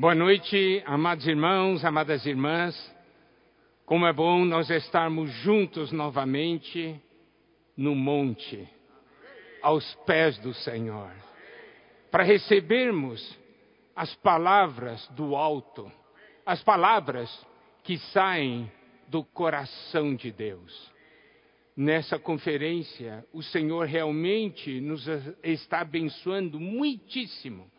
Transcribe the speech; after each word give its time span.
Boa 0.00 0.14
noite, 0.14 0.82
amados 0.86 1.26
irmãos, 1.26 1.84
amadas 1.84 2.24
irmãs. 2.24 2.74
Como 3.84 4.06
é 4.06 4.12
bom 4.14 4.46
nós 4.46 4.70
estarmos 4.70 5.30
juntos 5.42 5.92
novamente 5.92 6.98
no 7.76 7.94
monte, 7.94 8.66
aos 9.60 9.94
pés 10.06 10.38
do 10.38 10.54
Senhor, 10.54 11.12
para 12.10 12.22
recebermos 12.22 13.38
as 13.94 14.14
palavras 14.14 15.06
do 15.08 15.36
alto, 15.36 15.92
as 16.46 16.62
palavras 16.62 17.30
que 17.84 17.98
saem 17.98 18.72
do 19.06 19.22
coração 19.22 20.14
de 20.14 20.32
Deus. 20.32 20.90
Nessa 21.76 22.18
conferência, 22.18 23.22
o 23.34 23.42
Senhor 23.42 23.84
realmente 23.84 24.80
nos 24.80 25.06
está 25.44 25.80
abençoando 25.80 26.58
muitíssimo 26.58 27.70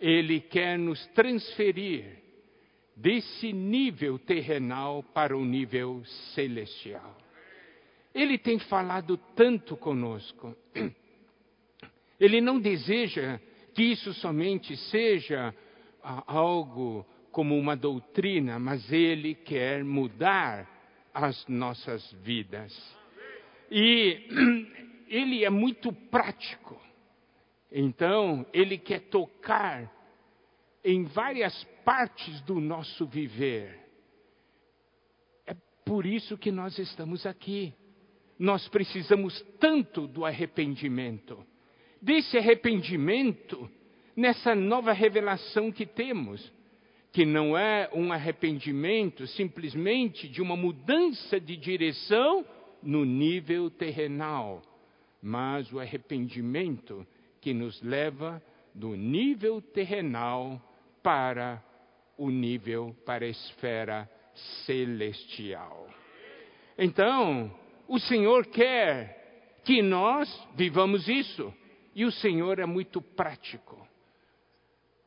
ele 0.00 0.40
quer 0.40 0.78
nos 0.78 1.06
transferir 1.08 2.20
desse 2.96 3.52
nível 3.52 4.18
terrenal 4.18 5.02
para 5.02 5.36
o 5.36 5.44
nível 5.44 6.02
celestial. 6.34 7.16
Ele 8.14 8.38
tem 8.38 8.58
falado 8.58 9.16
tanto 9.36 9.76
conosco. 9.76 10.56
Ele 12.18 12.38
não 12.42 12.60
deseja 12.60 13.40
que 13.72 13.82
isso 13.82 14.12
somente 14.12 14.76
seja 14.76 15.54
ah, 16.02 16.22
algo 16.26 17.06
como 17.32 17.56
uma 17.56 17.74
doutrina, 17.74 18.58
mas 18.58 18.92
ele 18.92 19.34
quer 19.34 19.82
mudar 19.82 20.68
as 21.14 21.46
nossas 21.48 22.12
vidas. 22.22 22.76
E 23.70 24.26
ele 25.08 25.44
é 25.44 25.48
muito 25.48 25.92
prático. 25.92 26.78
Então, 27.72 28.44
ele 28.52 28.76
quer 28.76 29.00
tocar 29.02 29.90
em 30.84 31.04
várias 31.04 31.64
partes 31.84 32.40
do 32.42 32.60
nosso 32.60 33.06
viver. 33.06 33.78
É 35.46 35.54
por 35.84 36.06
isso 36.06 36.38
que 36.38 36.50
nós 36.50 36.78
estamos 36.78 37.26
aqui. 37.26 37.74
Nós 38.38 38.66
precisamos 38.68 39.40
tanto 39.58 40.06
do 40.06 40.24
arrependimento. 40.24 41.44
Desse 42.00 42.38
arrependimento, 42.38 43.70
nessa 44.16 44.54
nova 44.54 44.92
revelação 44.92 45.70
que 45.70 45.84
temos, 45.84 46.50
que 47.12 47.26
não 47.26 47.58
é 47.58 47.90
um 47.92 48.12
arrependimento 48.12 49.26
simplesmente 49.26 50.28
de 50.28 50.40
uma 50.40 50.56
mudança 50.56 51.38
de 51.38 51.56
direção 51.56 52.46
no 52.82 53.04
nível 53.04 53.68
terrenal, 53.70 54.62
mas 55.22 55.70
o 55.72 55.78
arrependimento 55.78 57.06
que 57.40 57.52
nos 57.52 57.82
leva 57.82 58.42
do 58.74 58.94
nível 58.96 59.60
terrenal 59.60 60.62
para 61.02 61.62
o 62.16 62.30
nível, 62.30 62.94
para 63.04 63.24
a 63.24 63.28
esfera 63.28 64.10
celestial. 64.66 65.88
Então, 66.76 67.54
o 67.88 67.98
Senhor 67.98 68.46
quer 68.46 69.60
que 69.64 69.82
nós 69.82 70.28
vivamos 70.54 71.08
isso, 71.08 71.52
e 71.94 72.04
o 72.04 72.12
Senhor 72.12 72.58
é 72.58 72.66
muito 72.66 73.02
prático. 73.02 73.86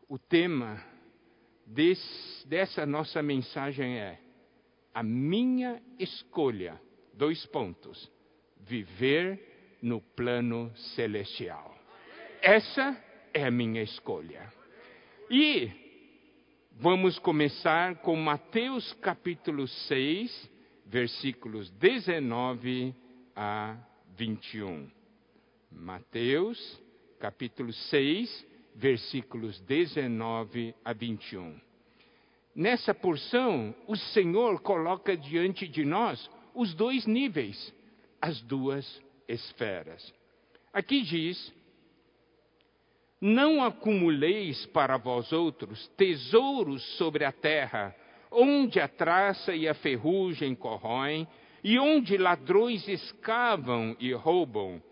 O 0.07 0.19
tema 0.19 0.83
desse, 1.65 2.47
dessa 2.47 2.85
nossa 2.85 3.21
mensagem 3.23 3.97
é 3.97 4.19
a 4.93 5.01
minha 5.01 5.81
escolha, 5.97 6.79
dois 7.13 7.45
pontos, 7.47 8.11
viver 8.59 9.77
no 9.81 9.99
plano 9.99 10.71
celestial. 10.95 11.75
Essa 12.41 12.95
é 13.33 13.45
a 13.45 13.51
minha 13.51 13.81
escolha. 13.81 14.51
E 15.29 15.82
vamos 16.79 17.19
começar 17.19 17.95
com 17.97 18.15
Mateus 18.15 18.93
capítulo 18.93 19.67
6, 19.67 20.49
versículos 20.85 21.69
19 21.71 22.93
a 23.35 23.77
21. 24.15 24.89
Mateus 25.71 26.81
capítulo 27.19 27.71
6, 27.71 28.45
versículos 28.75 29.59
19 29.61 30.75
a 30.83 30.93
21. 30.93 31.59
Nessa 32.55 32.93
porção, 32.93 33.73
o 33.87 33.95
Senhor 33.95 34.61
coloca 34.61 35.15
diante 35.17 35.67
de 35.67 35.83
nós 35.83 36.29
os 36.53 36.73
dois 36.73 37.05
níveis, 37.05 37.73
as 38.21 38.41
duas 38.41 39.01
esferas. 39.27 40.13
Aqui 40.71 41.01
diz 41.01 41.53
não 43.23 43.63
acumuleis 43.63 44.65
para 44.65 44.97
vós 44.97 45.31
outros 45.31 45.87
tesouros 45.95 46.83
sobre 46.97 47.23
a 47.23 47.31
terra, 47.31 47.95
onde 48.29 48.81
a 48.81 48.87
traça 48.89 49.55
e 49.55 49.65
a 49.65 49.73
ferrugem 49.73 50.53
corroem, 50.53 51.25
e 51.63 51.79
onde 51.79 52.17
ladrões 52.17 52.85
escavam 52.85 53.95
e 53.97 54.11
roubam, 54.11 54.83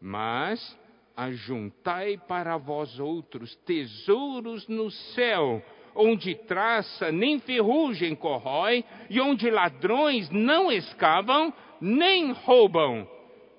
mas 0.00 0.78
ajuntai 1.16 2.16
para 2.28 2.56
vós 2.56 3.00
outros 3.00 3.56
tesouros 3.66 4.68
no 4.68 4.88
céu, 4.92 5.60
onde 5.92 6.36
traça 6.36 7.10
nem 7.10 7.40
ferrugem 7.40 8.14
corrói, 8.14 8.84
e 9.10 9.20
onde 9.20 9.50
ladrões 9.50 10.30
não 10.30 10.70
escavam 10.70 11.52
nem 11.80 12.30
roubam. 12.30 13.08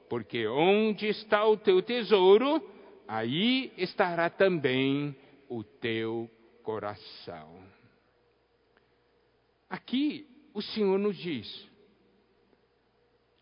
Porque 0.09 0.47
onde 0.47 1.08
está 1.08 1.46
o 1.46 1.58
teu 1.58 1.81
tesouro, 1.81 2.64
aí 3.11 3.73
estará 3.75 4.29
também 4.29 5.13
o 5.49 5.66
teu 5.66 6.31
coração. 6.63 7.61
Aqui 9.69 10.25
o 10.53 10.61
Senhor 10.61 10.97
nos 10.97 11.17
diz 11.17 11.69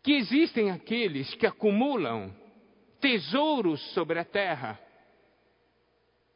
que 0.02 0.14
existem 0.14 0.72
aqueles 0.72 1.32
que 1.36 1.46
acumulam 1.46 2.34
tesouros 3.00 3.80
sobre 3.94 4.18
a 4.18 4.24
terra, 4.24 4.76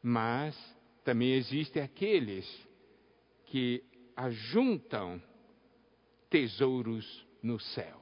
mas 0.00 0.56
também 1.02 1.32
existem 1.32 1.82
aqueles 1.82 2.46
que 3.46 3.82
ajuntam 4.14 5.20
tesouros 6.30 7.26
no 7.42 7.58
céu. 7.58 8.00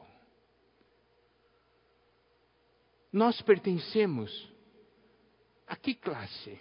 Nós 3.10 3.40
pertencemos 3.40 4.51
a 5.72 5.76
que 5.76 5.94
classe? 5.94 6.58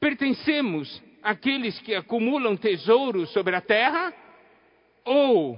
Pertencemos 0.00 1.00
àqueles 1.22 1.78
que 1.78 1.94
acumulam 1.94 2.56
tesouros 2.56 3.30
sobre 3.30 3.54
a 3.54 3.60
terra 3.60 4.12
ou 5.04 5.56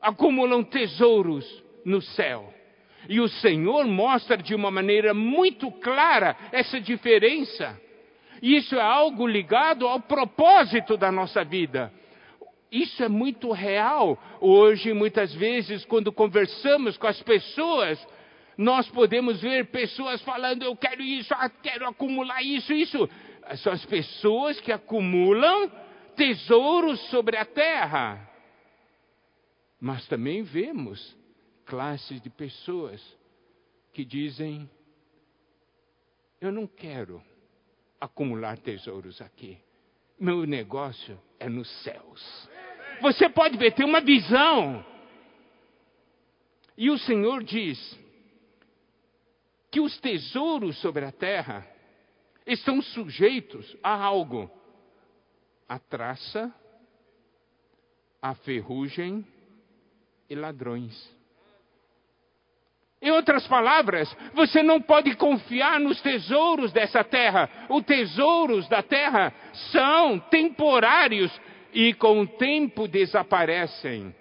acumulam 0.00 0.62
tesouros 0.62 1.44
no 1.84 2.00
céu? 2.00 2.54
E 3.08 3.20
o 3.20 3.28
Senhor 3.28 3.86
mostra 3.88 4.36
de 4.36 4.54
uma 4.54 4.70
maneira 4.70 5.12
muito 5.12 5.68
clara 5.72 6.36
essa 6.52 6.80
diferença. 6.80 7.78
E 8.40 8.56
isso 8.56 8.76
é 8.76 8.80
algo 8.80 9.26
ligado 9.26 9.88
ao 9.88 9.98
propósito 9.98 10.96
da 10.96 11.10
nossa 11.10 11.44
vida. 11.44 11.92
Isso 12.70 13.02
é 13.02 13.08
muito 13.08 13.50
real. 13.50 14.16
Hoje, 14.40 14.92
muitas 14.92 15.34
vezes, 15.34 15.84
quando 15.84 16.12
conversamos 16.12 16.96
com 16.96 17.08
as 17.08 17.20
pessoas, 17.20 17.98
nós 18.56 18.88
podemos 18.88 19.40
ver 19.40 19.66
pessoas 19.66 20.22
falando: 20.22 20.62
eu 20.62 20.76
quero 20.76 21.02
isso, 21.02 21.32
ah, 21.34 21.48
quero 21.48 21.86
acumular 21.86 22.42
isso, 22.42 22.72
isso. 22.72 23.08
São 23.56 23.72
as 23.72 23.84
pessoas 23.84 24.60
que 24.60 24.72
acumulam 24.72 25.70
tesouros 26.16 27.00
sobre 27.10 27.36
a 27.36 27.44
terra. 27.44 28.30
Mas 29.80 30.06
também 30.06 30.42
vemos 30.42 31.16
classes 31.66 32.20
de 32.20 32.30
pessoas 32.30 33.02
que 33.92 34.04
dizem: 34.04 34.68
eu 36.40 36.52
não 36.52 36.66
quero 36.66 37.22
acumular 38.00 38.58
tesouros 38.58 39.20
aqui. 39.20 39.58
Meu 40.18 40.46
negócio 40.46 41.20
é 41.40 41.48
nos 41.48 41.68
céus. 41.82 42.48
Você 43.00 43.28
pode 43.28 43.56
ver, 43.56 43.72
tem 43.72 43.84
uma 43.84 44.00
visão. 44.00 44.84
E 46.76 46.90
o 46.90 46.98
Senhor 46.98 47.42
diz: 47.42 47.98
que 49.74 49.80
os 49.80 49.98
tesouros 49.98 50.78
sobre 50.78 51.04
a 51.04 51.10
terra 51.10 51.66
estão 52.46 52.80
sujeitos 52.80 53.76
a 53.82 53.92
algo: 53.92 54.48
a 55.68 55.80
traça, 55.80 56.54
a 58.22 58.36
ferrugem 58.36 59.26
e 60.30 60.36
ladrões. 60.36 60.94
Em 63.02 63.10
outras 63.10 63.48
palavras, 63.48 64.16
você 64.32 64.62
não 64.62 64.80
pode 64.80 65.16
confiar 65.16 65.80
nos 65.80 66.00
tesouros 66.00 66.70
dessa 66.70 67.02
terra. 67.02 67.66
Os 67.68 67.82
tesouros 67.82 68.68
da 68.68 68.80
terra 68.80 69.34
são 69.72 70.20
temporários 70.20 71.32
e 71.72 71.92
com 71.94 72.20
o 72.20 72.28
tempo 72.28 72.86
desaparecem. 72.86 74.14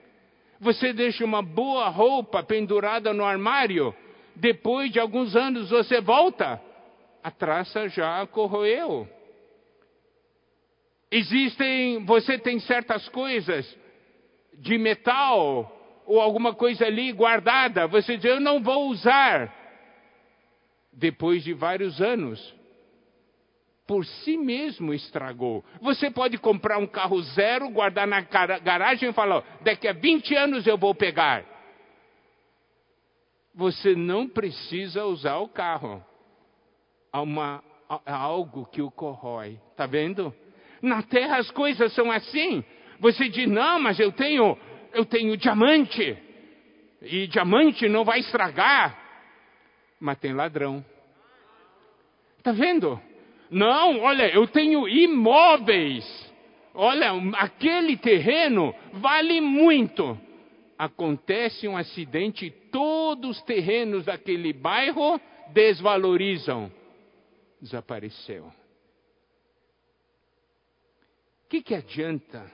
Você 0.59 0.93
deixa 0.93 1.23
uma 1.23 1.43
boa 1.43 1.89
roupa 1.89 2.41
pendurada 2.41 3.13
no 3.13 3.23
armário, 3.23 3.95
depois 4.35 4.91
de 4.91 4.99
alguns 4.99 5.35
anos 5.35 5.69
você 5.69 6.01
volta, 6.01 6.61
a 7.23 7.31
traça 7.31 7.87
já 7.89 8.25
corroeu. 8.27 9.07
Existem, 11.11 12.03
você 12.05 12.37
tem 12.37 12.59
certas 12.59 13.07
coisas 13.09 13.77
de 14.55 14.77
metal 14.77 16.03
ou 16.05 16.19
alguma 16.19 16.53
coisa 16.53 16.85
ali 16.85 17.11
guardada, 17.11 17.87
você 17.87 18.17
diz, 18.17 18.25
eu 18.25 18.39
não 18.39 18.61
vou 18.61 18.89
usar. 18.89 19.53
Depois 20.91 21.43
de 21.43 21.53
vários 21.53 22.01
anos, 22.01 22.53
por 23.87 24.05
si 24.05 24.37
mesmo 24.37 24.93
estragou. 24.93 25.63
Você 25.81 26.09
pode 26.09 26.37
comprar 26.37 26.77
um 26.77 26.87
carro 26.87 27.21
zero, 27.21 27.69
guardar 27.69 28.07
na 28.07 28.21
garagem 28.21 29.09
e 29.09 29.13
falar: 29.13 29.43
daqui 29.61 29.87
a 29.87 29.93
20 29.93 30.35
anos 30.35 30.67
eu 30.67 30.77
vou 30.77 30.93
pegar. 30.93 31.52
Você 33.53 33.95
não 33.95 34.27
precisa 34.27 35.05
usar 35.05 35.37
o 35.37 35.47
carro. 35.47 36.03
Há, 37.11 37.21
uma, 37.21 37.63
algo 38.05 38.65
que 38.65 38.81
o 38.81 38.89
corrói. 38.89 39.59
Está 39.71 39.85
vendo? 39.85 40.33
Na 40.81 41.03
terra 41.03 41.37
as 41.37 41.51
coisas 41.51 41.93
são 41.93 42.11
assim. 42.11 42.63
Você 42.99 43.29
diz: 43.29 43.47
não, 43.47 43.79
mas 43.79 43.99
eu 43.99 44.11
tenho, 44.11 44.57
eu 44.93 45.05
tenho 45.05 45.37
diamante. 45.37 46.17
E 47.01 47.27
diamante 47.27 47.87
não 47.87 48.03
vai 48.03 48.19
estragar. 48.19 48.97
Mas 49.99 50.17
tem 50.19 50.33
ladrão. 50.33 50.83
Está 52.37 52.51
vendo? 52.51 52.99
Não, 53.49 54.01
olha, 54.01 54.33
eu 54.33 54.47
tenho 54.47 54.87
imóveis. 54.87 56.33
Olha, 56.73 57.11
aquele 57.37 57.95
terreno 57.97 58.73
vale 58.93 59.39
muito. 59.39 60.17
Acontece 60.83 61.65
um 61.65 61.77
acidente, 61.77 62.51
todos 62.69 63.37
os 63.37 63.41
terrenos 63.43 64.03
daquele 64.03 64.51
bairro 64.51 65.17
desvalorizam. 65.53 66.69
Desapareceu. 67.61 68.47
O 71.45 71.47
que, 71.47 71.63
que 71.63 71.73
adianta 71.73 72.51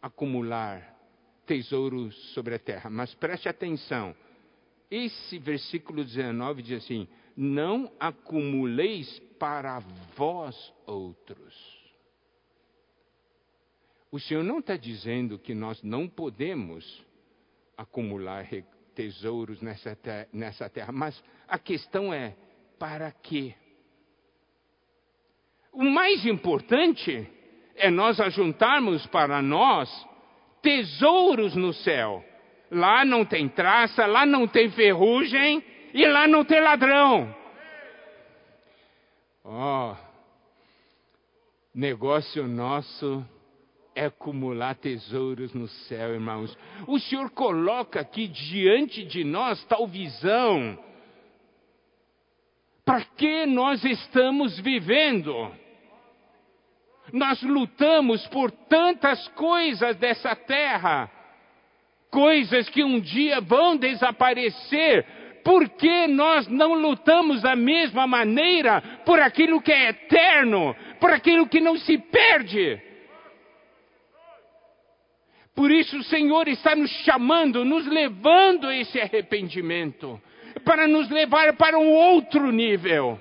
acumular 0.00 0.96
tesouros 1.44 2.16
sobre 2.32 2.54
a 2.54 2.58
terra? 2.58 2.88
Mas 2.88 3.12
preste 3.16 3.46
atenção. 3.46 4.16
Esse 4.90 5.38
versículo 5.38 6.02
19 6.02 6.62
diz 6.62 6.82
assim: 6.82 7.06
Não 7.36 7.92
acumuleis 8.00 9.18
para 9.38 9.80
vós 10.16 10.72
outros. 10.86 11.54
O 14.10 14.18
Senhor 14.18 14.42
não 14.42 14.60
está 14.60 14.78
dizendo 14.78 15.38
que 15.38 15.54
nós 15.54 15.82
não 15.82 16.08
podemos 16.08 17.09
acumular 17.80 18.46
tesouros 18.94 19.62
nessa 19.62 19.96
terra, 19.96 20.28
nessa 20.32 20.68
terra, 20.68 20.92
mas 20.92 21.22
a 21.48 21.58
questão 21.58 22.12
é: 22.12 22.36
para 22.78 23.10
quê? 23.10 23.54
O 25.72 25.84
mais 25.84 26.26
importante 26.26 27.26
é 27.76 27.90
nós 27.90 28.20
ajuntarmos 28.20 29.06
para 29.06 29.40
nós 29.40 29.88
tesouros 30.60 31.56
no 31.56 31.72
céu. 31.72 32.22
Lá 32.70 33.04
não 33.04 33.24
tem 33.24 33.48
traça, 33.48 34.04
lá 34.06 34.26
não 34.26 34.46
tem 34.46 34.70
ferrugem 34.70 35.64
e 35.94 36.06
lá 36.06 36.28
não 36.28 36.44
tem 36.44 36.60
ladrão. 36.60 37.34
Ó, 39.42 39.92
oh, 39.92 39.96
negócio 41.74 42.46
nosso 42.46 43.26
é 43.94 44.06
acumular 44.06 44.74
tesouros 44.76 45.52
no 45.52 45.68
céu, 45.68 46.14
irmãos. 46.14 46.56
O 46.86 46.98
Senhor 46.98 47.30
coloca 47.30 48.00
aqui 48.00 48.28
diante 48.28 49.04
de 49.04 49.24
nós 49.24 49.62
tal 49.64 49.86
visão. 49.86 50.78
Para 52.84 53.02
que 53.02 53.46
nós 53.46 53.84
estamos 53.84 54.58
vivendo? 54.60 55.52
Nós 57.12 57.42
lutamos 57.42 58.26
por 58.28 58.50
tantas 58.50 59.26
coisas 59.28 59.96
dessa 59.96 60.34
terra, 60.36 61.10
coisas 62.10 62.68
que 62.68 62.84
um 62.84 63.00
dia 63.00 63.40
vão 63.40 63.76
desaparecer, 63.76 65.04
por 65.44 65.68
que 65.70 66.06
nós 66.06 66.46
não 66.46 66.74
lutamos 66.74 67.42
da 67.42 67.56
mesma 67.56 68.06
maneira 68.06 68.80
por 69.04 69.20
aquilo 69.20 69.60
que 69.60 69.72
é 69.72 69.88
eterno, 69.88 70.76
por 71.00 71.10
aquilo 71.10 71.48
que 71.48 71.60
não 71.60 71.76
se 71.76 71.98
perde? 71.98 72.89
Por 75.60 75.70
isso 75.70 75.98
o 75.98 76.04
Senhor 76.04 76.48
está 76.48 76.74
nos 76.74 76.90
chamando, 77.04 77.66
nos 77.66 77.86
levando 77.86 78.66
a 78.66 78.74
esse 78.74 78.98
arrependimento, 78.98 80.18
para 80.64 80.88
nos 80.88 81.10
levar 81.10 81.52
para 81.52 81.78
um 81.78 81.92
outro 81.92 82.50
nível. 82.50 83.20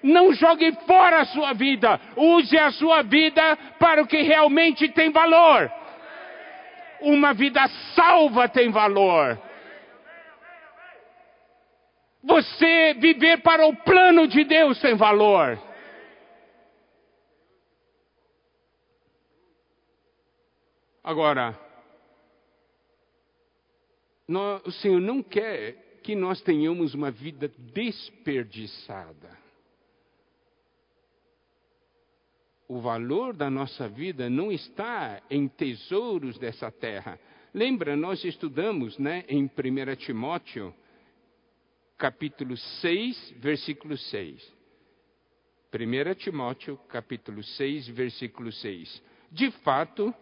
Não 0.00 0.32
jogue 0.32 0.70
fora 0.86 1.22
a 1.22 1.24
sua 1.24 1.52
vida, 1.52 2.00
use 2.16 2.56
a 2.56 2.70
sua 2.70 3.02
vida 3.02 3.56
para 3.80 4.00
o 4.00 4.06
que 4.06 4.22
realmente 4.22 4.88
tem 4.90 5.10
valor. 5.10 5.68
Uma 7.00 7.34
vida 7.34 7.66
salva 7.96 8.48
tem 8.48 8.70
valor. 8.70 9.36
Você 12.22 12.94
viver 13.00 13.38
para 13.38 13.66
o 13.66 13.74
plano 13.74 14.28
de 14.28 14.44
Deus 14.44 14.80
tem 14.80 14.94
valor. 14.94 15.58
Agora, 21.02 21.63
o 24.28 24.70
Senhor 24.70 25.00
não 25.00 25.22
quer 25.22 26.00
que 26.02 26.14
nós 26.14 26.40
tenhamos 26.42 26.94
uma 26.94 27.10
vida 27.10 27.50
desperdiçada. 27.72 29.38
O 32.66 32.80
valor 32.80 33.34
da 33.34 33.50
nossa 33.50 33.88
vida 33.88 34.28
não 34.30 34.50
está 34.50 35.22
em 35.30 35.46
tesouros 35.46 36.38
dessa 36.38 36.70
terra. 36.70 37.20
Lembra, 37.52 37.94
nós 37.96 38.24
estudamos 38.24 38.98
né, 38.98 39.24
em 39.28 39.44
1 39.44 39.96
Timóteo 39.96 40.74
capítulo 41.96 42.56
6, 42.56 43.34
versículo 43.38 43.96
6. 43.96 44.54
1 45.72 46.14
Timóteo, 46.16 46.76
capítulo 46.88 47.42
6, 47.42 47.88
versículo 47.88 48.52
6. 48.52 49.02
De 49.30 49.50
fato, 49.62 50.14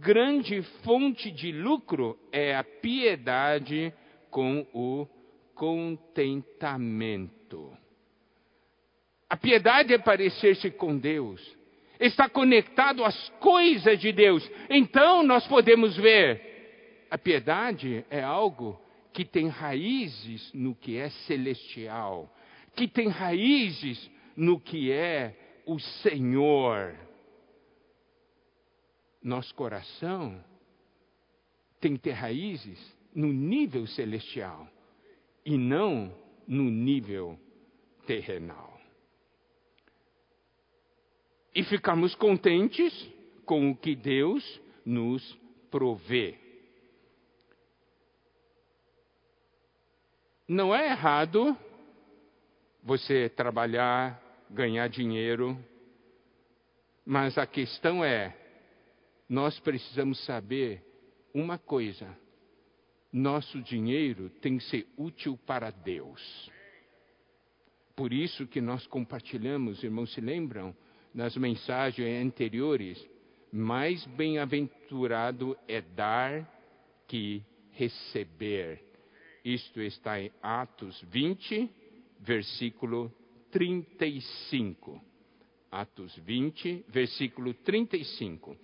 grande 0.00 0.62
fonte 0.82 1.30
de 1.30 1.52
lucro 1.52 2.18
é 2.32 2.56
a 2.56 2.64
piedade 2.64 3.92
com 4.30 4.66
o 4.72 5.06
contentamento. 5.54 7.76
A 9.28 9.36
piedade 9.36 9.92
é 9.92 9.98
parecer-se 9.98 10.70
com 10.70 10.96
Deus, 10.96 11.42
está 11.98 12.28
conectado 12.28 13.04
às 13.04 13.28
coisas 13.40 13.98
de 13.98 14.12
Deus. 14.12 14.48
Então 14.70 15.22
nós 15.22 15.46
podemos 15.46 15.96
ver, 15.96 17.06
a 17.10 17.18
piedade 17.18 18.04
é 18.10 18.22
algo 18.22 18.80
que 19.12 19.24
tem 19.24 19.48
raízes 19.48 20.52
no 20.52 20.74
que 20.74 20.98
é 20.98 21.08
celestial, 21.26 22.30
que 22.74 22.86
tem 22.86 23.08
raízes 23.08 24.10
no 24.36 24.60
que 24.60 24.92
é 24.92 25.34
o 25.64 25.78
Senhor. 25.78 27.05
Nosso 29.26 29.52
coração 29.56 30.40
tem 31.80 31.96
que 31.96 32.02
ter 32.02 32.12
raízes 32.12 32.78
no 33.12 33.32
nível 33.32 33.84
celestial 33.88 34.68
e 35.44 35.58
não 35.58 36.16
no 36.46 36.62
nível 36.70 37.36
terrenal. 38.06 38.80
E 41.52 41.64
ficamos 41.64 42.14
contentes 42.14 42.94
com 43.44 43.72
o 43.72 43.76
que 43.76 43.96
Deus 43.96 44.60
nos 44.84 45.36
provê. 45.72 46.38
Não 50.46 50.72
é 50.72 50.90
errado 50.90 51.58
você 52.80 53.28
trabalhar, 53.30 54.22
ganhar 54.48 54.86
dinheiro, 54.86 55.58
mas 57.04 57.36
a 57.36 57.44
questão 57.44 58.04
é: 58.04 58.45
nós 59.28 59.58
precisamos 59.60 60.24
saber 60.24 60.82
uma 61.34 61.58
coisa. 61.58 62.16
Nosso 63.12 63.60
dinheiro 63.62 64.30
tem 64.40 64.58
que 64.58 64.64
ser 64.64 64.86
útil 64.96 65.38
para 65.46 65.70
Deus. 65.70 66.50
Por 67.94 68.12
isso 68.12 68.46
que 68.46 68.60
nós 68.60 68.86
compartilhamos, 68.86 69.82
irmãos, 69.82 70.12
se 70.12 70.20
lembram, 70.20 70.76
nas 71.14 71.34
mensagens 71.36 72.22
anteriores, 72.22 73.02
mais 73.50 74.04
bem-aventurado 74.08 75.56
é 75.66 75.80
dar 75.80 76.46
que 77.08 77.42
receber. 77.72 78.84
Isto 79.42 79.80
está 79.80 80.20
em 80.20 80.30
Atos 80.42 81.00
20, 81.08 81.70
versículo 82.20 83.10
35. 83.50 85.00
Atos 85.70 86.14
20, 86.16 86.84
versículo 86.88 87.54
35. 87.54 88.56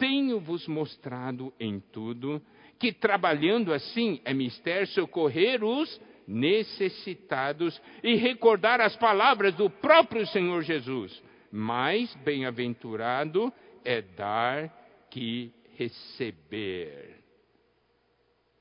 Tenho-vos 0.00 0.66
mostrado 0.66 1.52
em 1.60 1.78
tudo 1.78 2.40
que 2.78 2.90
trabalhando 2.90 3.70
assim 3.70 4.18
é 4.24 4.32
mister 4.32 4.86
socorrer 4.86 5.62
os 5.62 6.00
necessitados 6.26 7.78
e 8.02 8.14
recordar 8.14 8.80
as 8.80 8.96
palavras 8.96 9.54
do 9.56 9.68
próprio 9.68 10.26
Senhor 10.28 10.62
Jesus. 10.62 11.22
Mais 11.52 12.14
bem-aventurado 12.24 13.52
é 13.84 14.00
dar 14.00 14.74
que 15.10 15.52
receber. 15.76 17.22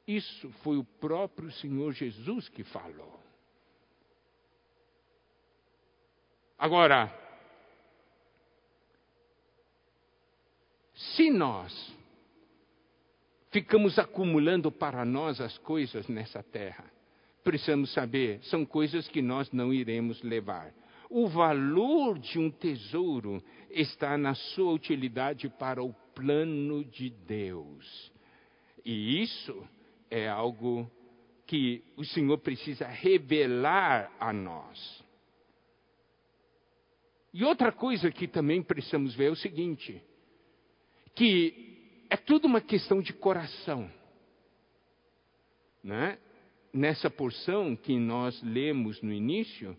Isso 0.05 0.49
foi 0.61 0.75
o 0.77 0.83
próprio 0.83 1.49
Senhor 1.53 1.93
Jesus 1.93 2.49
que 2.49 2.65
falou. 2.65 3.17
Agora, 6.57 7.28
se 10.99 11.29
nós 11.29 11.95
ficamos 13.51 13.97
acumulando 13.97 14.69
para 14.69 15.05
nós 15.05 15.39
as 15.39 15.57
coisas 15.59 16.07
nessa 16.09 16.43
terra, 16.43 16.83
precisamos 17.41 17.93
saber, 17.93 18.43
são 18.43 18.65
coisas 18.65 19.07
que 19.07 19.21
nós 19.21 19.49
não 19.53 19.73
iremos 19.73 20.21
levar. 20.21 20.73
O 21.09 21.27
valor 21.27 22.19
de 22.19 22.37
um 22.37 22.51
tesouro 22.51 23.41
está 23.69 24.17
na 24.17 24.35
sua 24.35 24.73
utilidade 24.73 25.47
para 25.47 25.81
o 25.81 25.93
plano 26.13 26.83
de 26.83 27.09
Deus. 27.09 28.11
E 28.83 29.21
isso 29.21 29.65
é 30.11 30.27
algo 30.27 30.89
que 31.47 31.81
o 31.95 32.03
Senhor 32.03 32.37
precisa 32.39 32.85
revelar 32.87 34.11
a 34.19 34.33
nós. 34.33 35.03
E 37.33 37.45
outra 37.45 37.71
coisa 37.71 38.11
que 38.11 38.27
também 38.27 38.61
precisamos 38.61 39.15
ver 39.15 39.27
é 39.27 39.31
o 39.31 39.35
seguinte: 39.35 40.03
que 41.19 41.53
é 42.09 42.15
tudo 42.15 42.45
uma 42.45 42.61
questão 42.61 43.01
de 43.01 43.11
coração. 43.11 43.91
Né? 45.83 46.17
Nessa 46.73 47.09
porção 47.09 47.75
que 47.75 47.99
nós 47.99 48.41
lemos 48.41 49.01
no 49.01 49.11
início, 49.11 49.75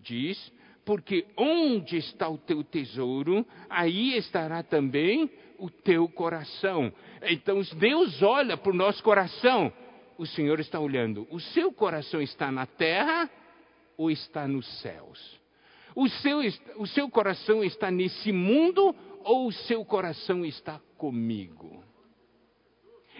diz 0.00 0.50
porque 0.86 1.26
onde 1.36 1.98
está 1.98 2.26
o 2.26 2.38
teu 2.38 2.64
tesouro, 2.64 3.46
aí 3.68 4.16
estará 4.16 4.62
também 4.62 5.30
o 5.58 5.68
teu 5.68 6.08
coração. 6.08 6.90
Então, 7.20 7.60
Deus 7.76 8.22
olha 8.22 8.56
para 8.56 8.72
o 8.72 8.74
nosso 8.74 9.02
coração. 9.02 9.70
O 10.16 10.24
Senhor 10.24 10.58
está 10.58 10.80
olhando. 10.80 11.28
O 11.30 11.38
seu 11.38 11.70
coração 11.70 12.22
está 12.22 12.50
na 12.50 12.64
terra 12.64 13.28
ou 13.98 14.10
está 14.10 14.48
nos 14.48 14.66
céus? 14.80 15.38
O 15.94 16.08
seu, 16.08 16.40
o 16.76 16.86
seu 16.86 17.10
coração 17.10 17.64
está 17.64 17.90
nesse 17.90 18.32
mundo 18.32 18.94
ou 19.24 19.48
o 19.48 19.52
seu 19.52 19.84
coração 19.84 20.44
está 20.44 20.80
comigo? 20.96 21.82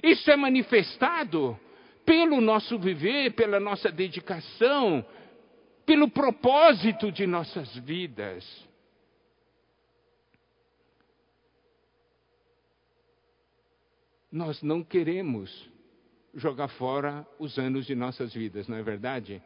Isso 0.03 0.31
é 0.31 0.37
manifestado 0.37 1.59
pelo 2.05 2.41
nosso 2.41 2.79
viver, 2.79 3.35
pela 3.35 3.59
nossa 3.61 3.91
dedicação, 3.91 5.05
pelo 5.85 6.09
propósito 6.09 7.11
de 7.13 7.27
nossas 7.27 7.75
vidas. 7.77 8.47
Nós 14.31 14.63
não 14.63 14.85
queremos 14.85 15.71
jogar 16.35 16.69
fora 16.69 17.27
os 17.39 17.59
anos 17.59 17.87
de 17.87 17.95
nossas 17.95 18.33
vidas, 18.33 18.69
não 18.69 18.77
é 18.77 18.83
verdade? 18.83 19.43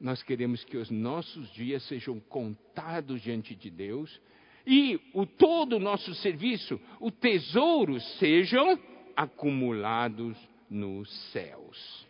Nós 0.00 0.22
queremos 0.22 0.64
que 0.64 0.76
os 0.76 0.90
nossos 0.90 1.50
dias 1.52 1.82
sejam 1.84 2.20
contados 2.20 3.22
diante 3.22 3.54
de 3.54 3.70
Deus 3.70 4.20
e 4.66 5.00
o 5.12 5.26
todo 5.26 5.76
o 5.76 5.80
nosso 5.80 6.14
serviço, 6.14 6.80
o 7.00 7.10
tesouro, 7.10 8.00
sejam 8.18 8.78
acumulados 9.16 10.36
nos 10.68 11.10
céus. 11.32 12.06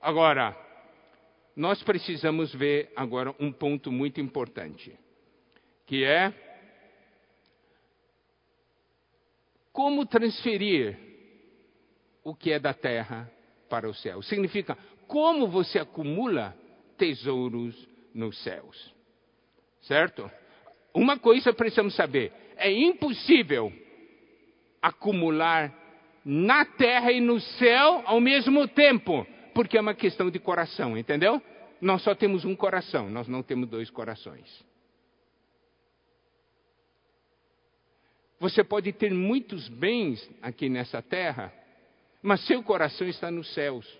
Agora, 0.00 0.56
nós 1.54 1.82
precisamos 1.82 2.54
ver 2.54 2.92
agora 2.96 3.34
um 3.38 3.52
ponto 3.52 3.90
muito 3.90 4.20
importante, 4.20 4.98
que 5.86 6.04
é 6.04 6.32
como 9.72 10.06
transferir 10.06 10.98
o 12.24 12.34
que 12.34 12.50
é 12.50 12.58
da 12.58 12.74
terra 12.74 13.30
para 13.68 13.88
o 13.88 13.94
céu. 13.94 14.22
Significa 14.22 14.76
como 15.06 15.46
você 15.48 15.78
acumula 15.78 16.56
tesouros 16.96 17.88
nos 18.14 18.36
céus. 18.42 18.94
Certo? 19.82 20.30
Uma 20.92 21.18
coisa 21.18 21.52
precisamos 21.52 21.94
saber: 21.94 22.32
é 22.56 22.70
impossível 22.72 23.72
acumular 24.82 25.72
na 26.24 26.64
terra 26.64 27.12
e 27.12 27.20
no 27.20 27.40
céu 27.40 28.02
ao 28.04 28.20
mesmo 28.20 28.66
tempo 28.68 29.26
porque 29.56 29.78
é 29.78 29.80
uma 29.80 29.94
questão 29.94 30.30
de 30.30 30.38
coração, 30.38 30.98
entendeu? 30.98 31.42
Nós 31.80 32.02
só 32.02 32.14
temos 32.14 32.44
um 32.44 32.54
coração, 32.54 33.08
nós 33.08 33.26
não 33.26 33.42
temos 33.42 33.66
dois 33.70 33.88
corações. 33.88 34.62
Você 38.38 38.62
pode 38.62 38.92
ter 38.92 39.10
muitos 39.14 39.66
bens 39.70 40.30
aqui 40.42 40.68
nessa 40.68 41.00
terra, 41.00 41.50
mas 42.22 42.44
seu 42.46 42.62
coração 42.62 43.08
está 43.08 43.30
nos 43.30 43.52
céus. 43.54 43.90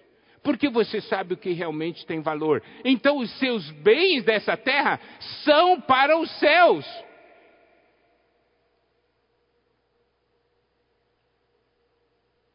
Porque 0.47 0.69
você 0.69 1.01
sabe 1.01 1.35
o 1.35 1.37
que 1.37 1.51
realmente 1.51 2.07
tem 2.07 2.21
valor. 2.21 2.63
Então, 2.85 3.19
os 3.19 3.29
seus 3.41 3.69
bens 3.73 4.23
dessa 4.23 4.57
terra 4.57 5.01
são 5.43 5.81
para 5.81 6.17
os 6.17 6.31
céus. 6.39 6.87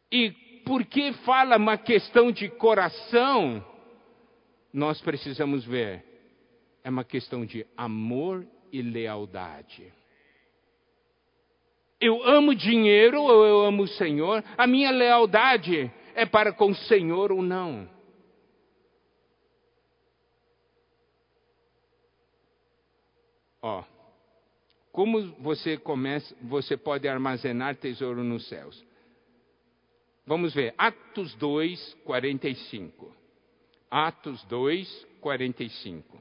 E 0.10 0.32
porque 0.66 1.12
fala 1.26 1.58
uma 1.58 1.78
questão 1.78 2.32
de 2.32 2.48
coração, 2.48 3.62
nós 4.72 5.02
precisamos 5.02 5.66
ver. 5.66 6.02
É 6.86 6.90
uma 6.90 7.04
questão 7.04 7.46
de 7.46 7.68
amor 7.76 8.48
e 8.72 8.82
lealdade. 8.82 9.92
Eu 12.00 12.24
amo 12.24 12.56
dinheiro 12.56 13.22
ou 13.22 13.46
eu 13.46 13.66
amo 13.66 13.84
o 13.84 13.88
Senhor? 13.90 14.42
A 14.58 14.66
minha 14.66 14.92
lealdade 14.92 15.92
é 16.16 16.26
para 16.26 16.54
com 16.54 16.72
o 16.72 16.76
Senhor 16.76 17.32
ou 17.32 17.42
não? 17.42 17.90
Ó, 23.62 23.84
como 24.92 25.22
você 25.40 25.78
começa, 25.78 26.36
você 26.42 26.76
pode 26.76 27.08
armazenar 27.08 27.76
tesouro 27.76 28.24
nos 28.24 28.48
céus? 28.48 28.84
Vamos 30.26 30.54
ver, 30.54 30.74
Atos 30.78 31.34
2, 31.36 31.98
45. 32.06 33.16
Atos 33.90 34.44
2, 34.46 35.08
45. 35.20 36.18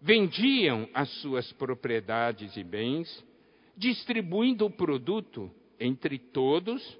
Vendiam 0.00 0.88
as 0.92 1.08
suas 1.20 1.52
propriedades 1.52 2.56
e 2.56 2.64
bens, 2.64 3.24
distribuindo 3.76 4.66
o 4.66 4.70
produto 4.70 5.50
entre 5.78 6.18
todos, 6.18 6.98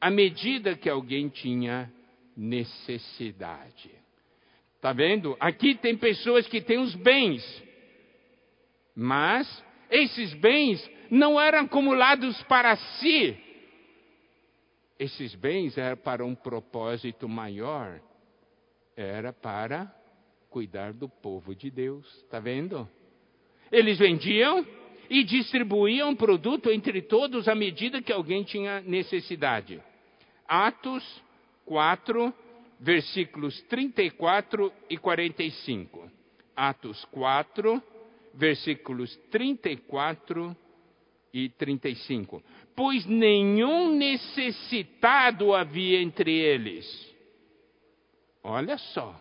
à 0.00 0.10
medida 0.10 0.76
que 0.76 0.88
alguém 0.88 1.28
tinha 1.28 1.92
necessidade. 2.36 3.90
Está 4.76 4.92
vendo? 4.92 5.36
Aqui 5.40 5.74
tem 5.74 5.96
pessoas 5.96 6.46
que 6.46 6.60
têm 6.60 6.78
os 6.78 6.94
bens, 6.94 7.62
mas 8.94 9.64
esses 9.90 10.34
bens 10.34 10.90
não 11.10 11.40
eram 11.40 11.60
acumulados 11.60 12.42
para 12.44 12.76
si, 12.76 13.36
esses 14.98 15.34
bens 15.34 15.76
eram 15.76 15.96
para 15.96 16.24
um 16.24 16.34
propósito 16.34 17.28
maior, 17.28 18.00
era 18.96 19.32
para 19.32 19.92
cuidar 20.50 20.92
do 20.92 21.08
povo 21.08 21.54
de 21.54 21.70
Deus, 21.70 22.06
está 22.18 22.38
vendo? 22.38 22.88
Eles 23.72 23.98
vendiam 23.98 24.64
e 25.08 25.24
distribuíam 25.24 26.14
produto 26.14 26.70
entre 26.70 27.02
todos 27.02 27.48
à 27.48 27.54
medida 27.54 28.02
que 28.02 28.12
alguém 28.12 28.42
tinha 28.42 28.80
necessidade. 28.80 29.80
Atos 30.46 31.04
4, 31.64 32.32
versículos 32.80 33.60
34 33.62 34.72
e 34.90 34.96
45. 34.96 36.10
Atos 36.56 37.04
4, 37.06 37.82
versículos 38.34 39.16
34 39.30 40.56
e 41.32 41.48
35 41.50 42.42
pois 42.76 43.06
nenhum 43.06 43.94
necessitado 43.96 45.54
havia 45.54 46.00
entre 46.00 46.32
eles. 46.32 47.14
Olha 48.42 48.76
só, 48.76 49.20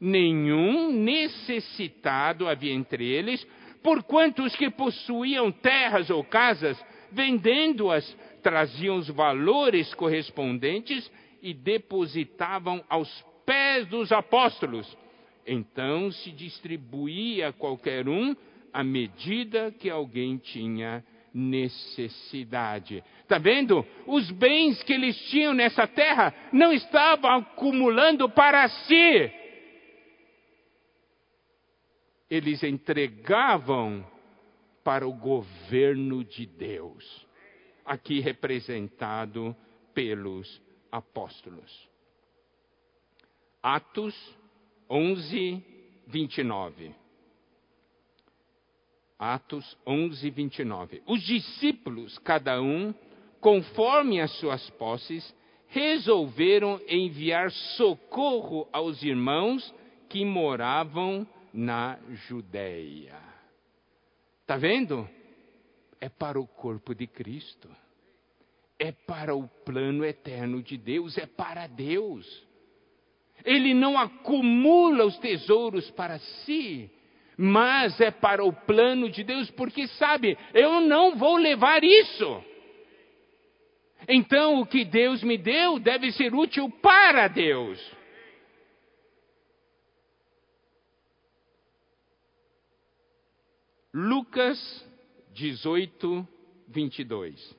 nenhum 0.00 0.90
necessitado 0.92 2.48
havia 2.48 2.72
entre 2.72 3.06
eles, 3.06 3.46
porquanto 3.84 4.42
os 4.42 4.56
que 4.56 4.70
possuíam 4.70 5.52
terras 5.52 6.08
ou 6.08 6.24
casas, 6.24 6.82
vendendo-as, 7.12 8.16
traziam 8.42 8.96
os 8.96 9.08
valores 9.10 9.92
correspondentes 9.92 11.12
e 11.42 11.52
depositavam 11.52 12.82
aos 12.88 13.24
pés 13.44 13.86
dos 13.86 14.10
apóstolos. 14.10 14.96
Então 15.46 16.10
se 16.10 16.30
distribuía 16.30 17.48
a 17.48 17.52
qualquer 17.52 18.08
um 18.08 18.34
à 18.72 18.82
medida 18.82 19.70
que 19.78 19.90
alguém 19.90 20.38
tinha 20.38 21.04
necessidade. 21.34 23.04
Está 23.20 23.36
vendo? 23.36 23.84
Os 24.06 24.30
bens 24.30 24.82
que 24.82 24.94
eles 24.94 25.18
tinham 25.28 25.52
nessa 25.52 25.86
terra 25.86 26.32
não 26.52 26.72
estavam 26.72 27.30
acumulando 27.30 28.30
para 28.30 28.66
si. 28.66 29.43
Eles 32.30 32.62
entregavam 32.62 34.04
para 34.82 35.06
o 35.06 35.12
governo 35.12 36.24
de 36.24 36.46
Deus, 36.46 37.26
aqui 37.84 38.20
representado 38.20 39.56
pelos 39.94 40.60
apóstolos. 40.90 41.88
Atos 43.62 44.14
11, 44.90 45.62
29. 46.06 46.94
Atos 49.18 49.76
11, 49.86 50.30
29. 50.30 51.02
Os 51.06 51.22
discípulos, 51.22 52.18
cada 52.18 52.60
um, 52.60 52.92
conforme 53.40 54.20
as 54.20 54.30
suas 54.38 54.68
posses, 54.70 55.34
resolveram 55.68 56.80
enviar 56.86 57.50
socorro 57.50 58.68
aos 58.72 59.02
irmãos 59.02 59.74
que 60.08 60.24
moravam 60.24 61.26
na 61.54 61.98
Judéia. 62.26 63.16
Está 64.40 64.56
vendo? 64.56 65.08
É 66.00 66.08
para 66.08 66.38
o 66.38 66.46
corpo 66.46 66.92
de 66.94 67.06
Cristo. 67.06 67.70
É 68.76 68.90
para 68.90 69.36
o 69.36 69.46
plano 69.64 70.04
eterno 70.04 70.60
de 70.60 70.76
Deus, 70.76 71.16
é 71.16 71.26
para 71.26 71.68
Deus. 71.68 72.26
Ele 73.44 73.72
não 73.72 73.96
acumula 73.96 75.04
os 75.04 75.16
tesouros 75.18 75.88
para 75.92 76.18
si, 76.18 76.90
mas 77.36 78.00
é 78.00 78.10
para 78.10 78.44
o 78.44 78.52
plano 78.52 79.08
de 79.08 79.22
Deus, 79.22 79.48
porque 79.52 79.86
sabe, 79.86 80.36
eu 80.52 80.80
não 80.80 81.14
vou 81.16 81.36
levar 81.36 81.84
isso. 81.84 82.44
Então, 84.08 84.60
o 84.60 84.66
que 84.66 84.84
Deus 84.84 85.22
me 85.22 85.38
deu 85.38 85.78
deve 85.78 86.10
ser 86.12 86.34
útil 86.34 86.68
para 86.82 87.28
Deus. 87.28 87.80
Lucas 93.96 94.58
18, 95.34 96.26
22. 96.66 97.56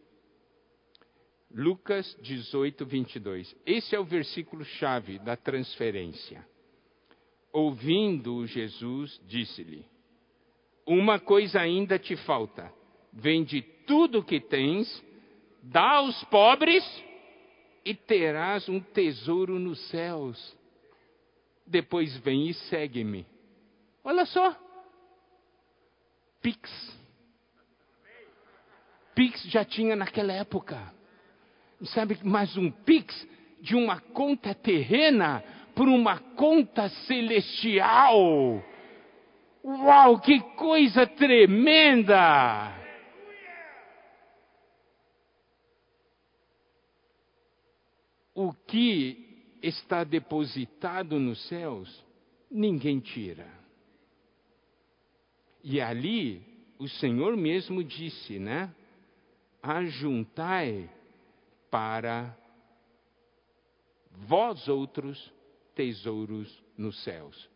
Lucas 1.49 2.13
18, 2.21 2.85
22. 2.85 3.55
Esse 3.65 3.95
é 3.95 3.99
o 4.01 4.03
versículo 4.03 4.65
chave 4.65 5.17
da 5.19 5.37
transferência. 5.37 6.45
Ouvindo 7.53 8.45
Jesus, 8.47 9.17
disse-lhe: 9.25 9.85
Uma 10.85 11.21
coisa 11.21 11.61
ainda 11.61 11.97
te 11.97 12.17
falta. 12.17 12.69
Vende 13.13 13.61
tudo 13.87 14.19
o 14.19 14.23
que 14.25 14.41
tens, 14.41 15.01
dá 15.63 15.99
aos 15.99 16.21
pobres 16.25 16.83
e 17.85 17.95
terás 17.95 18.67
um 18.67 18.81
tesouro 18.81 19.57
nos 19.57 19.79
céus. 19.87 20.57
Depois 21.65 22.17
vem 22.17 22.49
e 22.49 22.53
segue-me. 22.53 23.25
Olha 24.03 24.25
só. 24.25 24.64
Pix. 26.45 26.95
Pix 29.15 29.41
já 29.45 29.65
tinha 29.65 29.95
naquela 29.95 30.31
época. 30.31 30.79
Sabe, 31.85 32.19
mais 32.23 32.55
um 32.55 32.69
Pix 32.69 33.27
de 33.61 33.75
uma 33.75 33.99
conta 33.99 34.53
terrena 34.53 35.43
por 35.73 35.87
uma 35.87 36.19
conta 36.35 36.87
celestial. 37.07 38.63
Uau, 39.63 40.19
que 40.19 40.39
coisa 40.55 41.07
tremenda! 41.07 42.71
O 48.35 48.53
que 48.53 49.57
está 49.63 50.03
depositado 50.03 51.19
nos 51.19 51.47
céus, 51.47 52.05
ninguém 52.51 52.99
tira. 52.99 53.64
E 55.67 55.81
ali, 55.81 56.43
o 56.77 56.87
Senhor 56.87 57.35
mesmo 57.35 57.83
disse, 57.83 58.37
né? 58.37 58.71
Ajuntai 59.63 60.87
para 61.71 62.37
vós 64.11 64.67
outros 64.67 65.33
tesouros 65.73 66.63
nos 66.77 67.03
céus. 67.03 67.49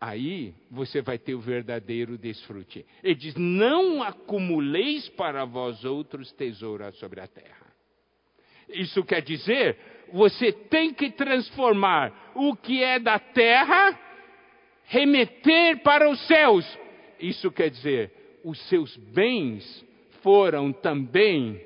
Aí 0.00 0.52
você 0.68 1.00
vai 1.00 1.16
ter 1.16 1.36
o 1.36 1.40
verdadeiro 1.40 2.18
desfrute. 2.18 2.84
Ele 3.04 3.14
diz: 3.14 3.36
Não 3.36 4.02
acumuleis 4.02 5.08
para 5.10 5.44
vós 5.44 5.84
outros 5.84 6.32
tesouros 6.32 6.98
sobre 6.98 7.20
a 7.20 7.28
terra. 7.28 7.72
Isso 8.68 9.04
quer 9.04 9.22
dizer, 9.22 9.78
você 10.12 10.50
tem 10.50 10.92
que 10.92 11.12
transformar 11.12 12.32
o 12.34 12.56
que 12.56 12.82
é 12.82 12.98
da 12.98 13.18
terra, 13.20 13.92
remeter 14.84 15.82
para 15.82 16.08
os 16.08 16.20
céus. 16.26 16.66
Isso 17.18 17.50
quer 17.50 17.70
dizer, 17.70 18.40
os 18.44 18.58
seus 18.68 18.96
bens 18.96 19.84
foram 20.22 20.72
também 20.72 21.60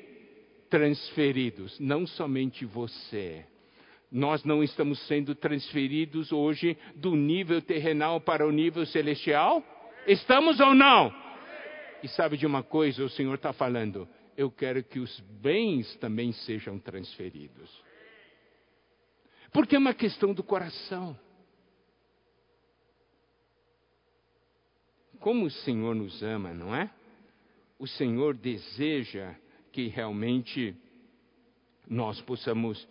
transferidos, 0.71 1.79
não 1.81 2.07
somente 2.07 2.65
você. 2.65 3.45
Nós 4.11 4.43
não 4.45 4.63
estamos 4.63 4.99
sendo 5.07 5.35
transferidos 5.35 6.33
hoje 6.33 6.77
do 6.95 7.15
nível 7.15 7.61
terrenal 7.61 8.21
para 8.21 8.47
o 8.47 8.51
nível 8.51 8.87
celestial? 8.87 9.63
Estamos 10.07 10.61
ou 10.61 10.75
não? 10.75 11.13
E 12.03 12.09
sabe 12.09 12.37
de 12.37 12.47
uma 12.47 12.63
coisa, 12.63 13.05
o 13.05 13.11
Senhor 13.11 13.35
está 13.35 13.53
falando, 13.53 14.09
eu 14.37 14.51
quero 14.51 14.83
que 14.83 14.99
os 14.99 15.21
bens 15.43 15.95
também 15.97 16.33
sejam 16.33 16.79
transferidos. 16.79 17.71
Porque 19.53 19.75
é 19.75 19.79
uma 19.79 19.95
questão 19.95 20.33
do 20.33 20.43
coração. 20.43 21.19
Como 25.21 25.47
o 25.47 25.51
Senhor 25.51 25.95
nos 25.95 26.23
ama, 26.23 26.53
não 26.53 26.75
é? 26.75 26.91
O 27.79 27.87
Senhor 27.87 28.37
deseja 28.37 29.35
que 29.73 29.89
realmente 29.89 30.75
nós 31.89 32.21
possamos 32.21 32.87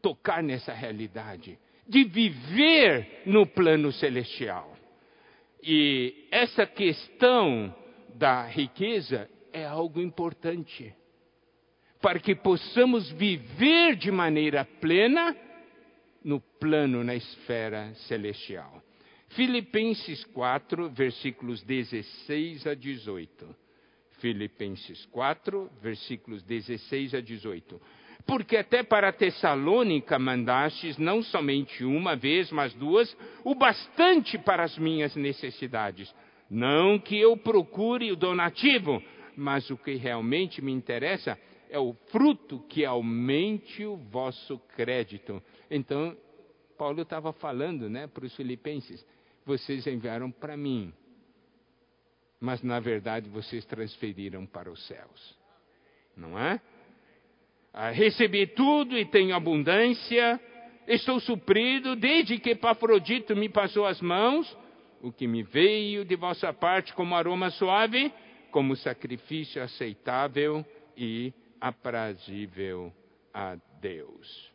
tocar 0.00 0.42
nessa 0.42 0.72
realidade, 0.72 1.58
de 1.86 2.04
viver 2.04 3.22
no 3.26 3.46
plano 3.46 3.92
celestial. 3.92 4.76
E 5.62 6.26
essa 6.30 6.66
questão 6.66 7.74
da 8.14 8.46
riqueza 8.46 9.28
é 9.52 9.64
algo 9.66 10.00
importante, 10.00 10.94
para 12.00 12.18
que 12.18 12.34
possamos 12.34 13.10
viver 13.10 13.96
de 13.96 14.10
maneira 14.10 14.64
plena 14.80 15.36
no 16.24 16.40
plano, 16.40 17.04
na 17.04 17.14
esfera 17.14 17.92
celestial. 18.06 18.82
Filipenses 19.30 20.24
4, 20.24 20.90
versículos 20.90 21.62
16 21.62 22.66
a 22.66 22.74
18. 22.74 23.56
Filipenses 24.18 25.06
4, 25.06 25.70
versículos 25.80 26.42
16 26.42 27.14
a 27.14 27.20
18. 27.20 27.80
Porque 28.26 28.56
até 28.56 28.82
para 28.82 29.12
Tessalônica 29.12 30.18
mandastes 30.18 30.98
não 30.98 31.22
somente 31.22 31.84
uma 31.84 32.16
vez, 32.16 32.50
mas 32.50 32.74
duas, 32.74 33.16
o 33.44 33.54
bastante 33.54 34.36
para 34.36 34.64
as 34.64 34.76
minhas 34.76 35.14
necessidades. 35.14 36.12
Não 36.50 36.98
que 36.98 37.16
eu 37.16 37.36
procure 37.36 38.10
o 38.10 38.16
donativo, 38.16 39.00
mas 39.36 39.70
o 39.70 39.76
que 39.76 39.94
realmente 39.94 40.60
me 40.60 40.72
interessa 40.72 41.38
é 41.70 41.78
o 41.78 41.94
fruto 42.10 42.58
que 42.68 42.84
aumente 42.84 43.84
o 43.84 43.96
vosso 43.96 44.58
crédito. 44.74 45.40
Então, 45.70 46.16
Paulo 46.76 47.02
estava 47.02 47.32
falando 47.32 47.88
né, 47.88 48.06
para 48.06 48.24
os 48.24 48.34
filipenses: 48.34 49.06
vocês 49.44 49.86
enviaram 49.86 50.30
para 50.30 50.56
mim, 50.56 50.92
mas 52.40 52.62
na 52.62 52.80
verdade 52.80 53.28
vocês 53.28 53.64
transferiram 53.66 54.46
para 54.46 54.70
os 54.70 54.86
céus. 54.86 55.38
Não 56.16 56.38
é? 56.38 56.60
Ah, 57.72 57.90
recebi 57.90 58.46
tudo 58.46 58.98
e 58.98 59.04
tenho 59.04 59.34
abundância, 59.34 60.40
estou 60.86 61.20
suprido, 61.20 61.94
desde 61.94 62.38
que 62.38 62.50
Epafrodito 62.50 63.36
me 63.36 63.48
passou 63.48 63.86
as 63.86 64.00
mãos, 64.00 64.56
o 65.00 65.12
que 65.12 65.26
me 65.26 65.42
veio 65.42 66.04
de 66.04 66.16
vossa 66.16 66.52
parte 66.52 66.92
como 66.94 67.14
aroma 67.14 67.50
suave, 67.50 68.12
como 68.50 68.76
sacrifício 68.76 69.62
aceitável 69.62 70.64
e 70.96 71.32
aprazível 71.60 72.92
a 73.32 73.56
Deus. 73.80 74.49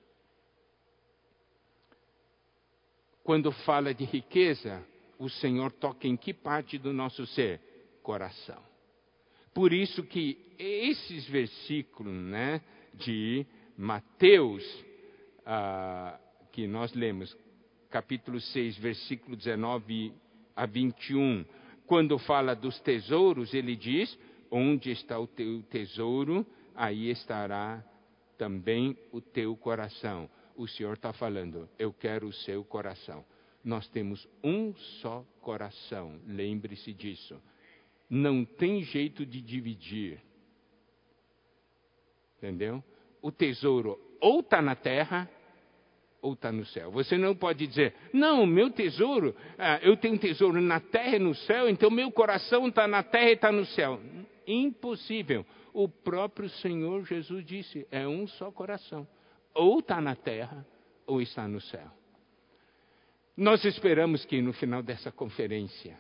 Quando 3.26 3.52
fala 3.52 3.92
de 3.92 4.06
riqueza, 4.06 4.86
o 5.18 5.28
Senhor 5.28 5.72
toca 5.72 6.08
em 6.08 6.16
que 6.16 6.32
parte 6.32 6.78
do 6.78 6.94
nosso 6.94 7.26
ser? 7.26 7.60
Coração. 8.04 8.62
Por 9.52 9.74
isso 9.74 10.04
que 10.04 10.38
esses 10.60 11.28
versículos, 11.28 12.14
né, 12.14 12.62
de 12.94 13.44
Mateus, 13.76 14.64
ah, 15.44 16.20
que 16.52 16.68
nós 16.68 16.94
lemos, 16.94 17.36
capítulo 17.90 18.40
6, 18.40 18.78
versículo 18.78 19.36
19 19.36 20.14
a 20.56 20.68
21, 20.68 21.44
quando 21.88 22.20
fala 22.20 22.56
dos 22.56 22.80
tesouros, 22.82 23.56
ele 23.56 23.76
diz: 23.76 24.16
Onde 24.52 24.92
está 24.92 25.18
o 25.18 25.26
teu 25.26 25.64
tesouro, 25.64 26.46
aí 26.76 27.10
estará 27.10 27.84
também 28.38 28.96
o 29.12 29.20
teu 29.20 29.58
coração. 29.58 30.30
O 30.56 30.68
Senhor 30.68 30.94
está 30.94 31.12
falando, 31.12 31.70
eu 31.78 31.92
quero 31.92 32.28
o 32.28 32.34
seu 32.34 32.64
coração. 32.64 33.26
Nós 33.64 33.88
temos 33.90 34.28
um 34.44 34.74
só 35.02 35.26
coração, 35.42 36.20
lembre-se 36.28 36.94
disso. 36.94 37.42
Não 38.10 38.46
tem 38.46 38.84
jeito 38.84 39.26
de 39.26 39.42
dividir. 39.42 40.22
Entendeu? 42.38 42.84
O 43.22 43.32
tesouro 43.32 44.00
ou 44.22 44.40
está 44.40 44.62
na 44.62 44.76
terra 44.76 45.30
ou 46.22 46.34
está 46.34 46.52
no 46.52 46.66
céu. 46.66 46.92
Você 46.92 47.18
não 47.18 47.36
pode 47.36 47.68
dizer, 47.68 47.94
não, 48.14 48.46
meu 48.46 48.72
tesouro, 48.72 49.36
ah, 49.58 49.80
eu 49.82 49.98
tenho 49.98 50.16
um 50.16 50.18
tesouro 50.18 50.62
na 50.62 50.80
terra 50.80 51.18
e 51.18 51.20
no 51.20 51.36
céu, 51.36 51.70
então 51.70 51.90
meu 51.90 52.12
coração 52.12 52.68
está 52.68 52.88
na 52.88 53.04
terra 53.04 53.30
e 53.30 53.34
está 53.34 53.52
no 53.52 53.66
céu. 53.66 54.00
Impossível. 54.48 55.46
O 55.74 55.90
próprio 55.90 56.50
Senhor 56.50 57.06
Jesus 57.06 57.46
disse: 57.46 57.88
é 57.92 58.08
um 58.08 58.28
só 58.28 58.52
coração. 58.52 59.08
Ou 59.56 59.80
está 59.80 60.00
na 60.02 60.16
terra 60.16 60.66
ou 61.08 61.22
está 61.22 61.48
no 61.48 61.62
céu. 61.62 61.90
Nós 63.38 63.64
esperamos 63.66 64.26
que 64.26 64.42
no 64.42 64.54
final 64.54 64.84
dessa 64.84 65.12
conferência, 65.12 65.98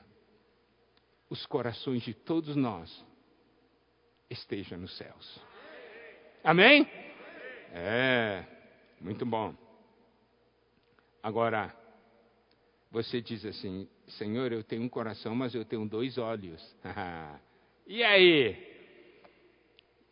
os 1.29 1.45
corações 1.45 2.03
de 2.03 2.13
todos 2.13 2.55
nós 2.55 3.05
estejam 4.29 4.77
nos 4.77 4.95
céus. 4.97 5.41
Amém? 6.43 6.87
É, 7.71 8.45
muito 9.01 9.25
bom. 9.25 9.53
Agora, 11.21 11.75
você 12.91 13.21
diz 13.21 13.43
assim: 13.45 13.89
Senhor, 14.07 14.51
eu 14.51 14.63
tenho 14.63 14.83
um 14.83 14.89
coração, 14.89 15.35
mas 15.35 15.55
eu 15.55 15.65
tenho 15.65 15.87
dois 15.87 16.17
olhos. 16.17 16.61
e 17.87 18.03
aí? 18.03 18.75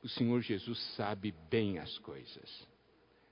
O 0.04 0.10
Senhor 0.10 0.42
Jesus 0.42 0.78
sabe 0.96 1.34
bem 1.50 1.80
as 1.80 1.98
coisas. 2.00 2.73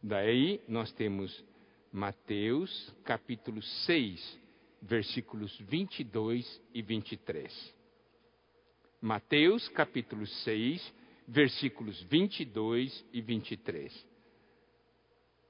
Daí 0.02 0.60
nós 0.68 0.92
temos 0.92 1.44
Mateus 1.92 2.94
capítulo 3.04 3.62
6, 3.62 4.40
versículos 4.82 5.58
22 5.60 6.62
e 6.74 6.82
23. 6.82 7.76
Mateus 9.02 9.68
capítulo 9.70 10.26
6, 10.26 10.94
versículos 11.28 12.02
22 12.04 13.06
e 13.14 13.22
23 13.22 14.12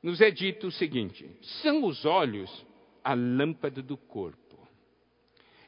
nos 0.01 0.19
é 0.19 0.31
dito 0.31 0.67
o 0.67 0.71
seguinte: 0.71 1.29
são 1.61 1.85
os 1.85 2.05
olhos 2.05 2.65
a 3.03 3.13
lâmpada 3.13 3.81
do 3.81 3.97
corpo. 3.97 4.37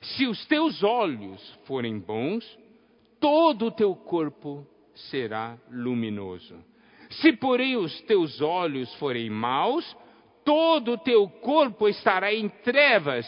Se 0.01 0.27
os 0.27 0.45
teus 0.47 0.83
olhos 0.83 1.41
forem 1.65 1.99
bons, 1.99 2.45
todo 3.19 3.67
o 3.67 3.71
teu 3.71 3.95
corpo 3.95 4.67
será 4.93 5.57
luminoso. 5.69 6.57
Se, 7.21 7.33
porém, 7.33 7.75
os 7.75 8.01
teus 8.01 8.41
olhos 8.41 8.93
forem 8.95 9.29
maus, 9.29 9.95
todo 10.43 10.93
o 10.93 10.97
teu 10.97 11.27
corpo 11.27 11.87
estará 11.87 12.33
em 12.33 12.49
trevas. 12.49 13.27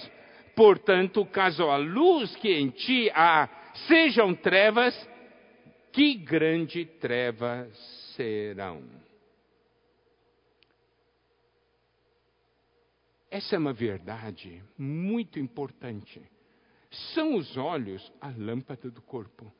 Portanto, 0.55 1.25
caso 1.25 1.63
a 1.65 1.77
luz 1.77 2.35
que 2.37 2.51
em 2.53 2.69
ti 2.69 3.09
há 3.13 3.49
sejam 3.87 4.33
trevas, 4.33 4.95
que 5.91 6.15
grande 6.15 6.85
trevas 6.85 7.75
serão. 8.15 8.83
Essa 13.29 13.55
é 13.55 13.59
uma 13.59 13.73
verdade 13.73 14.63
muito 14.77 15.39
importante. 15.39 16.21
São 17.13 17.35
os 17.35 17.57
olhos 17.57 18.11
a 18.21 18.29
lâmpada 18.29 18.89
do 18.89 19.01
corpo. 19.01 19.51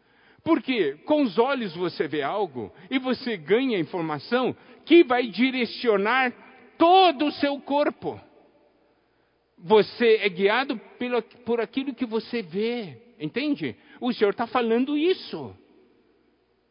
Porque 0.46 0.94
com 1.06 1.24
os 1.24 1.40
olhos 1.40 1.76
você 1.76 2.08
vê 2.08 2.22
algo 2.22 2.72
e 2.92 3.00
você 3.00 3.36
ganha 3.36 3.80
informação 3.80 4.56
que 4.86 5.04
vai 5.04 5.26
direcionar 5.28 6.32
todo 6.78 7.26
o 7.26 7.32
seu 7.32 7.60
corpo. 7.60 8.22
Você 9.58 10.18
é 10.22 10.30
guiado 10.30 10.78
pelo, 11.00 11.20
por 11.44 11.60
aquilo 11.60 11.96
que 11.96 12.06
você 12.06 12.44
vê, 12.44 12.96
entende? 13.20 13.76
O 14.00 14.14
Senhor 14.14 14.30
está 14.30 14.46
falando 14.46 14.96
isso. 14.96 15.56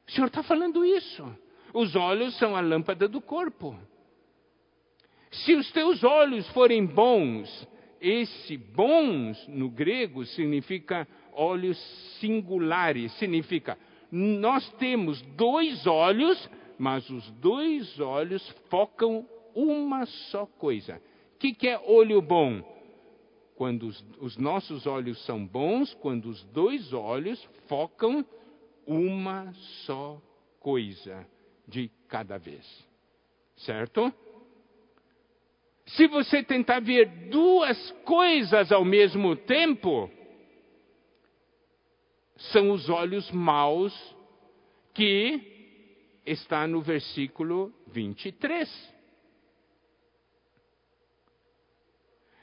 O 0.07 0.13
Senhor 0.13 0.29
está 0.29 0.45
falando 0.45 0.85
isso. 0.85 1.27
Os 1.73 1.97
olhos 1.97 2.39
são 2.39 2.55
a 2.55 2.61
lâmpada 2.61 3.09
do 3.09 3.21
corpo. 3.21 3.77
Se 5.33 5.53
os 5.57 5.69
teus 5.73 6.05
olhos 6.05 6.49
forem 6.51 6.87
bons, 6.87 7.67
esse 8.01 8.57
bons 8.57 9.49
no 9.49 9.69
grego 9.69 10.25
significa 10.27 11.09
olhos 11.35 11.79
singulares, 12.21 13.13
significa 13.19 13.79
nós 14.17 14.71
temos 14.75 15.21
dois 15.37 15.89
olhos, 15.89 16.49
mas 16.79 17.11
os 17.11 17.29
dois 17.33 17.99
olhos 17.99 18.49
focam 18.71 19.29
uma 19.53 20.07
só 20.07 20.47
coisa. 20.47 21.03
O 21.35 21.39
que, 21.39 21.53
que 21.53 21.69
é 21.69 21.81
olho 21.85 22.23
bom? 22.23 22.63
Quando 23.57 23.89
os, 23.89 24.05
os 24.21 24.37
nossos 24.37 24.87
olhos 24.87 25.19
são 25.25 25.45
bons, 25.45 25.93
quando 25.95 26.27
os 26.27 26.45
dois 26.45 26.93
olhos 26.93 27.43
focam 27.67 28.25
uma 28.87 29.53
só 29.85 30.23
coisa 30.61 31.27
de 31.67 31.91
cada 32.07 32.39
vez. 32.39 32.65
Certo? 33.57 34.13
Se 35.87 36.07
você 36.07 36.41
tentar 36.43 36.81
ver 36.81 37.29
duas 37.31 37.91
coisas 38.05 38.71
ao 38.71 38.85
mesmo 38.85 39.35
tempo, 39.35 40.09
são 42.37 42.71
os 42.71 42.89
olhos 42.89 43.31
maus 43.31 43.95
que 44.93 46.21
está 46.27 46.67
no 46.67 46.81
versículo 46.81 47.73
23. 47.89 48.95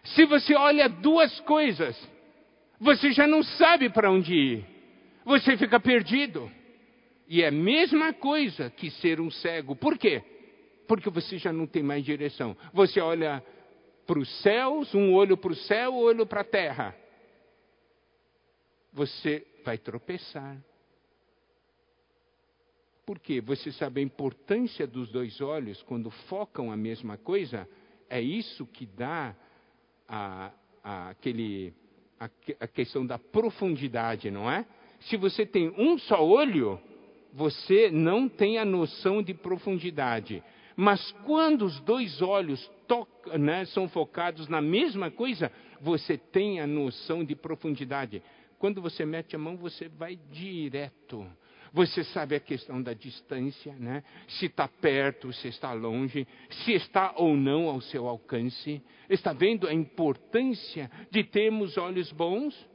Se 0.04 0.26
você 0.26 0.56
olha 0.56 0.90
duas 0.90 1.40
coisas, 1.42 1.98
você 2.80 3.12
já 3.12 3.28
não 3.28 3.44
sabe 3.44 3.90
para 3.90 4.12
onde 4.12 4.34
ir. 4.34 4.66
Você 5.24 5.56
fica 5.58 5.80
perdido. 5.80 6.52
E 7.28 7.42
é 7.42 7.48
a 7.48 7.52
mesma 7.52 8.12
coisa 8.14 8.70
que 8.70 8.90
ser 8.90 9.22
um 9.22 9.32
cego. 9.32 9.76
Por 9.76 9.98
quê? 9.98 10.24
porque 10.92 11.10
você 11.10 11.38
já 11.38 11.54
não 11.54 11.66
tem 11.66 11.82
mais 11.82 12.04
direção. 12.04 12.54
Você 12.74 13.00
olha 13.00 13.42
para 14.06 14.20
os 14.20 14.30
céus, 14.42 14.94
um 14.94 15.14
olho 15.14 15.38
para 15.38 15.54
o 15.54 15.56
céu, 15.56 15.94
um 15.94 16.00
olho 16.00 16.26
para 16.26 16.42
a 16.42 16.44
terra. 16.44 16.94
Você 18.92 19.48
vai 19.64 19.78
tropeçar. 19.78 20.58
Por 23.06 23.20
quê? 23.20 23.42
Você 23.42 23.72
sabe 23.72 24.00
a 24.00 24.04
importância 24.04 24.86
dos 24.86 25.12
dois 25.12 25.42
olhos 25.42 25.82
quando 25.84 26.10
focam 26.10 26.72
a 26.72 26.78
mesma 26.78 27.18
coisa? 27.18 27.68
É 28.10 28.22
isso 28.22 28.66
que 28.66 28.86
dá 28.86 29.36
a, 30.08 30.52
a, 30.84 31.10
aquele, 31.10 31.74
a, 32.20 32.30
a 32.60 32.68
questão 32.68 33.06
da 33.06 33.18
profundidade, 33.18 34.30
não 34.30 34.50
é? 34.50 34.66
Se 35.02 35.18
você 35.18 35.46
tem 35.46 35.74
um 35.78 35.98
só 35.98 36.24
olho, 36.24 36.80
você 37.34 37.90
não 37.90 38.30
tem 38.30 38.58
a 38.58 38.66
noção 38.66 39.24
de 39.24 39.34
profundidade. 39.34 40.44
Mas 40.76 41.12
quando 41.26 41.66
os 41.66 41.80
dois 41.82 42.22
olhos 42.22 42.70
tocam, 42.88 43.38
né, 43.38 43.66
são 43.66 43.90
focados 43.90 44.48
na 44.48 44.62
mesma 44.62 45.10
coisa, 45.10 45.52
você 45.80 46.18
tem 46.18 46.60
a 46.60 46.68
noção 46.68 47.24
de 47.24 47.36
profundidade. 47.36 48.22
Quando 48.62 48.80
você 48.80 49.04
mete 49.08 49.36
a 49.36 49.40
mão, 49.40 49.58
você 49.58 49.90
vai 49.90 50.16
direto. 50.16 51.28
Você 51.74 52.04
sabe 52.04 52.36
a 52.36 52.40
questão 52.40 52.80
da 52.80 52.94
distância, 52.94 53.74
né? 53.74 54.04
Se 54.28 54.46
está 54.46 54.68
perto, 54.68 55.34
se 55.34 55.48
está 55.48 55.74
longe, 55.74 56.28
se 56.64 56.74
está 56.74 57.12
ou 57.18 57.36
não 57.36 57.68
ao 57.68 57.82
seu 57.82 58.08
alcance. 58.08 58.80
Está 59.10 59.34
vendo 59.34 59.68
a 59.68 59.74
importância 59.74 60.92
de 61.10 61.24
termos 61.24 61.76
olhos 61.76 62.12
bons? 62.12 62.70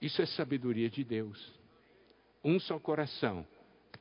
Isso 0.00 0.20
é 0.20 0.26
sabedoria 0.26 0.90
de 0.90 1.04
Deus 1.04 1.54
um 2.42 2.58
só 2.58 2.76
coração. 2.80 3.46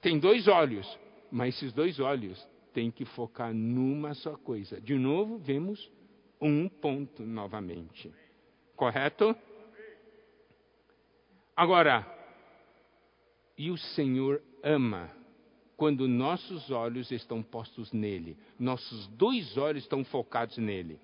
Tem 0.02 0.18
dois 0.18 0.48
olhos, 0.48 1.00
mas 1.32 1.56
esses 1.56 1.72
dois 1.72 2.00
olhos 2.00 2.44
têm 2.74 2.90
que 2.90 3.06
focar 3.06 3.54
numa 3.54 4.16
só 4.16 4.36
coisa. 4.36 4.82
De 4.82 4.96
novo, 4.96 5.38
vemos 5.38 5.92
um 6.44 6.68
ponto 6.68 7.24
novamente. 7.24 8.12
Correto? 8.76 9.36
Agora, 11.56 12.06
e 13.58 13.70
o 13.70 13.78
Senhor 13.78 14.42
ama 14.64 15.10
quando 15.78 16.08
nossos 16.08 16.70
olhos 16.72 17.12
estão 17.12 17.42
postos 17.42 17.92
nele, 17.92 18.38
nossos 18.60 19.08
dois 19.08 19.58
olhos 19.58 19.84
estão 19.84 20.04
focados 20.04 20.58
nele. 20.58 21.00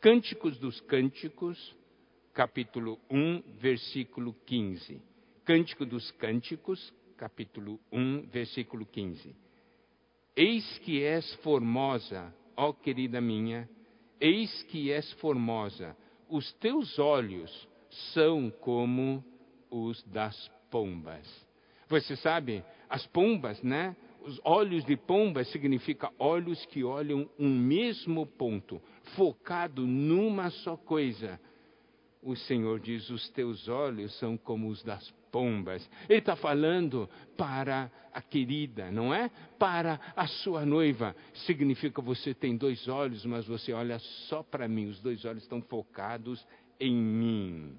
Cânticos 0.00 0.58
dos 0.58 0.80
Cânticos, 0.80 1.74
capítulo 2.32 2.98
1, 3.10 3.42
versículo 3.58 4.34
15. 4.46 5.00
Cântico 5.44 5.86
dos 5.86 6.10
Cânticos, 6.12 6.92
capítulo 7.16 7.80
1, 7.90 8.22
versículo 8.26 8.84
15. 8.84 9.34
Eis 10.36 10.78
que 10.78 11.02
és 11.02 11.34
formosa, 11.36 12.34
ó 12.56 12.72
querida 12.72 13.20
minha, 13.20 13.68
eis 14.20 14.62
que 14.64 14.90
és 14.90 15.10
formosa, 15.14 15.96
os 16.28 16.52
teus 16.54 16.98
olhos 16.98 17.68
são 18.12 18.50
como 18.60 19.24
os 19.70 20.02
das 20.04 20.50
pombas. 20.70 21.46
Você 21.88 22.16
sabe, 22.16 22.64
as 22.88 23.06
pombas, 23.06 23.62
né? 23.62 23.96
Os 24.22 24.40
olhos 24.44 24.84
de 24.84 24.96
pomba 24.96 25.44
significa 25.44 26.10
olhos 26.18 26.64
que 26.66 26.82
olham 26.82 27.30
um 27.38 27.48
mesmo 27.48 28.26
ponto, 28.26 28.82
focado 29.14 29.86
numa 29.86 30.50
só 30.50 30.76
coisa. 30.76 31.40
O 32.20 32.34
Senhor 32.34 32.80
diz: 32.80 33.08
os 33.08 33.28
teus 33.30 33.68
olhos 33.68 34.18
são 34.18 34.36
como 34.36 34.68
os 34.68 34.82
das 34.82 35.08
pombas. 35.36 35.86
Ele 36.08 36.20
está 36.20 36.34
falando 36.34 37.06
para 37.36 37.90
a 38.14 38.22
querida, 38.22 38.90
não 38.90 39.12
é? 39.12 39.30
Para 39.58 40.00
a 40.16 40.26
sua 40.26 40.64
noiva. 40.64 41.14
Significa 41.44 42.00
você 42.00 42.32
tem 42.32 42.56
dois 42.56 42.88
olhos, 42.88 43.26
mas 43.26 43.46
você 43.46 43.70
olha 43.74 43.98
só 43.98 44.42
para 44.42 44.66
mim. 44.66 44.86
Os 44.86 44.98
dois 45.02 45.26
olhos 45.26 45.42
estão 45.42 45.60
focados 45.60 46.42
em 46.80 46.96
mim. 46.96 47.76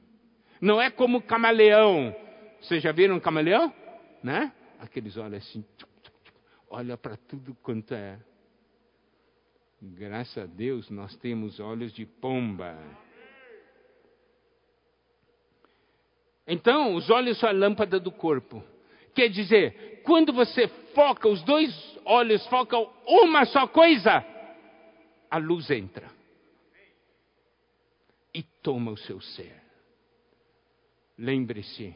Não 0.61 0.79
é 0.79 0.91
como 0.91 1.19
camaleão. 1.19 2.15
Vocês 2.61 2.83
já 2.83 2.91
viram 2.91 3.15
um 3.15 3.19
camaleão? 3.19 3.73
Né? 4.21 4.51
Aqueles 4.79 5.17
olhos 5.17 5.43
assim, 5.43 5.65
olha 6.69 6.95
para 6.95 7.17
tudo 7.17 7.57
quanto 7.63 7.95
é. 7.95 8.19
Graças 9.81 10.43
a 10.43 10.45
Deus 10.45 10.91
nós 10.91 11.15
temos 11.15 11.59
olhos 11.59 11.91
de 11.91 12.05
pomba. 12.05 12.77
Então, 16.47 16.95
os 16.95 17.09
olhos 17.09 17.37
são 17.37 17.49
a 17.49 17.51
lâmpada 17.51 17.99
do 17.99 18.11
corpo. 18.11 18.63
Quer 19.13 19.29
dizer, 19.29 20.01
quando 20.03 20.31
você 20.31 20.67
foca, 20.93 21.27
os 21.27 21.41
dois 21.43 21.99
olhos 22.05 22.45
focam 22.47 22.89
uma 23.05 23.45
só 23.45 23.67
coisa, 23.67 24.23
a 25.29 25.37
luz 25.37 25.69
entra 25.69 26.09
e 28.33 28.41
toma 28.61 28.91
o 28.91 28.97
seu 28.97 29.19
ser. 29.19 29.61
Lembre-se, 31.17 31.95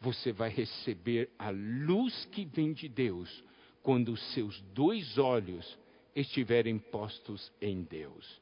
você 0.00 0.32
vai 0.32 0.48
receber 0.48 1.30
a 1.38 1.50
luz 1.50 2.24
que 2.32 2.44
vem 2.44 2.72
de 2.72 2.88
Deus 2.88 3.44
quando 3.82 4.08
os 4.08 4.32
seus 4.32 4.60
dois 4.72 5.18
olhos 5.18 5.78
estiverem 6.14 6.78
postos 6.78 7.52
em 7.60 7.82
Deus. 7.82 8.40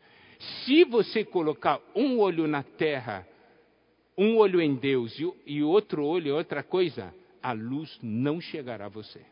Se 0.64 0.84
você 0.84 1.24
colocar 1.24 1.80
um 1.94 2.18
olho 2.20 2.46
na 2.46 2.62
terra, 2.62 3.26
um 4.16 4.36
olho 4.36 4.60
em 4.60 4.74
Deus 4.74 5.16
e 5.44 5.62
outro 5.62 6.04
olho 6.04 6.28
em 6.28 6.32
outra 6.32 6.62
coisa, 6.62 7.14
a 7.42 7.52
luz 7.52 7.98
não 8.02 8.40
chegará 8.40 8.86
a 8.86 8.88
você. 8.88 9.24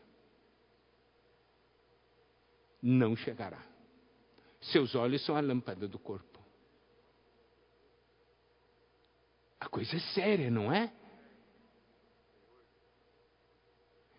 Não 2.81 3.15
chegará. 3.15 3.63
Seus 4.61 4.93
olhos 4.95 5.23
são 5.25 5.35
a 5.35 5.41
lâmpada 5.41 5.87
do 5.87 5.97
corpo. 5.97 6.39
A 9.59 9.69
coisa 9.69 9.95
é 9.95 9.99
séria, 9.99 10.51
não 10.51 10.71
é? 10.71 10.91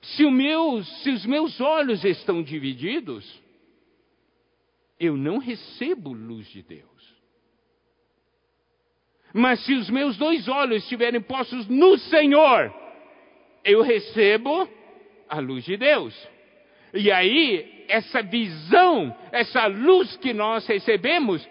Se, 0.02 0.30
meu, 0.30 0.82
se 0.82 1.10
os 1.10 1.24
meus 1.26 1.60
olhos 1.60 2.04
estão 2.04 2.42
divididos, 2.42 3.24
eu 4.98 5.16
não 5.16 5.38
recebo 5.38 6.12
luz 6.12 6.46
de 6.48 6.62
Deus. 6.62 6.93
Mas 9.36 9.64
se 9.64 9.74
os 9.74 9.90
meus 9.90 10.16
dois 10.16 10.46
olhos 10.46 10.84
estiverem 10.84 11.20
postos 11.20 11.66
no 11.66 11.98
Senhor, 11.98 12.72
eu 13.64 13.82
recebo 13.82 14.68
a 15.28 15.40
luz 15.40 15.64
de 15.64 15.76
Deus. 15.76 16.14
E 16.94 17.10
aí, 17.10 17.84
essa 17.88 18.22
visão, 18.22 19.12
essa 19.32 19.66
luz 19.66 20.16
que 20.18 20.32
nós 20.32 20.64
recebemos, 20.68 21.44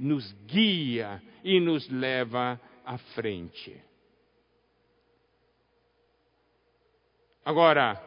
nos 0.00 0.32
guia 0.46 1.22
e 1.44 1.60
nos 1.60 1.86
leva 1.90 2.58
à 2.82 2.96
frente. 2.96 3.76
Agora, 7.44 8.02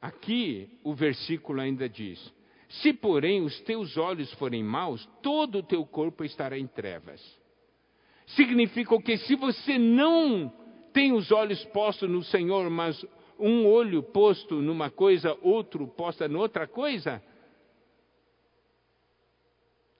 aqui 0.00 0.78
o 0.84 0.94
versículo 0.94 1.60
ainda 1.60 1.88
diz: 1.88 2.32
Se, 2.68 2.92
porém, 2.92 3.42
os 3.42 3.60
teus 3.62 3.96
olhos 3.96 4.32
forem 4.34 4.62
maus, 4.62 5.04
todo 5.20 5.58
o 5.58 5.62
teu 5.64 5.84
corpo 5.84 6.22
estará 6.22 6.56
em 6.56 6.68
trevas. 6.68 7.39
Significa 8.26 9.00
que 9.02 9.16
se 9.18 9.34
você 9.34 9.78
não 9.78 10.52
tem 10.92 11.12
os 11.12 11.30
olhos 11.30 11.64
postos 11.66 12.08
no 12.08 12.22
Senhor, 12.22 12.68
mas 12.70 13.04
um 13.38 13.66
olho 13.66 14.02
posto 14.02 14.56
numa 14.56 14.90
coisa, 14.90 15.36
outro 15.42 15.86
posto 15.88 16.28
noutra 16.28 16.66
coisa, 16.66 17.22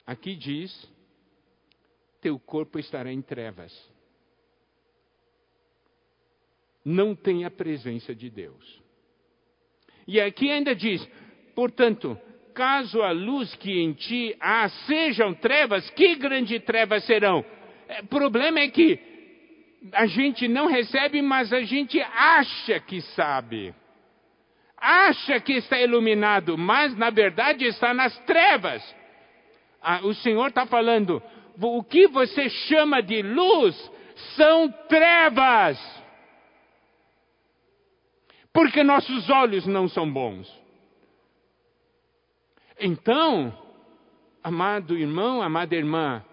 aqui 0.06 0.34
diz: 0.36 0.90
teu 2.20 2.38
corpo 2.38 2.78
estará 2.78 3.12
em 3.12 3.22
trevas 3.22 3.90
não 6.84 7.14
tem 7.14 7.44
a 7.44 7.50
presença 7.50 8.14
de 8.14 8.30
Deus. 8.30 8.80
E 10.06 10.20
aqui 10.20 10.50
ainda 10.50 10.74
diz: 10.74 11.06
portanto, 11.54 12.18
caso 12.54 13.02
a 13.02 13.10
luz 13.12 13.54
que 13.56 13.80
em 13.80 13.92
ti 13.92 14.36
há 14.40 14.68
sejam 14.68 15.34
trevas, 15.34 15.88
que 15.90 16.16
grandes 16.16 16.62
trevas 16.64 17.04
serão? 17.04 17.44
O 17.90 17.92
é, 17.92 18.02
problema 18.02 18.60
é 18.60 18.68
que 18.68 18.98
a 19.92 20.06
gente 20.06 20.46
não 20.46 20.66
recebe, 20.66 21.20
mas 21.20 21.52
a 21.52 21.60
gente 21.62 22.00
acha 22.00 22.78
que 22.80 23.00
sabe. 23.00 23.74
Acha 24.76 25.40
que 25.40 25.54
está 25.54 25.78
iluminado, 25.80 26.56
mas 26.56 26.96
na 26.96 27.10
verdade 27.10 27.64
está 27.64 27.92
nas 27.92 28.16
trevas. 28.20 28.82
Ah, 29.82 30.00
o 30.04 30.14
Senhor 30.14 30.48
está 30.48 30.64
falando: 30.66 31.22
o 31.60 31.82
que 31.82 32.06
você 32.06 32.48
chama 32.48 33.02
de 33.02 33.20
luz 33.22 33.76
são 34.36 34.70
trevas 34.88 35.78
porque 38.52 38.82
nossos 38.82 39.28
olhos 39.30 39.66
não 39.66 39.88
são 39.88 40.10
bons. 40.10 40.50
Então, 42.78 43.56
amado 44.42 44.96
irmão, 44.96 45.42
amada 45.42 45.74
irmã, 45.74 46.24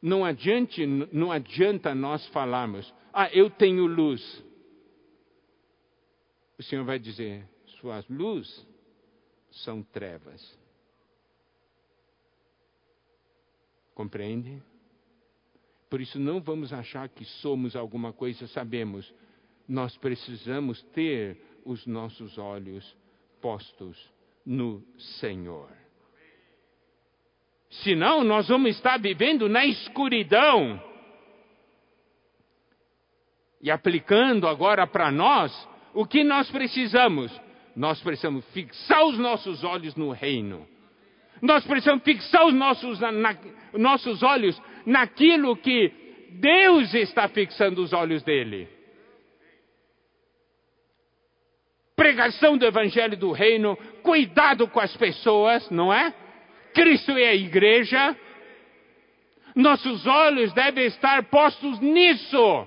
não, 0.00 0.24
adiante, 0.24 0.86
não 0.86 1.30
adianta 1.32 1.94
nós 1.94 2.26
falarmos, 2.28 2.92
ah, 3.12 3.28
eu 3.32 3.50
tenho 3.50 3.86
luz. 3.86 4.44
O 6.58 6.62
Senhor 6.62 6.84
vai 6.84 6.98
dizer, 6.98 7.48
suas 7.80 8.06
luzes 8.08 8.66
são 9.50 9.82
trevas. 9.82 10.58
Compreende? 13.94 14.62
Por 15.90 16.00
isso 16.00 16.18
não 16.18 16.40
vamos 16.40 16.72
achar 16.72 17.08
que 17.08 17.24
somos 17.24 17.74
alguma 17.74 18.12
coisa, 18.12 18.46
sabemos 18.48 19.12
nós 19.68 19.94
precisamos 19.98 20.82
ter 20.94 21.38
os 21.64 21.86
nossos 21.86 22.38
olhos 22.38 22.96
postos 23.40 24.10
no 24.44 24.82
Senhor. 25.20 25.70
Senão, 27.70 28.24
nós 28.24 28.48
vamos 28.48 28.70
estar 28.76 28.98
vivendo 28.98 29.48
na 29.48 29.64
escuridão. 29.66 30.82
E 33.60 33.70
aplicando 33.70 34.46
agora 34.46 34.86
para 34.86 35.10
nós, 35.10 35.52
o 35.92 36.06
que 36.06 36.24
nós 36.24 36.50
precisamos? 36.50 37.32
Nós 37.76 38.00
precisamos 38.00 38.44
fixar 38.52 39.04
os 39.04 39.18
nossos 39.18 39.62
olhos 39.64 39.94
no 39.96 40.10
reino. 40.10 40.66
Nós 41.42 41.64
precisamos 41.64 42.02
fixar 42.02 42.46
os 42.46 42.54
nossos, 42.54 42.98
na, 43.00 43.36
nossos 43.74 44.22
olhos 44.22 44.60
naquilo 44.84 45.56
que 45.56 45.92
Deus 46.30 46.92
está 46.94 47.28
fixando 47.28 47.82
os 47.82 47.92
olhos 47.92 48.22
dele. 48.22 48.78
pregação 51.98 52.56
do 52.56 52.64
evangelho 52.64 53.16
do 53.16 53.32
reino, 53.32 53.76
cuidado 54.04 54.68
com 54.68 54.78
as 54.78 54.96
pessoas, 54.96 55.68
não 55.68 55.92
é? 55.92 56.14
Cristo 56.74 57.12
é 57.12 57.28
a 57.28 57.34
igreja. 57.34 58.16
Nossos 59.54 60.06
olhos 60.06 60.52
devem 60.52 60.86
estar 60.86 61.28
postos 61.30 61.80
nisso. 61.80 62.66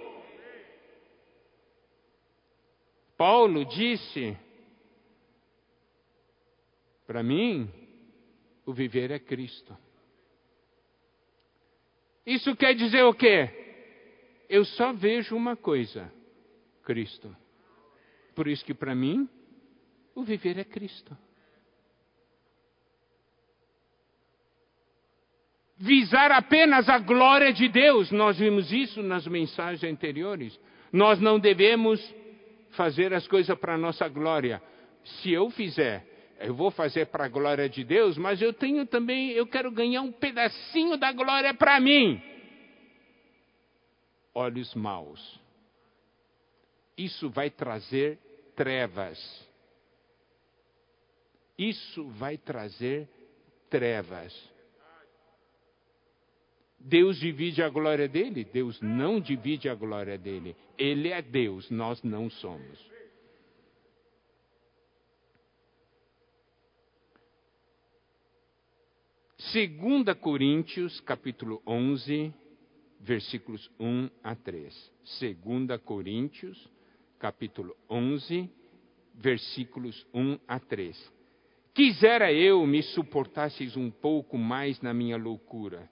Paulo 3.18 3.66
disse: 3.66 4.38
Para 7.06 7.22
mim, 7.22 7.72
o 8.66 8.74
viver 8.74 9.12
é 9.12 9.20
Cristo. 9.20 9.78
Isso 12.26 12.56
quer 12.56 12.74
dizer 12.74 13.04
o 13.04 13.14
quê? 13.14 13.50
Eu 14.50 14.66
só 14.66 14.92
vejo 14.92 15.36
uma 15.36 15.56
coisa: 15.56 16.12
Cristo. 16.84 17.36
Por 18.36 18.48
isso 18.48 18.66
que 18.66 18.74
para 18.74 18.96
mim, 18.96 19.30
o 20.16 20.24
viver 20.24 20.58
é 20.58 20.64
Cristo. 20.64 21.18
Visar 25.82 26.32
apenas 26.32 26.88
a 26.88 27.00
glória 27.00 27.52
de 27.52 27.68
Deus, 27.68 28.12
nós 28.12 28.38
vimos 28.38 28.72
isso 28.72 29.02
nas 29.02 29.28
mensagens 29.28 29.84
anteriores. 29.84 30.60
Nós 30.92 31.20
não 31.20 31.40
devemos 31.40 32.00
fazer 32.72 33.14
as 33.14 33.28
coisas 33.28 33.58
para 33.58 33.74
a 33.74 33.78
nossa 33.78 34.08
glória. 34.08 34.62
Se 35.04 35.32
eu 35.32 35.50
fizer, 35.50 36.06
eu 36.40 36.54
vou 36.54 36.72
fazer 36.72 37.08
para 37.08 37.26
a 37.26 37.30
glória 37.30 37.68
de 37.68 37.84
Deus, 37.84 38.18
mas 38.18 38.42
eu 38.42 38.54
tenho 38.54 38.86
também, 38.86 39.32
eu 39.32 39.48
quero 39.48 39.72
ganhar 39.72 40.02
um 40.02 40.12
pedacinho 40.12 40.98
da 40.98 41.12
glória 41.12 41.54
para 41.54 41.80
mim. 41.80 42.22
Olhos 44.34 44.74
maus 44.76 45.42
isso 47.04 47.30
vai 47.30 47.50
trazer 47.50 48.20
trevas. 48.56 49.20
Isso 51.58 52.08
vai 52.10 52.38
trazer 52.38 53.08
trevas. 53.70 54.34
Deus 56.84 57.20
divide 57.20 57.62
a 57.62 57.70
glória 57.70 58.08
dele? 58.08 58.44
Deus 58.44 58.80
não 58.82 59.20
divide 59.20 59.70
a 59.70 59.76
glória 59.76 60.18
dele. 60.18 60.56
Ele 60.78 61.10
é 61.10 61.22
Deus, 61.22 61.70
nós 61.70 62.02
não 62.02 62.30
somos. 62.30 62.92
Segunda 69.52 70.16
Coríntios, 70.16 71.00
capítulo 71.02 71.62
11, 71.68 72.34
versículos 73.00 73.70
1 73.80 74.10
a 74.24 74.36
3. 74.36 74.92
Segunda 75.20 75.78
Coríntios, 75.78 76.70
capítulo 77.20 77.76
11, 77.90 78.50
versículos 79.16 80.08
1 80.14 80.40
a 80.48 80.60
3. 80.60 81.14
Quisera 81.74 82.32
eu 82.34 82.66
me 82.66 82.82
suportasseis 82.82 83.76
um 83.76 83.92
pouco 83.92 84.38
mais 84.38 84.82
na 84.82 84.94
minha 84.94 85.18
loucura 85.18 85.90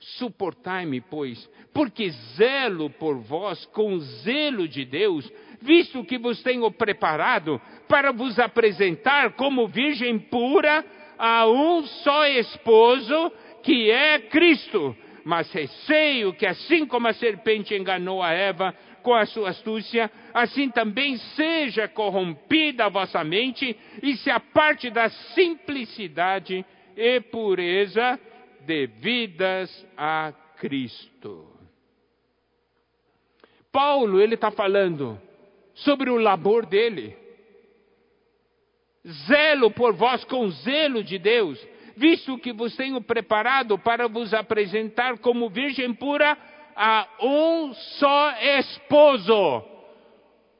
Suportai-me, 0.00 1.02
pois, 1.02 1.46
porque 1.74 2.08
zelo 2.34 2.88
por 2.88 3.18
vós 3.18 3.66
com 3.66 3.98
zelo 3.98 4.66
de 4.66 4.82
Deus, 4.82 5.30
visto 5.60 6.02
que 6.04 6.16
vos 6.16 6.42
tenho 6.42 6.70
preparado 6.72 7.60
para 7.86 8.10
vos 8.10 8.38
apresentar 8.38 9.32
como 9.32 9.68
virgem 9.68 10.18
pura 10.18 10.82
a 11.18 11.46
um 11.46 11.84
só 11.84 12.26
esposo, 12.26 13.30
que 13.62 13.90
é 13.90 14.18
Cristo. 14.20 14.96
Mas 15.22 15.52
receio 15.52 16.32
que, 16.32 16.46
assim 16.46 16.86
como 16.86 17.06
a 17.06 17.12
serpente 17.12 17.74
enganou 17.74 18.22
a 18.22 18.32
Eva 18.32 18.74
com 19.02 19.12
a 19.12 19.26
sua 19.26 19.50
astúcia, 19.50 20.10
assim 20.32 20.70
também 20.70 21.18
seja 21.18 21.86
corrompida 21.86 22.86
a 22.86 22.88
vossa 22.88 23.22
mente 23.22 23.76
e 24.02 24.16
se 24.16 24.30
aparte 24.30 24.88
da 24.88 25.10
simplicidade 25.10 26.64
e 26.96 27.20
pureza 27.20 28.18
devidas 28.70 29.68
a 29.96 30.32
Cristo. 30.58 31.48
Paulo, 33.72 34.20
ele 34.20 34.36
está 34.36 34.52
falando 34.52 35.20
sobre 35.74 36.08
o 36.08 36.16
labor 36.16 36.64
dele. 36.66 37.16
Zelo 39.26 39.72
por 39.72 39.92
vós 39.92 40.22
com 40.22 40.48
zelo 40.50 41.02
de 41.02 41.18
Deus, 41.18 41.58
visto 41.96 42.38
que 42.38 42.52
vos 42.52 42.76
tenho 42.76 43.00
preparado 43.00 43.76
para 43.76 44.06
vos 44.06 44.32
apresentar 44.32 45.18
como 45.18 45.50
virgem 45.50 45.92
pura 45.92 46.38
a 46.76 47.08
um 47.20 47.74
só 47.74 48.30
esposo. 48.40 49.64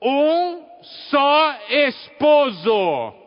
Um 0.03 0.65
só 0.83 1.59
esposo. 1.69 3.20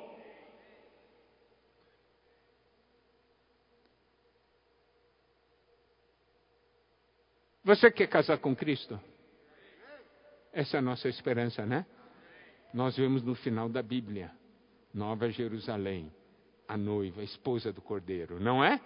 Você 7.63 7.89
quer 7.89 8.07
casar 8.07 8.39
com 8.39 8.53
Cristo? 8.53 8.99
Essa 10.51 10.77
é 10.77 10.79
a 10.79 10.81
nossa 10.81 11.07
esperança, 11.07 11.65
né? 11.65 11.85
Nós 12.73 12.97
vemos 12.97 13.23
no 13.23 13.35
final 13.35 13.69
da 13.69 13.81
Bíblia, 13.81 14.31
Nova 14.93 15.29
Jerusalém, 15.29 16.11
a 16.67 16.75
noiva, 16.75 17.21
a 17.21 17.23
esposa 17.23 17.71
do 17.71 17.81
Cordeiro, 17.81 18.37
não 18.39 18.63
é? 18.63 18.81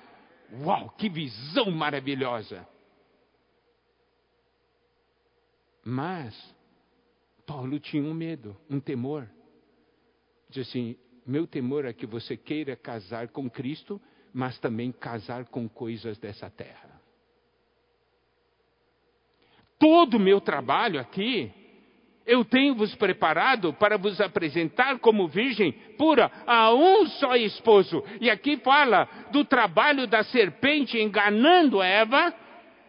Uau, 0.61 0.91
que 0.91 1.09
visão 1.09 1.71
maravilhosa! 1.71 2.67
Mas 5.83 6.35
Paulo 7.47 7.79
tinha 7.79 8.03
um 8.03 8.13
medo, 8.13 8.55
um 8.69 8.79
temor. 8.79 9.27
Diz 10.49 10.67
assim: 10.67 10.95
meu 11.25 11.47
temor 11.47 11.85
é 11.85 11.93
que 11.93 12.05
você 12.05 12.37
queira 12.37 12.75
casar 12.75 13.29
com 13.29 13.49
Cristo, 13.49 13.99
mas 14.31 14.59
também 14.59 14.91
casar 14.91 15.45
com 15.45 15.67
coisas 15.67 16.19
dessa 16.19 16.49
terra 16.49 16.96
todo 19.79 20.15
o 20.15 20.19
meu 20.19 20.41
trabalho 20.41 20.99
aqui, 20.99 21.51
eu 22.27 22.43
tenho 22.43 22.75
vos 22.75 22.93
preparado 22.95 23.71
para 23.71 23.97
vos 23.97 24.19
apresentar 24.19 24.99
como 24.99 25.29
virgem 25.29 25.71
pura 25.97 26.29
a 26.45 26.73
um 26.73 27.05
só 27.07 27.37
esposo. 27.37 28.03
E 28.19 28.29
aqui 28.29 28.57
fala 28.57 29.07
do 29.31 29.45
trabalho 29.45 30.05
da 30.05 30.23
serpente 30.25 30.99
enganando 30.99 31.81
Eva 31.81 32.33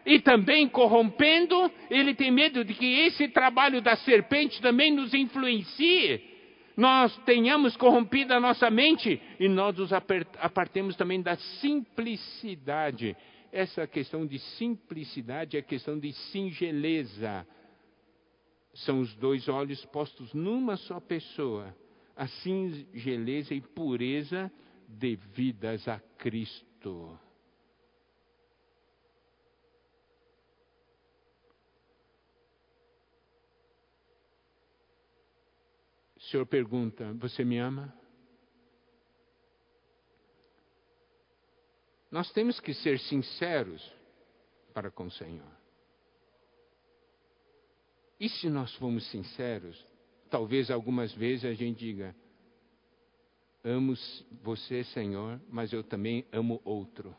e 0.05 0.19
também 0.19 0.67
corrompendo. 0.67 1.71
Ele 1.89 2.13
tem 2.13 2.31
medo 2.31 2.65
de 2.65 2.73
que 2.73 2.85
esse 2.85 3.29
trabalho 3.29 3.81
da 3.81 3.95
serpente 3.95 4.61
também 4.61 4.91
nos 4.91 5.13
influencie. 5.13 6.21
Nós 6.75 7.15
tenhamos 7.19 7.77
corrompido 7.77 8.33
a 8.33 8.41
nossa 8.41 8.69
mente 8.69 9.21
e 9.39 9.47
nós 9.47 9.77
nos 9.77 9.91
apartemos 9.93 10.97
também 10.97 11.21
da 11.21 11.37
simplicidade 11.37 13.15
essa 13.51 13.87
questão 13.87 14.25
de 14.25 14.39
simplicidade 14.57 15.57
é 15.57 15.61
questão 15.61 15.97
de 15.99 16.13
singeleza. 16.31 17.45
São 18.73 18.99
os 18.99 19.13
dois 19.15 19.47
olhos 19.47 19.83
postos 19.85 20.33
numa 20.33 20.77
só 20.77 20.99
pessoa. 20.99 21.75
A 22.15 22.27
singeleza 22.27 23.53
e 23.53 23.61
pureza 23.61 24.51
devidas 24.87 25.87
a 25.87 25.99
Cristo. 26.17 27.17
O 36.15 36.21
Senhor 36.29 36.45
pergunta: 36.45 37.13
Você 37.13 37.43
me 37.43 37.57
ama? 37.57 37.98
Nós 42.11 42.31
temos 42.31 42.59
que 42.59 42.73
ser 42.73 42.99
sinceros 42.99 43.93
para 44.73 44.89
com 44.89 45.05
o 45.05 45.11
Senhor. 45.11 45.59
E 48.19 48.27
se 48.27 48.49
nós 48.49 48.73
formos 48.75 49.09
sinceros, 49.11 49.85
talvez 50.29 50.69
algumas 50.69 51.13
vezes 51.13 51.45
a 51.45 51.53
gente 51.53 51.79
diga: 51.79 52.15
Amo 53.63 53.93
você, 54.43 54.83
Senhor, 54.85 55.39
mas 55.49 55.71
eu 55.71 55.83
também 55.83 56.25
amo 56.31 56.59
outro. 56.65 57.15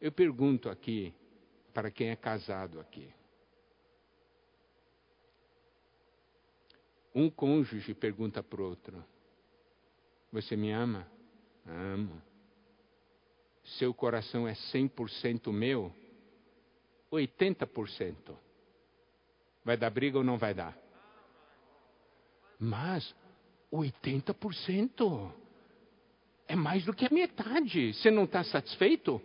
Eu 0.00 0.12
pergunto 0.12 0.68
aqui, 0.68 1.14
para 1.72 1.90
quem 1.90 2.10
é 2.10 2.16
casado 2.16 2.80
aqui. 2.80 3.12
Um 7.14 7.30
cônjuge 7.30 7.94
pergunta 7.94 8.42
para 8.42 8.60
o 8.60 8.64
outro: 8.64 9.02
Você 10.32 10.56
me 10.56 10.70
ama? 10.72 11.15
Amo. 11.66 12.22
Seu 13.78 13.92
coração 13.92 14.46
é 14.46 14.54
100% 14.54 15.52
meu? 15.52 15.92
80%. 17.12 18.36
Vai 19.64 19.76
dar 19.76 19.90
briga 19.90 20.18
ou 20.18 20.24
não 20.24 20.38
vai 20.38 20.54
dar? 20.54 20.76
Mas 22.58 23.14
80% 23.72 25.32
é 26.48 26.54
mais 26.54 26.84
do 26.84 26.94
que 26.94 27.04
a 27.04 27.10
metade. 27.10 27.92
Você 27.92 28.10
não 28.10 28.24
está 28.24 28.44
satisfeito? 28.44 29.20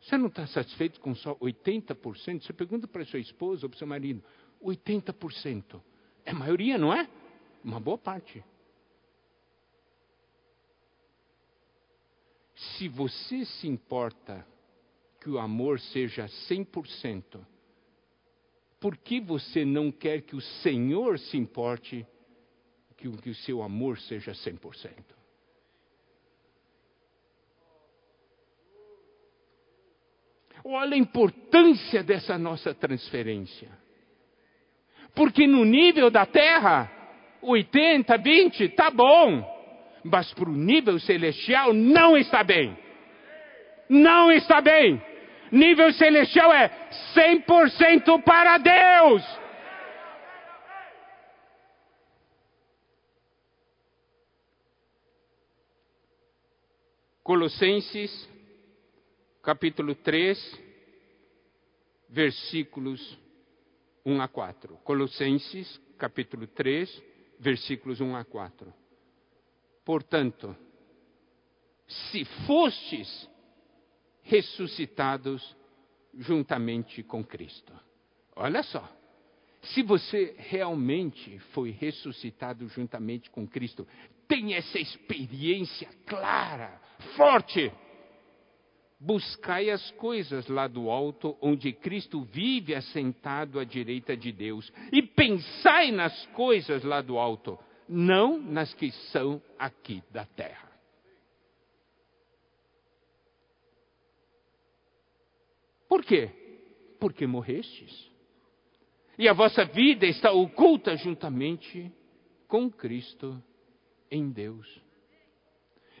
Você 0.00 0.16
não 0.16 0.28
está 0.28 0.46
satisfeito 0.46 0.98
com 1.00 1.14
só 1.14 1.34
80%? 1.36 2.42
Você 2.42 2.52
pergunta 2.52 2.88
para 2.88 3.04
sua 3.04 3.18
esposa 3.18 3.66
ou 3.66 3.70
para 3.70 3.78
seu 3.78 3.86
marido: 3.86 4.22
80%. 4.62 5.80
É 6.24 6.32
maioria, 6.32 6.78
não 6.78 6.92
é? 6.92 7.08
Uma 7.62 7.78
boa 7.78 7.98
parte. 7.98 8.42
Se 12.80 12.88
você 12.88 13.44
se 13.44 13.68
importa 13.68 14.46
que 15.20 15.28
o 15.28 15.38
amor 15.38 15.78
seja 15.78 16.24
100%, 16.48 17.38
por 18.80 18.96
que 18.96 19.20
você 19.20 19.66
não 19.66 19.92
quer 19.92 20.22
que 20.22 20.34
o 20.34 20.40
Senhor 20.40 21.18
se 21.18 21.36
importe 21.36 22.06
que, 22.96 23.06
que 23.18 23.28
o 23.28 23.34
seu 23.34 23.62
amor 23.62 23.98
seja 23.98 24.32
100%? 24.32 24.94
Olha 30.64 30.94
a 30.94 30.98
importância 30.98 32.02
dessa 32.02 32.38
nossa 32.38 32.72
transferência. 32.72 33.70
Porque 35.14 35.46
no 35.46 35.66
nível 35.66 36.10
da 36.10 36.24
terra, 36.24 36.90
80, 37.42 38.16
20, 38.16 38.68
tá 38.70 38.90
bom 38.90 39.59
mas 40.04 40.32
para 40.32 40.48
o 40.48 40.56
nível 40.56 40.98
celestial 40.98 41.72
não 41.72 42.16
está 42.16 42.42
bem. 42.42 42.76
Não 43.88 44.30
está 44.30 44.60
bem. 44.60 45.02
Nível 45.50 45.92
celestial 45.92 46.52
é 46.52 46.68
100% 47.14 48.22
para 48.22 48.58
Deus. 48.58 49.40
Colossenses, 57.22 58.28
capítulo 59.42 59.94
3, 59.94 60.60
versículos 62.08 63.18
1 64.04 64.20
a 64.20 64.28
4. 64.28 64.76
Colossenses, 64.78 65.80
capítulo 65.98 66.46
3, 66.46 67.02
versículos 67.38 68.00
1 68.00 68.16
a 68.16 68.24
4. 68.24 68.79
Portanto, 69.84 70.56
se 71.86 72.24
fostes 72.46 73.28
ressuscitados 74.22 75.56
juntamente 76.14 77.02
com 77.02 77.24
Cristo. 77.24 77.72
Olha 78.36 78.62
só. 78.62 78.88
Se 79.62 79.82
você 79.82 80.34
realmente 80.38 81.38
foi 81.52 81.70
ressuscitado 81.70 82.66
juntamente 82.68 83.28
com 83.30 83.46
Cristo, 83.46 83.86
tem 84.26 84.54
essa 84.54 84.78
experiência 84.78 85.88
clara, 86.06 86.80
forte. 87.16 87.70
Buscai 88.98 89.70
as 89.70 89.90
coisas 89.92 90.46
lá 90.46 90.66
do 90.66 90.90
alto, 90.90 91.36
onde 91.40 91.72
Cristo 91.72 92.22
vive 92.22 92.74
assentado 92.74 93.58
à 93.58 93.64
direita 93.64 94.16
de 94.16 94.30
Deus, 94.30 94.72
e 94.92 95.02
pensai 95.02 95.90
nas 95.90 96.26
coisas 96.26 96.82
lá 96.84 97.00
do 97.02 97.18
alto, 97.18 97.58
não 97.90 98.38
nas 98.38 98.72
que 98.72 98.92
são 99.10 99.42
aqui 99.58 100.00
da 100.12 100.24
terra. 100.24 100.70
Por 105.88 106.04
quê? 106.04 106.30
Porque 107.00 107.26
morrestes. 107.26 108.08
E 109.18 109.28
a 109.28 109.32
vossa 109.32 109.64
vida 109.64 110.06
está 110.06 110.30
oculta 110.30 110.96
juntamente 110.96 111.92
com 112.46 112.70
Cristo 112.70 113.42
em 114.08 114.30
Deus. 114.30 114.80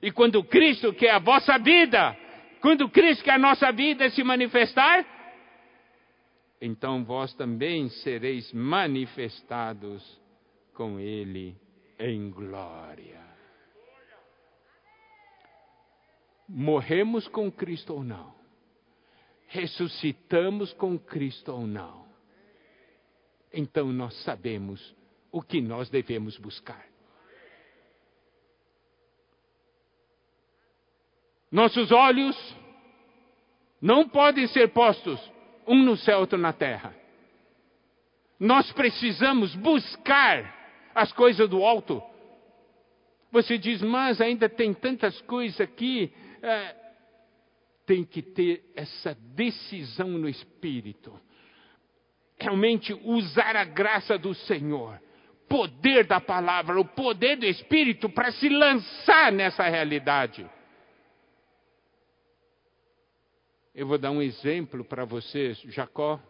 E 0.00 0.12
quando 0.12 0.44
Cristo 0.44 0.94
quer 0.94 1.10
a 1.10 1.18
vossa 1.18 1.58
vida, 1.58 2.16
quando 2.60 2.88
Cristo 2.88 3.24
quer 3.24 3.34
a 3.34 3.38
nossa 3.38 3.72
vida 3.72 4.08
se 4.10 4.22
manifestar, 4.22 5.04
então 6.60 7.04
vós 7.04 7.34
também 7.34 7.88
sereis 7.88 8.52
manifestados 8.52 10.20
com 10.72 11.00
Ele 11.00 11.56
em 12.00 12.30
glória. 12.30 13.20
Morremos 16.48 17.28
com 17.28 17.50
Cristo 17.52 17.94
ou 17.94 18.02
não? 18.02 18.40
ressuscitamos 19.50 20.72
com 20.74 20.96
Cristo 20.96 21.52
ou 21.52 21.66
não. 21.66 22.06
Então 23.52 23.92
nós 23.92 24.14
sabemos 24.22 24.94
o 25.30 25.42
que 25.42 25.60
nós 25.60 25.90
devemos 25.90 26.38
buscar. 26.38 26.86
Nossos 31.50 31.90
olhos 31.90 32.36
não 33.82 34.08
podem 34.08 34.46
ser 34.46 34.68
postos 34.68 35.20
um 35.66 35.82
no 35.82 35.96
céu, 35.96 36.20
outro 36.20 36.38
na 36.38 36.52
terra. 36.52 36.94
Nós 38.38 38.70
precisamos 38.72 39.54
buscar 39.56 40.59
as 40.94 41.12
coisas 41.12 41.48
do 41.48 41.64
alto. 41.64 42.02
Você 43.30 43.56
diz, 43.58 43.80
mas 43.82 44.20
ainda 44.20 44.48
tem 44.48 44.74
tantas 44.74 45.20
coisas 45.22 45.60
aqui. 45.60 46.12
É, 46.42 46.76
tem 47.86 48.04
que 48.04 48.22
ter 48.22 48.70
essa 48.74 49.16
decisão 49.34 50.08
no 50.08 50.28
espírito. 50.28 51.18
Realmente 52.38 52.94
usar 53.04 53.56
a 53.56 53.64
graça 53.64 54.16
do 54.16 54.34
Senhor, 54.34 55.00
poder 55.48 56.06
da 56.06 56.20
palavra, 56.20 56.80
o 56.80 56.84
poder 56.84 57.36
do 57.36 57.46
espírito 57.46 58.08
para 58.08 58.30
se 58.32 58.48
lançar 58.48 59.32
nessa 59.32 59.68
realidade. 59.68 60.48
Eu 63.74 63.86
vou 63.86 63.98
dar 63.98 64.10
um 64.10 64.22
exemplo 64.22 64.84
para 64.84 65.04
vocês. 65.04 65.58
Jacó, 65.66 66.20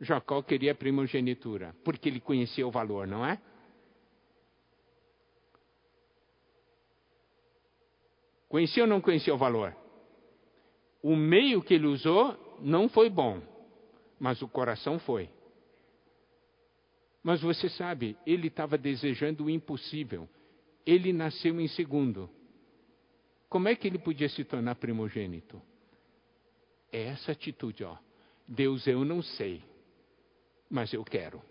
Jacó 0.00 0.42
queria 0.42 0.74
primogenitura, 0.74 1.74
porque 1.84 2.08
ele 2.08 2.20
conhecia 2.20 2.66
o 2.66 2.70
valor, 2.70 3.06
não 3.06 3.24
é? 3.26 3.40
Conhecia 8.52 8.82
ou 8.82 8.86
não 8.86 9.00
conhecia 9.00 9.34
o 9.34 9.38
valor? 9.38 9.74
O 11.02 11.16
meio 11.16 11.62
que 11.62 11.72
ele 11.72 11.86
usou 11.86 12.36
não 12.60 12.86
foi 12.86 13.08
bom, 13.08 13.40
mas 14.20 14.42
o 14.42 14.46
coração 14.46 14.98
foi. 14.98 15.30
Mas 17.22 17.40
você 17.40 17.70
sabe, 17.70 18.14
ele 18.26 18.48
estava 18.48 18.76
desejando 18.76 19.44
o 19.46 19.48
impossível. 19.48 20.28
Ele 20.84 21.14
nasceu 21.14 21.58
em 21.58 21.66
segundo. 21.66 22.28
Como 23.48 23.68
é 23.68 23.74
que 23.74 23.88
ele 23.88 23.98
podia 23.98 24.28
se 24.28 24.44
tornar 24.44 24.74
primogênito? 24.74 25.58
É 26.92 27.04
essa 27.04 27.32
atitude, 27.32 27.84
ó. 27.84 27.96
Deus, 28.46 28.86
eu 28.86 29.02
não 29.02 29.22
sei, 29.22 29.64
mas 30.68 30.92
eu 30.92 31.02
quero. 31.02 31.42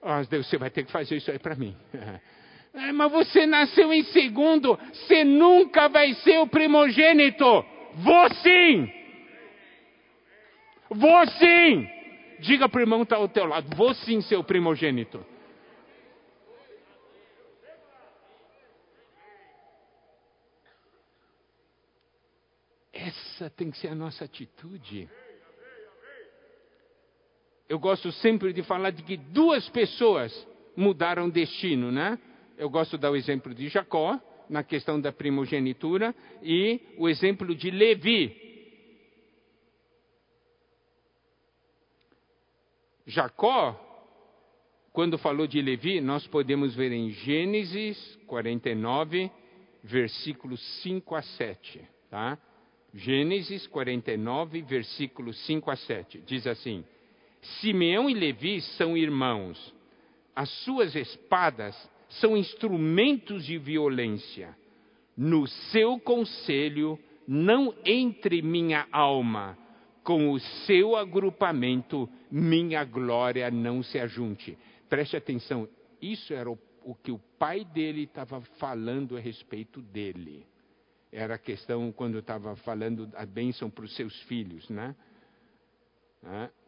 Oh, 0.00 0.26
Deus, 0.30 0.48
você 0.48 0.56
vai 0.56 0.70
ter 0.70 0.86
que 0.86 0.90
fazer 0.90 1.16
isso 1.16 1.30
aí 1.30 1.38
para 1.38 1.54
mim. 1.54 1.76
É, 2.74 2.90
mas 2.90 3.12
você 3.12 3.44
nasceu 3.44 3.92
em 3.92 4.02
segundo, 4.04 4.78
você 4.92 5.24
nunca 5.24 5.88
vai 5.88 6.14
ser 6.14 6.38
o 6.38 6.46
primogênito. 6.46 7.44
Vou 7.96 8.34
sim! 8.36 8.90
Vou 10.88 11.26
sim! 11.26 11.88
Diga 12.40 12.68
para 12.68 12.78
o 12.78 12.82
irmão 12.82 13.00
que 13.00 13.04
está 13.04 13.16
ao 13.16 13.28
teu 13.28 13.44
lado, 13.44 13.76
vou 13.76 13.94
sim 13.94 14.20
ser 14.22 14.36
o 14.36 14.44
primogênito. 14.44 15.24
Essa 22.92 23.50
tem 23.50 23.70
que 23.70 23.78
ser 23.78 23.88
a 23.88 23.94
nossa 23.94 24.24
atitude. 24.24 25.08
Eu 27.68 27.78
gosto 27.78 28.10
sempre 28.12 28.52
de 28.52 28.62
falar 28.62 28.90
de 28.90 29.02
que 29.02 29.16
duas 29.16 29.68
pessoas 29.68 30.46
mudaram 30.76 31.28
destino, 31.28 31.92
né? 31.92 32.18
Eu 32.62 32.70
gosto 32.70 32.92
de 32.92 32.98
dar 33.02 33.10
o 33.10 33.16
exemplo 33.16 33.52
de 33.52 33.66
Jacó, 33.66 34.20
na 34.48 34.62
questão 34.62 35.00
da 35.00 35.10
primogenitura 35.10 36.14
e 36.40 36.80
o 36.96 37.08
exemplo 37.08 37.56
de 37.56 37.72
Levi. 37.72 38.40
Jacó, 43.04 43.74
quando 44.92 45.18
falou 45.18 45.48
de 45.48 45.60
Levi, 45.60 46.00
nós 46.00 46.24
podemos 46.28 46.72
ver 46.76 46.92
em 46.92 47.10
Gênesis 47.10 47.98
49, 48.28 49.28
versículos 49.82 50.62
5 50.82 51.16
a 51.16 51.22
7. 51.22 51.80
Tá? 52.08 52.38
Gênesis 52.94 53.66
49, 53.66 54.62
versículos 54.62 55.36
5 55.46 55.68
a 55.68 55.74
7. 55.74 56.20
Diz 56.20 56.46
assim: 56.46 56.84
Simeão 57.60 58.08
e 58.08 58.14
Levi 58.14 58.60
são 58.60 58.96
irmãos. 58.96 59.74
As 60.32 60.48
suas 60.64 60.94
espadas 60.94 61.76
são 62.20 62.36
instrumentos 62.36 63.44
de 63.44 63.58
violência. 63.58 64.56
No 65.16 65.46
seu 65.46 65.98
conselho 66.00 66.98
não 67.26 67.74
entre 67.84 68.42
minha 68.42 68.86
alma, 68.90 69.56
com 70.02 70.30
o 70.32 70.40
seu 70.40 70.96
agrupamento 70.96 72.08
minha 72.30 72.84
glória 72.84 73.50
não 73.50 73.82
se 73.82 73.98
ajunte. 73.98 74.56
Preste 74.88 75.16
atenção, 75.16 75.68
isso 76.00 76.32
era 76.34 76.50
o, 76.50 76.58
o 76.82 76.94
que 76.94 77.12
o 77.12 77.20
pai 77.38 77.64
dele 77.64 78.04
estava 78.04 78.40
falando 78.58 79.16
a 79.16 79.20
respeito 79.20 79.80
dele. 79.80 80.46
Era 81.12 81.34
a 81.34 81.38
questão 81.38 81.92
quando 81.92 82.18
estava 82.18 82.56
falando 82.56 83.10
a 83.14 83.26
bênção 83.26 83.68
para 83.68 83.84
os 83.84 83.94
seus 83.94 84.18
filhos, 84.22 84.68
né? 84.70 84.96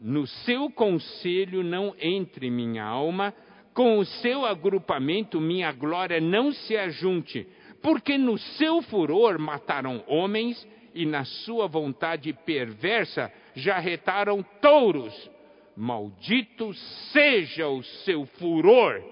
No 0.01 0.27
seu 0.27 0.69
conselho 0.71 1.63
não 1.63 1.95
entre 1.99 2.51
minha 2.51 2.85
alma, 2.85 3.33
com 3.75 3.99
o 3.99 4.05
seu 4.05 4.47
agrupamento 4.47 5.41
minha 5.41 5.73
glória 5.73 6.21
não 6.21 6.53
se 6.53 6.77
ajunte, 6.77 7.47
porque 7.83 8.17
no 8.17 8.39
seu 8.39 8.81
furor 8.83 9.39
mataram 9.39 10.03
homens 10.07 10.67
e 10.95 11.05
na 11.05 11.25
sua 11.25 11.67
vontade 11.67 12.33
perversa 12.33 13.31
jarretaram 13.55 14.43
touros. 14.63 15.13
Maldito 15.77 16.73
seja 17.13 17.67
o 17.69 17.83
seu 17.83 18.25
furor, 18.27 19.03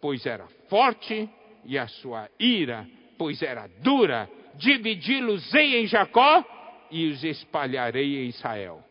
pois 0.00 0.24
era 0.24 0.46
forte, 0.68 1.28
e 1.64 1.76
a 1.76 1.86
sua 1.86 2.30
ira, 2.40 2.88
pois 3.18 3.42
era 3.42 3.68
dura. 3.82 4.30
Dividi-los-ei 4.54 5.76
em 5.76 5.86
Jacó 5.86 6.42
e 6.90 7.08
os 7.08 7.22
espalharei 7.22 8.24
em 8.24 8.28
Israel. 8.28 8.82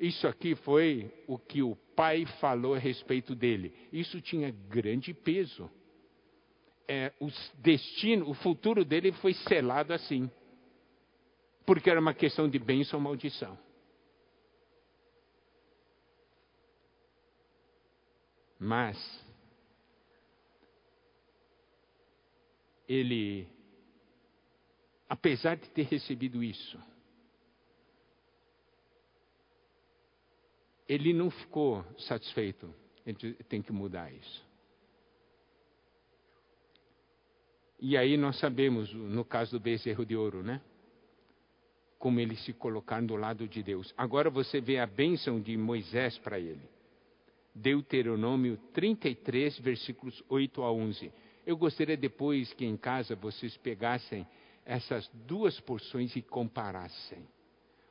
Isso 0.00 0.26
aqui 0.26 0.56
foi 0.56 1.08
o 1.28 1.38
que 1.38 1.62
o 1.62 1.76
pai 1.96 2.26
falou 2.40 2.74
a 2.74 2.78
respeito 2.78 3.34
dele. 3.34 3.74
Isso 3.92 4.20
tinha 4.20 4.50
grande 4.50 5.12
peso. 5.14 5.70
É, 6.88 7.12
o 7.20 7.28
destino, 7.58 8.28
o 8.28 8.34
futuro 8.34 8.84
dele 8.84 9.12
foi 9.12 9.34
selado 9.34 9.92
assim. 9.92 10.30
Porque 11.64 11.88
era 11.88 12.00
uma 12.00 12.14
questão 12.14 12.48
de 12.48 12.58
bênção 12.58 12.98
ou 12.98 13.04
maldição. 13.04 13.58
Mas 18.58 18.96
ele, 22.88 23.48
apesar 25.08 25.56
de 25.56 25.68
ter 25.70 25.82
recebido 25.86 26.42
isso, 26.44 26.78
ele 30.88 31.12
não 31.12 31.30
ficou 31.30 31.84
satisfeito. 31.98 32.72
Ele 33.06 33.34
tem 33.48 33.60
que 33.62 33.72
mudar 33.72 34.12
isso. 34.12 34.44
E 37.80 37.96
aí 37.96 38.16
nós 38.16 38.38
sabemos, 38.38 38.92
no 38.92 39.24
caso 39.24 39.58
do 39.58 39.60
bezerro 39.60 40.06
de 40.06 40.16
ouro, 40.16 40.42
né? 40.42 40.60
Como 41.98 42.20
ele 42.20 42.36
se 42.36 42.52
colocar 42.52 43.02
do 43.02 43.16
lado 43.16 43.48
de 43.48 43.62
Deus. 43.62 43.92
Agora 43.96 44.30
você 44.30 44.60
vê 44.60 44.78
a 44.78 44.86
bênção 44.86 45.40
de 45.40 45.56
Moisés 45.56 46.16
para 46.18 46.38
ele. 46.38 46.62
Deuteronômio 47.54 48.56
33, 48.72 49.58
versículos 49.58 50.22
8 50.28 50.62
a 50.62 50.72
11. 50.72 51.12
Eu 51.44 51.56
gostaria 51.56 51.96
depois 51.96 52.52
que 52.52 52.64
em 52.64 52.76
casa 52.76 53.16
vocês 53.16 53.56
pegassem 53.56 54.26
essas 54.64 55.08
duas 55.26 55.58
porções 55.60 56.14
e 56.14 56.22
comparassem. 56.22 57.26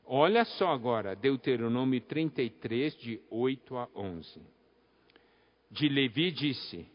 Olha 0.06 0.44
só 0.44 0.72
agora, 0.72 1.16
Deuteronômio 1.16 2.02
33, 2.02 2.96
de 2.98 3.22
8 3.30 3.78
a 3.78 3.88
11. 3.96 4.42
De 5.70 5.88
Levi 5.88 6.32
disse: 6.32 6.86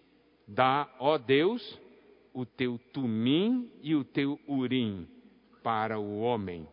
Dá, 0.46 0.88
ó 0.98 1.16
Deus, 1.16 1.80
o 2.34 2.44
teu 2.44 2.78
tumim 2.92 3.70
e 3.82 3.94
o 3.94 4.04
teu 4.04 4.38
urim 4.46 5.08
para 5.62 5.98
o 5.98 6.20
homem, 6.20 6.68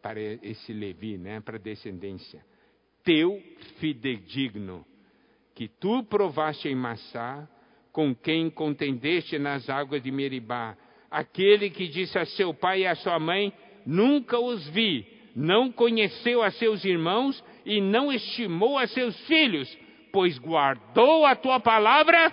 para 0.00 0.20
esse 0.20 0.72
Levi, 0.72 1.18
né, 1.18 1.40
para 1.40 1.56
a 1.56 1.60
descendência. 1.60 2.44
Teu 3.02 3.42
fidedigno, 3.78 4.86
que 5.54 5.66
tu 5.66 6.04
provaste 6.04 6.68
em 6.68 6.74
Massá, 6.74 7.48
com 7.90 8.14
quem 8.14 8.48
contendeste 8.48 9.38
nas 9.38 9.68
águas 9.68 10.02
de 10.02 10.10
Meribá, 10.10 10.76
aquele 11.10 11.68
que 11.68 11.88
disse 11.88 12.18
a 12.18 12.24
seu 12.24 12.54
pai 12.54 12.82
e 12.82 12.86
a 12.86 12.94
sua 12.94 13.18
mãe: 13.18 13.52
Nunca 13.84 14.38
os 14.38 14.66
vi, 14.68 15.06
não 15.34 15.70
conheceu 15.70 16.42
a 16.42 16.50
seus 16.50 16.84
irmãos 16.84 17.42
e 17.64 17.80
não 17.80 18.12
estimou 18.12 18.78
a 18.78 18.86
seus 18.86 19.18
filhos, 19.26 19.76
pois 20.12 20.38
guardou 20.38 21.24
a 21.24 21.34
tua 21.34 21.60
palavra 21.60 22.32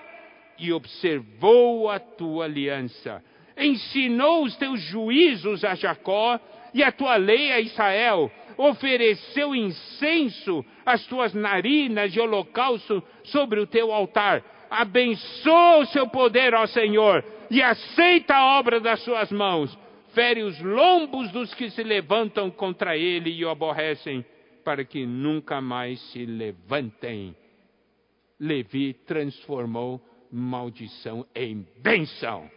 e 0.58 0.74
observou 0.74 1.90
a 1.90 2.00
tua 2.00 2.46
aliança. 2.46 3.24
Ensinou 3.58 4.44
os 4.44 4.56
teus 4.58 4.82
juízos 4.82 5.64
a 5.64 5.76
Jacó 5.76 6.40
e 6.74 6.84
a 6.84 6.92
tua 6.92 7.16
lei 7.16 7.52
a 7.52 7.60
Israel. 7.60 8.32
Ofereceu 8.58 9.56
incenso 9.56 10.66
às 10.86 11.06
tuas 11.06 11.34
narinas 11.34 12.12
de 12.12 12.20
holocausto 12.20 13.02
sobre 13.24 13.60
o 13.60 13.68
teu 13.68 13.92
altar 13.94 14.44
abençoa 14.70 15.78
o 15.78 15.86
seu 15.88 16.08
poder, 16.08 16.54
ó 16.54 16.68
Senhor, 16.68 17.24
e 17.50 17.62
aceita 17.62 18.36
a 18.36 18.60
obra 18.60 18.80
das 18.80 19.02
suas 19.04 19.32
mãos. 19.32 19.76
Fere 20.14 20.42
os 20.44 20.60
lombos 20.62 21.32
dos 21.32 21.54
que 21.54 21.70
se 21.70 21.84
levantam 21.84 22.50
contra 22.50 22.98
ele 22.98 23.30
e 23.30 23.46
o 23.46 23.50
aborrecem, 23.50 24.26
para 24.64 24.84
que 24.84 25.06
nunca 25.06 25.62
mais 25.62 26.00
se 26.12 26.26
levantem. 26.26 27.36
Levi 28.40 28.94
transformou 28.94 30.02
maldição 30.32 31.26
em 31.36 31.66
bênção. 31.78 32.50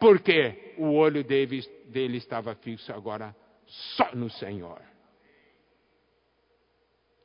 Porque 0.00 0.74
o 0.78 0.92
olho 0.94 1.22
dele, 1.22 1.60
dele 1.86 2.18
estava 2.18 2.54
fixo 2.54 2.92
agora 2.92 3.34
só 3.66 4.14
no 4.14 4.30
Senhor. 4.30 4.80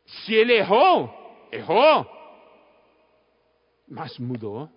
Se 0.06 0.34
ele 0.34 0.54
errou, 0.54 1.12
errou 1.52 2.18
mas 3.88 4.18
mudou. 4.20 4.70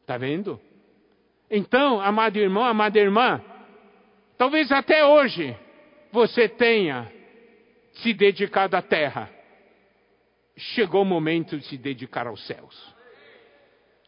Está 0.00 0.16
vendo? 0.16 0.60
Então, 1.50 2.00
amado 2.00 2.36
irmão, 2.36 2.64
amada 2.64 2.98
irmã, 2.98 3.42
talvez 4.36 4.70
até 4.72 5.04
hoje 5.04 5.56
você 6.12 6.48
tenha 6.48 7.12
se 7.94 8.12
dedicado 8.12 8.76
à 8.76 8.82
terra. 8.82 9.30
Chegou 10.56 11.02
o 11.02 11.04
momento 11.04 11.58
de 11.58 11.66
se 11.66 11.76
dedicar 11.76 12.26
aos 12.26 12.46
céus. 12.46 12.94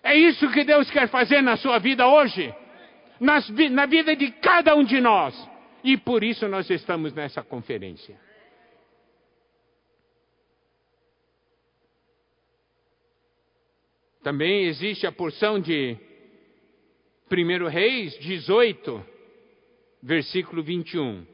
É 0.03 0.15
isso 0.15 0.51
que 0.51 0.65
Deus 0.65 0.91
quer 0.91 1.09
fazer 1.09 1.43
na 1.43 1.57
sua 1.57 1.79
vida 1.79 2.07
hoje, 2.07 2.55
nas, 3.21 3.49
na 3.71 3.85
vida 3.87 4.17
de 4.17 4.31
cada 4.31 4.75
um 4.75 4.85
de 4.85 5.01
nós. 5.01 5.35
E 5.85 5.97
por 5.97 6.25
isso 6.25 6.49
nós 6.49 6.69
estamos 6.71 7.13
nessa 7.13 7.43
conferência. 7.43 8.19
Também 14.23 14.65
existe 14.65 15.07
a 15.07 15.13
porção 15.13 15.61
de 15.61 15.97
1 17.31 17.69
Reis 17.69 18.19
18, 18.19 19.05
versículo 20.03 20.63
21. 20.63 21.27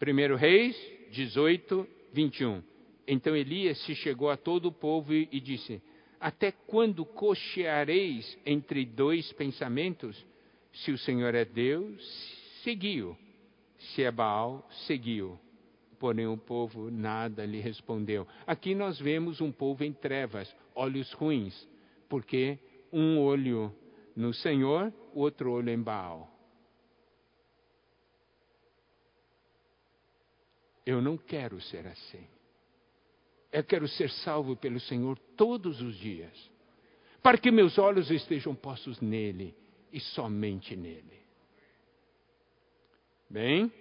1 0.00 0.36
Reis 0.36 0.76
18, 1.10 1.86
21. 2.12 2.62
Então 3.06 3.36
Elias 3.36 3.78
se 3.84 3.94
chegou 3.94 4.30
a 4.30 4.36
todo 4.36 4.66
o 4.66 4.72
povo 4.72 5.12
e 5.12 5.40
disse: 5.40 5.82
Até 6.20 6.50
quando 6.50 7.04
cocheareis 7.04 8.38
entre 8.44 8.84
dois 8.84 9.32
pensamentos? 9.32 10.24
Se 10.72 10.90
o 10.90 10.98
Senhor 10.98 11.34
é 11.34 11.44
Deus, 11.44 12.02
seguiu. 12.62 13.16
Se 13.78 14.02
é 14.02 14.10
Baal, 14.10 14.68
seguiu. 14.86 15.38
Porém 15.98 16.26
o 16.26 16.36
povo 16.36 16.90
nada 16.90 17.46
lhe 17.46 17.60
respondeu. 17.60 18.26
Aqui 18.46 18.74
nós 18.74 18.98
vemos 18.98 19.40
um 19.40 19.50
povo 19.50 19.84
em 19.84 19.92
trevas, 19.92 20.54
olhos 20.74 21.10
ruins, 21.12 21.66
porque 22.08 22.58
um 22.92 23.18
olho 23.18 23.74
no 24.14 24.34
Senhor, 24.34 24.92
outro 25.14 25.52
olho 25.52 25.70
em 25.70 25.80
Baal. 25.80 26.35
Eu 30.86 31.02
não 31.02 31.18
quero 31.18 31.60
ser 31.60 31.84
assim. 31.88 32.24
Eu 33.52 33.64
quero 33.64 33.88
ser 33.88 34.08
salvo 34.08 34.54
pelo 34.54 34.78
Senhor 34.78 35.18
todos 35.36 35.80
os 35.80 35.96
dias, 35.96 36.50
para 37.22 37.36
que 37.36 37.50
meus 37.50 37.76
olhos 37.76 38.10
estejam 38.10 38.54
postos 38.54 39.00
nele 39.00 39.52
e 39.92 39.98
somente 39.98 40.76
nele. 40.76 41.16
Bem, 43.28 43.72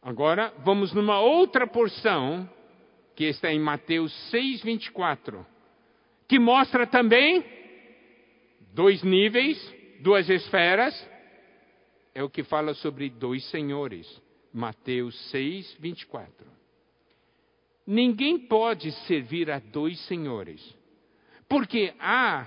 agora 0.00 0.54
vamos 0.64 0.92
numa 0.92 1.20
outra 1.20 1.66
porção 1.66 2.48
que 3.16 3.24
está 3.24 3.52
em 3.52 3.58
Mateus 3.58 4.12
6, 4.30 4.62
24, 4.62 5.44
que 6.28 6.38
mostra 6.38 6.86
também 6.86 7.44
dois 8.72 9.02
níveis, 9.02 9.58
duas 10.00 10.28
esferas, 10.30 10.94
é 12.14 12.22
o 12.22 12.30
que 12.30 12.44
fala 12.44 12.74
sobre 12.74 13.10
dois 13.10 13.44
senhores. 13.50 14.06
Mateus 14.52 15.14
6, 15.30 15.76
24. 15.80 16.46
Ninguém 17.86 18.38
pode 18.38 18.92
servir 19.06 19.50
a 19.50 19.58
dois 19.58 19.98
senhores, 20.06 20.76
porque 21.48 21.92
há, 21.98 22.46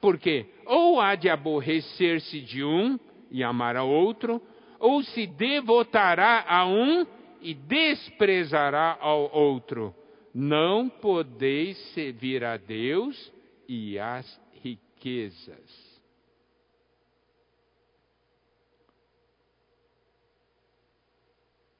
porque 0.00 0.46
ou 0.64 1.00
há 1.00 1.14
de 1.14 1.28
aborrecer-se 1.28 2.40
de 2.40 2.64
um 2.64 2.98
e 3.30 3.42
amar 3.42 3.76
a 3.76 3.84
outro, 3.84 4.40
ou 4.78 5.02
se 5.02 5.26
devotará 5.26 6.44
a 6.48 6.66
um 6.66 7.06
e 7.40 7.54
desprezará 7.54 8.96
ao 9.00 9.30
outro. 9.34 9.94
Não 10.34 10.88
podeis 10.88 11.76
servir 11.92 12.44
a 12.44 12.56
Deus 12.56 13.32
e 13.68 13.98
às 13.98 14.40
riquezas. 14.62 15.87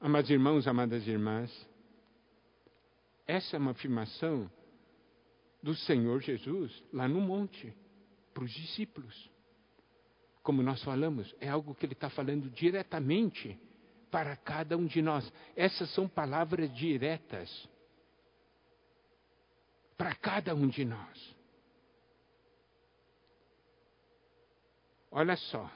Amados 0.01 0.29
irmãos, 0.29 0.65
amadas 0.65 1.05
irmãs, 1.05 1.67
essa 3.27 3.57
é 3.57 3.59
uma 3.59 3.71
afirmação 3.71 4.49
do 5.61 5.75
Senhor 5.75 6.21
Jesus 6.21 6.83
lá 6.93 7.05
no 7.05 7.19
monte, 7.19 7.75
para 8.33 8.45
os 8.45 8.51
discípulos. 8.51 9.29
Como 10.41 10.63
nós 10.63 10.81
falamos, 10.83 11.35
é 11.41 11.49
algo 11.49 11.75
que 11.75 11.85
ele 11.85 11.93
está 11.93 12.09
falando 12.09 12.49
diretamente 12.49 13.59
para 14.09 14.37
cada 14.37 14.77
um 14.77 14.85
de 14.85 15.01
nós. 15.01 15.29
Essas 15.53 15.93
são 15.93 16.07
palavras 16.07 16.73
diretas 16.73 17.67
para 19.97 20.15
cada 20.15 20.55
um 20.55 20.69
de 20.69 20.85
nós. 20.85 21.35
Olha 25.11 25.35
só, 25.35 25.69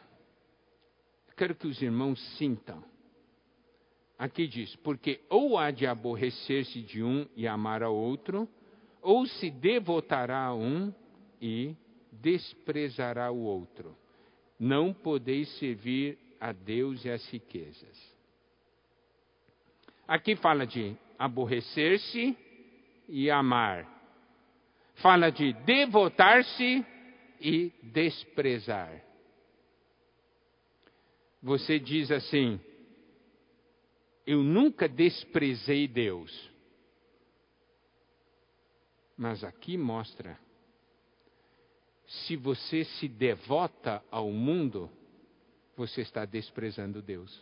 quero 1.36 1.56
que 1.56 1.68
os 1.68 1.82
irmãos 1.82 2.22
sintam. 2.38 2.93
Aqui 4.18 4.48
diz: 4.48 4.76
porque 4.78 5.22
ou 5.30 5.58
há 5.58 5.72
de 5.72 5.86
aborrecer-se 5.86 6.82
de 6.82 7.04
um 7.04 7.28
e 7.36 7.48
amar 7.48 7.84
ao 7.84 7.96
outro, 7.96 8.48
ou 9.02 9.26
se 9.26 9.50
devotará 9.50 10.46
a 10.46 10.54
um 10.54 10.94
e 11.42 11.76
desprezará 12.12 13.32
o 13.32 13.40
outro. 13.40 13.96
Não 14.60 14.94
podeis 14.94 15.50
servir 15.58 16.18
a 16.40 16.52
Deus 16.52 17.04
e 17.04 17.10
às 17.10 17.28
riquezas. 17.30 18.14
Aqui 20.08 20.36
fala 20.36 20.66
de 20.66 20.96
aborrecer-se 21.18 22.38
e 23.10 23.30
amar 23.30 23.94
fala 24.96 25.32
de 25.32 25.54
devotar-se 25.66 26.86
e 27.40 27.72
desprezar. 27.82 29.02
Você 31.42 31.80
diz 31.80 32.12
assim: 32.12 32.60
Eu 34.26 34.42
nunca 34.42 34.88
desprezei 34.88 35.88
Deus. 35.88 36.52
Mas 39.18 39.44
aqui 39.44 39.78
mostra: 39.78 40.40
se 42.06 42.36
você 42.36 42.84
se 42.84 43.08
devota 43.08 44.04
ao 44.10 44.32
mundo, 44.32 44.90
você 45.76 46.02
está 46.02 46.26
desprezando 46.26 47.02
Deus. 47.02 47.42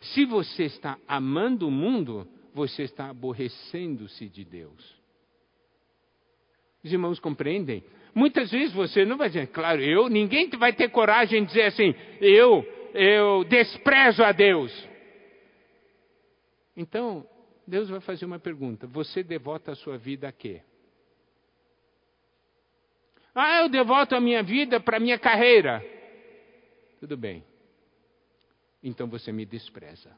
Se 0.00 0.24
você 0.24 0.64
está 0.64 0.98
amando 1.06 1.66
o 1.66 1.70
mundo, 1.70 2.26
você 2.54 2.84
está 2.84 3.08
aborrecendo-se 3.08 4.28
de 4.28 4.44
Deus. 4.44 4.96
Os 6.82 6.92
irmãos 6.92 7.18
compreendem? 7.18 7.84
Muitas 8.14 8.50
vezes 8.50 8.72
você 8.72 9.04
não 9.04 9.16
vai 9.16 9.28
dizer, 9.28 9.48
claro, 9.48 9.80
eu, 9.82 10.08
ninguém 10.08 10.48
vai 10.50 10.72
ter 10.72 10.88
coragem 10.90 11.42
de 11.42 11.48
dizer 11.48 11.64
assim, 11.64 11.94
eu, 12.20 12.64
eu 12.98 13.44
desprezo 13.44 14.24
a 14.24 14.32
Deus. 14.32 14.72
Então, 16.76 17.24
Deus 17.66 17.88
vai 17.88 18.00
fazer 18.00 18.24
uma 18.24 18.38
pergunta: 18.38 18.86
você 18.86 19.22
devota 19.22 19.72
a 19.72 19.76
sua 19.76 19.96
vida 19.96 20.26
a 20.28 20.32
quê? 20.32 20.62
Ah, 23.34 23.60
eu 23.60 23.68
devoto 23.68 24.16
a 24.16 24.20
minha 24.20 24.42
vida 24.42 24.80
para 24.80 24.96
a 24.96 25.00
minha 25.00 25.18
carreira. 25.18 25.84
Tudo 26.98 27.16
bem. 27.16 27.44
Então 28.82 29.06
você 29.06 29.30
me 29.30 29.44
despreza. 29.44 30.10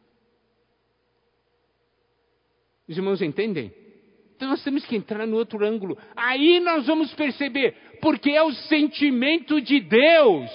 Os 2.89 2.97
irmãos 2.97 3.21
entendem? 3.21 3.75
Então 4.37 4.49
nós 4.49 4.65
temos 4.65 4.87
que 4.87 4.97
entrar 4.97 5.27
no 5.27 5.37
outro 5.37 5.63
ângulo. 5.67 5.99
Aí 6.17 6.61
nós 6.61 6.87
vamos 6.87 7.13
perceber, 7.13 7.77
porque 8.01 8.31
é 8.31 8.43
o 8.43 8.55
sentimento 8.55 9.61
de 9.61 9.81
Deus. 9.81 10.51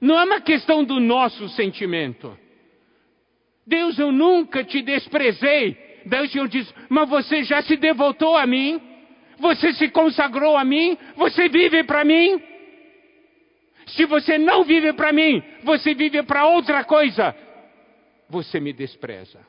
Não 0.00 0.18
é 0.18 0.24
uma 0.24 0.40
questão 0.40 0.82
do 0.82 0.98
nosso 0.98 1.48
sentimento. 1.50 2.36
Deus, 3.66 3.98
eu 3.98 4.10
nunca 4.10 4.64
te 4.64 4.80
desprezei. 4.80 5.76
O 6.06 6.28
Senhor 6.28 6.48
diz: 6.48 6.72
Mas 6.88 7.08
você 7.08 7.44
já 7.44 7.62
se 7.62 7.76
devotou 7.76 8.36
a 8.36 8.46
mim? 8.46 8.80
Você 9.38 9.72
se 9.74 9.88
consagrou 9.88 10.56
a 10.56 10.64
mim? 10.64 10.96
Você 11.16 11.48
vive 11.48 11.84
para 11.84 12.04
mim? 12.04 12.42
Se 13.88 14.04
você 14.06 14.38
não 14.38 14.64
vive 14.64 14.92
para 14.92 15.12
mim, 15.12 15.42
você 15.62 15.94
vive 15.94 16.22
para 16.22 16.46
outra 16.46 16.84
coisa, 16.84 17.34
você 18.28 18.60
me 18.60 18.72
despreza. 18.72 19.40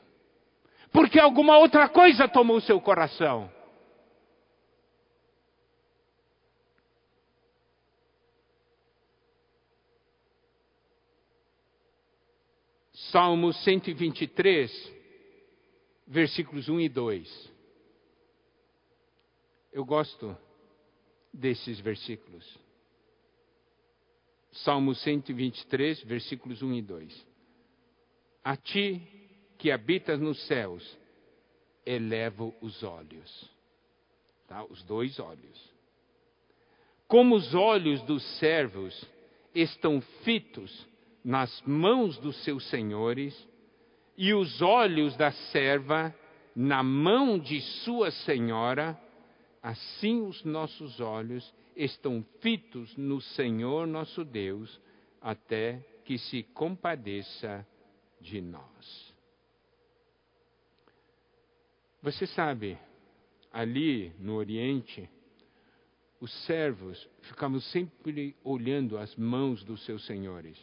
Porque 0.90 1.18
alguma 1.18 1.56
outra 1.58 1.88
coisa 1.88 2.28
tomou 2.28 2.60
seu 2.60 2.80
coração. 2.80 3.50
Salmo 13.12 13.52
123, 13.52 14.70
versículos 16.06 16.66
1 16.70 16.80
e 16.80 16.88
2. 16.88 17.52
Eu 19.70 19.84
gosto 19.84 20.34
desses 21.30 21.78
versículos. 21.78 22.58
Salmo 24.52 24.94
123, 24.94 26.02
versículos 26.04 26.62
1 26.62 26.72
e 26.72 26.80
2. 26.80 27.26
A 28.42 28.56
ti 28.56 29.02
que 29.58 29.70
habitas 29.70 30.18
nos 30.18 30.46
céus, 30.46 30.98
elevo 31.84 32.54
os 32.62 32.82
olhos. 32.82 33.50
Tá? 34.48 34.64
Os 34.64 34.82
dois 34.84 35.20
olhos. 35.20 35.70
Como 37.06 37.34
os 37.34 37.54
olhos 37.54 38.00
dos 38.04 38.22
servos 38.38 39.04
estão 39.54 40.00
fitos 40.24 40.90
nas 41.24 41.62
mãos 41.62 42.18
dos 42.18 42.36
seus 42.44 42.68
senhores, 42.68 43.36
e 44.16 44.34
os 44.34 44.60
olhos 44.60 45.16
da 45.16 45.30
serva 45.30 46.14
na 46.54 46.82
mão 46.82 47.38
de 47.38 47.60
sua 47.84 48.10
senhora, 48.10 49.00
assim 49.62 50.22
os 50.22 50.44
nossos 50.44 51.00
olhos 51.00 51.52
estão 51.74 52.24
fitos 52.40 52.94
no 52.96 53.20
Senhor 53.20 53.86
nosso 53.86 54.24
Deus, 54.24 54.80
até 55.20 55.80
que 56.04 56.18
se 56.18 56.42
compadeça 56.42 57.66
de 58.20 58.40
nós. 58.40 59.14
Você 62.02 62.26
sabe, 62.26 62.76
ali 63.52 64.12
no 64.18 64.34
Oriente, 64.34 65.08
os 66.20 66.32
servos 66.46 67.08
ficavam 67.22 67.60
sempre 67.60 68.36
olhando 68.44 68.98
as 68.98 69.14
mãos 69.16 69.62
dos 69.64 69.84
seus 69.84 70.04
senhores, 70.04 70.58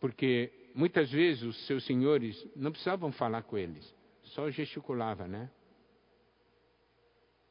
porque 0.00 0.70
muitas 0.74 1.10
vezes 1.10 1.42
os 1.42 1.66
seus 1.66 1.84
senhores 1.84 2.46
não 2.54 2.70
precisavam 2.70 3.10
falar 3.12 3.42
com 3.42 3.58
eles, 3.58 3.94
só 4.22 4.50
gesticulava, 4.50 5.26
né? 5.26 5.50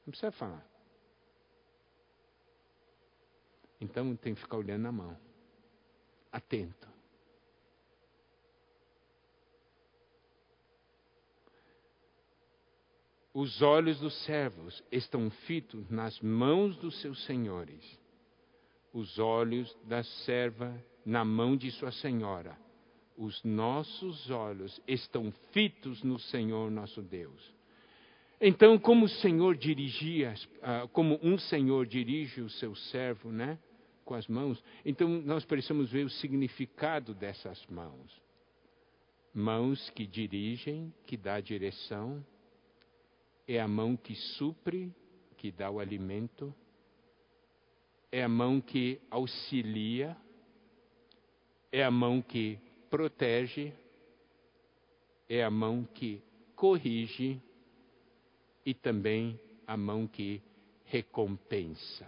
Não 0.05 0.11
precisa 0.11 0.31
falar. 0.31 0.65
Então 3.79 4.15
tem 4.15 4.33
que 4.33 4.41
ficar 4.41 4.57
olhando 4.57 4.83
na 4.83 4.91
mão. 4.91 5.17
Atento. 6.31 6.87
Os 13.33 13.61
olhos 13.61 13.99
dos 13.99 14.25
servos 14.25 14.83
estão 14.91 15.29
fitos 15.29 15.87
nas 15.91 16.19
mãos 16.21 16.75
dos 16.77 16.99
seus 17.01 17.23
senhores. 17.25 17.99
Os 18.91 19.19
olhos 19.19 19.77
da 19.83 20.03
serva 20.03 20.83
na 21.07 21.23
mão 21.23 21.55
de 21.55 21.71
sua 21.71 21.89
senhora. 21.89 22.57
Os 23.17 23.41
nossos 23.41 24.29
olhos 24.29 24.79
estão 24.85 25.31
fitos 25.53 26.03
no 26.03 26.19
Senhor 26.19 26.69
nosso 26.69 27.01
Deus. 27.01 27.55
Então, 28.41 28.77
como 28.77 29.05
o 29.05 29.09
Senhor 29.09 29.55
dirigia, 29.55 30.35
ah, 30.61 30.85
como 30.91 31.17
um 31.23 31.37
Senhor 31.37 31.87
dirige 31.87 32.41
o 32.41 32.49
seu 32.49 32.75
servo, 32.75 33.31
né? 33.31 33.57
Com 34.03 34.15
as 34.15 34.27
mãos, 34.27 34.61
então 34.85 35.07
nós 35.07 35.45
precisamos 35.45 35.89
ver 35.89 36.05
o 36.05 36.09
significado 36.09 37.13
dessas 37.13 37.65
mãos. 37.67 38.21
Mãos 39.33 39.89
que 39.91 40.05
dirigem, 40.05 40.93
que 41.05 41.15
dá 41.15 41.39
direção, 41.39 42.23
é 43.47 43.61
a 43.61 43.67
mão 43.67 43.95
que 43.95 44.13
supre, 44.13 44.93
que 45.37 45.51
dá 45.51 45.71
o 45.71 45.79
alimento, 45.79 46.53
é 48.11 48.23
a 48.23 48.29
mão 48.29 48.59
que 48.59 48.99
auxilia, 49.09 50.15
é 51.71 51.83
a 51.83 51.91
mão 51.91 52.21
que 52.21 52.59
protege, 52.89 53.73
é 55.29 55.43
a 55.43 55.49
mão 55.49 55.83
que 55.83 56.21
corrige 56.55 57.41
e 58.65 58.73
também 58.73 59.39
a 59.65 59.75
mão 59.75 60.07
que 60.07 60.41
recompensa. 60.85 62.07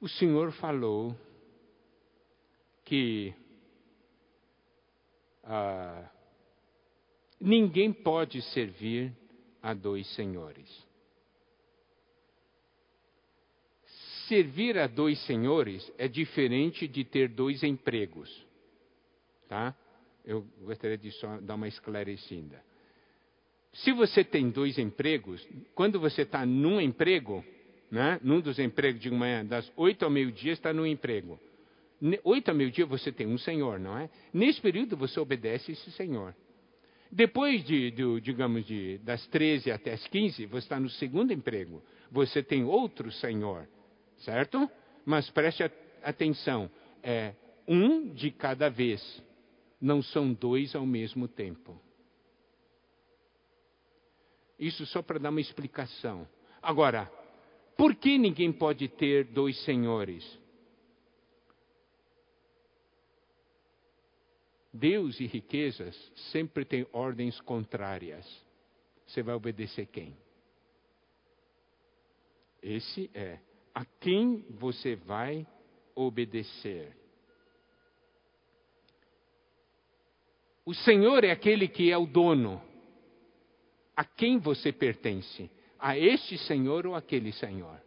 O 0.00 0.08
Senhor 0.08 0.52
falou 0.52 1.16
que 2.84 3.34
ah, 5.42 6.08
ninguém 7.40 7.92
pode 7.92 8.40
servir 8.52 9.12
a 9.60 9.74
dois 9.74 10.06
senhores. 10.14 10.87
Servir 14.28 14.78
a 14.78 14.86
dois 14.86 15.18
senhores 15.26 15.90
é 15.98 16.06
diferente 16.06 16.86
de 16.86 17.04
ter 17.04 17.28
dois 17.28 17.62
empregos, 17.62 18.30
tá? 19.48 19.74
eu 20.28 20.46
gostaria 20.60 20.98
de 20.98 21.10
só 21.12 21.38
dar 21.40 21.54
uma 21.54 21.66
esclarecida. 21.66 22.62
Se 23.72 23.92
você 23.92 24.22
tem 24.22 24.50
dois 24.50 24.78
empregos, 24.78 25.46
quando 25.74 25.98
você 25.98 26.22
está 26.22 26.44
num 26.44 26.78
emprego, 26.78 27.42
né, 27.90 28.20
num 28.22 28.38
dos 28.38 28.58
empregos 28.58 29.00
de 29.00 29.10
manhã, 29.10 29.42
das 29.42 29.72
oito 29.74 30.04
ao 30.04 30.10
meio-dia, 30.10 30.52
está 30.52 30.70
no 30.70 30.86
emprego. 30.86 31.40
Oito 32.24 32.50
ao 32.50 32.54
meio-dia 32.54 32.84
você 32.84 33.10
tem 33.10 33.26
um 33.26 33.38
senhor, 33.38 33.80
não 33.80 33.96
é? 33.96 34.10
Nesse 34.30 34.60
período 34.60 34.98
você 34.98 35.18
obedece 35.18 35.72
esse 35.72 35.90
senhor. 35.92 36.34
Depois 37.10 37.64
de, 37.64 37.90
de 37.90 38.20
digamos, 38.20 38.66
de, 38.66 38.98
das 38.98 39.26
13 39.28 39.70
até 39.70 39.94
as 39.94 40.06
15, 40.08 40.44
você 40.44 40.58
está 40.58 40.78
no 40.78 40.90
segundo 40.90 41.32
emprego. 41.32 41.82
Você 42.10 42.42
tem 42.42 42.64
outro 42.64 43.10
senhor, 43.12 43.66
certo? 44.18 44.70
Mas 45.04 45.30
preste 45.30 45.62
atenção, 46.02 46.70
é 47.02 47.34
um 47.66 48.12
de 48.12 48.30
cada 48.30 48.68
vez 48.68 49.22
não 49.80 50.02
são 50.02 50.32
dois 50.32 50.74
ao 50.74 50.84
mesmo 50.84 51.28
tempo. 51.28 51.80
Isso 54.58 54.84
só 54.86 55.02
para 55.02 55.18
dar 55.18 55.30
uma 55.30 55.40
explicação. 55.40 56.28
Agora, 56.60 57.10
por 57.76 57.94
que 57.94 58.18
ninguém 58.18 58.52
pode 58.52 58.88
ter 58.88 59.24
dois 59.24 59.56
senhores? 59.64 60.38
Deus 64.72 65.18
e 65.20 65.26
riquezas 65.26 65.96
sempre 66.32 66.64
têm 66.64 66.86
ordens 66.92 67.40
contrárias. 67.40 68.26
Você 69.06 69.22
vai 69.22 69.34
obedecer 69.34 69.86
quem? 69.86 70.16
Esse 72.60 73.10
é 73.14 73.38
a 73.78 73.84
quem 74.00 74.44
você 74.50 74.96
vai 74.96 75.46
obedecer. 75.94 76.96
O 80.66 80.74
Senhor 80.74 81.22
é 81.22 81.30
aquele 81.30 81.68
que 81.68 81.92
é 81.92 81.96
o 81.96 82.04
dono. 82.04 82.60
A 83.96 84.02
quem 84.04 84.38
você 84.38 84.72
pertence? 84.72 85.48
A 85.78 85.96
este 85.96 86.36
Senhor 86.38 86.88
ou 86.88 86.96
aquele 86.96 87.30
Senhor? 87.30 87.80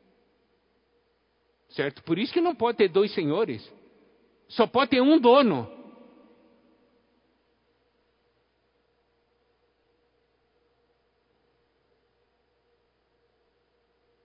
Certo? 1.71 2.01
Por 2.03 2.17
isso 2.17 2.31
que 2.31 2.39
não 2.39 2.55
pode 2.55 2.77
ter 2.77 2.87
dois 2.87 3.13
senhores. 3.13 3.61
Só 4.47 4.65
pode 4.67 4.91
ter 4.91 5.01
um 5.01 5.19
dono. 5.19 5.69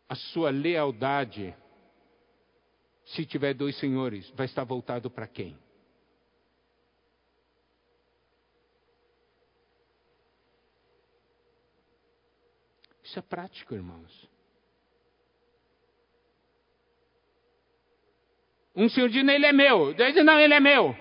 A 0.08 0.14
sua 0.14 0.50
lealdade, 0.50 1.54
se 3.04 3.26
tiver 3.26 3.54
dois 3.54 3.76
senhores, 3.78 4.28
vai 4.30 4.46
estar 4.46 4.64
voltado 4.64 5.10
para 5.10 5.26
quem? 5.26 5.58
Isso 13.02 13.18
é 13.18 13.22
prático, 13.22 13.74
irmãos. 13.74 14.28
Um 18.74 18.88
senhor 18.90 19.08
diz, 19.08 19.26
ele 19.26 19.46
é 19.46 19.52
meu. 19.52 19.94
Dois 19.94 20.12
diz, 20.12 20.24
não, 20.24 20.38
ele 20.38 20.52
é 20.52 20.60
meu. 20.60 20.94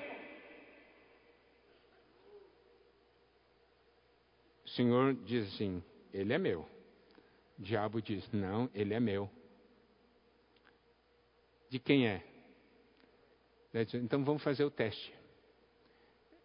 O 4.64 4.70
senhor 4.70 5.14
diz 5.26 5.54
assim, 5.54 5.84
ele 6.14 6.32
é 6.32 6.38
meu. 6.38 6.75
O 7.58 7.62
diabo 7.62 8.02
diz, 8.02 8.30
não, 8.32 8.70
ele 8.74 8.94
é 8.94 9.00
meu. 9.00 9.30
De 11.70 11.80
quem 11.80 12.08
é? 12.08 12.24
Então 13.96 14.24
vamos 14.24 14.44
fazer 14.44 14.64
o 14.64 14.72
teste. 14.72 15.14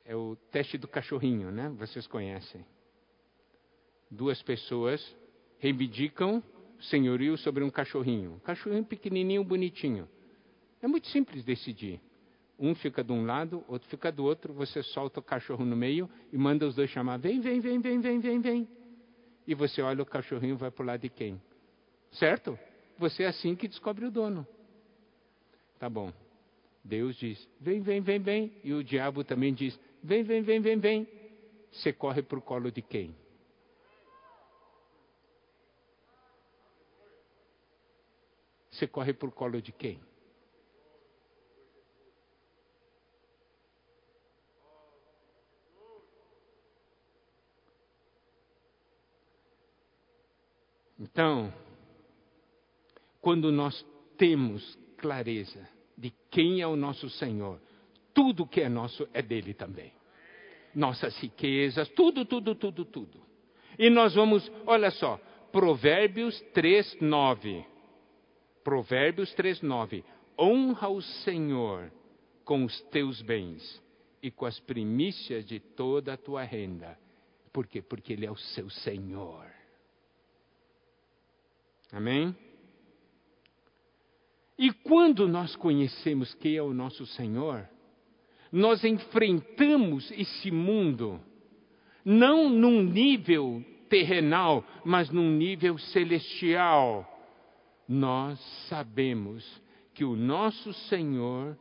É 0.05 0.17
o 0.17 0.37
teste 0.51 0.77
do 0.77 0.89
cachorrinho, 0.89 1.51
né? 1.51 1.69
Vocês 1.71 2.07
conhecem. 2.07 2.65
Duas 4.11 4.43
pessoas 4.43 5.01
reivindicam 5.59 6.43
senhorio 6.81 7.37
sobre 7.39 7.63
um 7.63 7.71
cachorrinho. 7.71 8.33
Um 8.35 8.39
cachorrinho 8.41 8.85
pequenininho, 8.85 9.45
bonitinho. 9.45 10.09
É 10.83 10.89
muito 10.89 11.07
simples 11.09 11.45
decidir. 11.45 12.01
Um 12.59 12.75
fica 12.75 13.05
de 13.05 13.13
um 13.13 13.25
lado, 13.25 13.65
outro 13.69 13.89
fica 13.89 14.11
do 14.11 14.25
outro, 14.25 14.53
você 14.53 14.83
solta 14.83 15.21
o 15.21 15.23
cachorro 15.23 15.65
no 15.65 15.77
meio 15.77 16.11
e 16.33 16.37
manda 16.37 16.67
os 16.67 16.75
dois 16.75 16.91
chamar: 16.91 17.19
vem, 17.19 17.41
vem, 17.41 17.61
vem, 17.61 17.81
vem, 17.81 18.01
vem, 18.01 18.21
vem, 18.21 18.41
vem. 18.41 18.69
E 19.47 19.55
você 19.55 19.82
olha 19.82 20.03
o 20.03 20.07
cachorrinho 20.07 20.57
vai 20.57 20.70
para 20.70 20.82
o 20.82 20.86
lado 20.86 21.01
de 21.01 21.09
quem? 21.09 21.41
Certo? 22.12 22.59
Você 22.99 23.22
é 23.22 23.26
assim 23.26 23.57
que 23.57 23.66
descobre 23.68 24.05
o 24.05 24.11
dono. 24.11 24.47
Tá 25.78 25.88
bom. 25.88 26.12
Deus 26.84 27.16
diz: 27.16 27.49
vem, 27.61 27.80
vem, 27.80 28.01
vem, 28.01 28.18
vem. 28.18 28.53
E 28.62 28.72
o 28.72 28.84
diabo 28.84 29.24
também 29.24 29.55
diz: 29.55 29.78
vem, 30.03 30.22
vem, 30.22 30.43
vem, 30.43 30.61
vem, 30.61 30.78
vem. 30.78 31.09
Você 31.72 31.93
corre 31.93 32.22
para 32.22 32.38
o 32.38 32.43
colo 32.43 32.70
de 32.70 32.82
quem? 32.82 33.14
Você 38.70 38.86
corre 38.86 39.12
para 39.12 39.28
o 39.28 39.32
colo 39.32 39.61
de 39.61 39.72
quem? 39.72 40.01
Então, 51.21 51.53
quando 53.21 53.53
nós 53.53 53.85
temos 54.16 54.79
clareza 54.97 55.68
de 55.95 56.11
quem 56.31 56.62
é 56.62 56.66
o 56.66 56.77
nosso 56.77 57.11
Senhor, 57.11 57.61
tudo 58.14 58.47
que 58.47 58.62
é 58.62 58.71
nosso 58.71 59.07
é 59.12 59.21
dele 59.21 59.53
também. 59.53 59.93
Nossas 60.75 61.14
riquezas, 61.18 61.91
tudo, 61.91 62.25
tudo, 62.25 62.55
tudo, 62.55 62.87
tudo. 62.87 63.21
E 63.79 63.91
nós 63.91 64.14
vamos, 64.14 64.51
olha 64.64 64.91
só, 64.91 65.21
Provérbios 65.53 66.41
3, 66.55 67.03
9. 67.03 67.66
Provérbios 68.64 69.31
3, 69.35 69.61
9. 69.61 70.03
Honra 70.39 70.89
o 70.89 71.03
Senhor 71.03 71.93
com 72.47 72.64
os 72.64 72.81
teus 72.85 73.21
bens 73.21 73.83
e 74.23 74.31
com 74.31 74.47
as 74.47 74.59
primícias 74.59 75.45
de 75.45 75.61
toda 75.61 76.14
a 76.14 76.16
tua 76.16 76.45
renda. 76.45 76.99
Por 77.53 77.66
quê? 77.66 77.83
Porque 77.83 78.14
Ele 78.14 78.25
é 78.25 78.31
o 78.31 78.39
seu 78.39 78.71
Senhor. 78.71 79.60
Amém? 81.93 82.34
E 84.59 84.70
quando 84.72 85.26
nós 85.26 85.57
conhecemos 85.57 86.34
quem 86.34 86.57
é 86.57 86.62
o 86.62 86.74
nosso 86.74 87.07
Senhor, 87.07 87.68
nós 88.53 88.84
enfrentamos 88.84 90.11
esse 90.12 90.51
mundo, 90.51 91.20
não 92.05 92.49
num 92.49 92.82
nível 92.82 93.64
terrenal, 93.88 94.64
mas 94.84 95.11
num 95.11 95.30
nível 95.30 95.78
celestial. 95.78 97.07
Nós 97.88 98.38
sabemos 98.68 99.45
que 99.95 100.05
o 100.05 100.14
nosso 100.14 100.72
Senhor, 100.72 101.59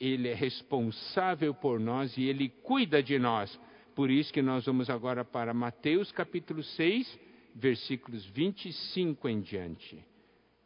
Ele 0.00 0.28
é 0.28 0.34
responsável 0.34 1.54
por 1.54 1.78
nós 1.78 2.16
e 2.16 2.24
Ele 2.24 2.48
cuida 2.62 3.02
de 3.02 3.18
nós. 3.18 3.58
Por 3.94 4.10
isso 4.10 4.32
que 4.32 4.42
nós 4.42 4.64
vamos 4.64 4.88
agora 4.88 5.24
para 5.24 5.54
Mateus 5.54 6.10
capítulo 6.10 6.62
6, 6.62 7.20
versículos 7.54 8.24
25 8.26 9.28
em 9.28 9.40
diante, 9.40 10.04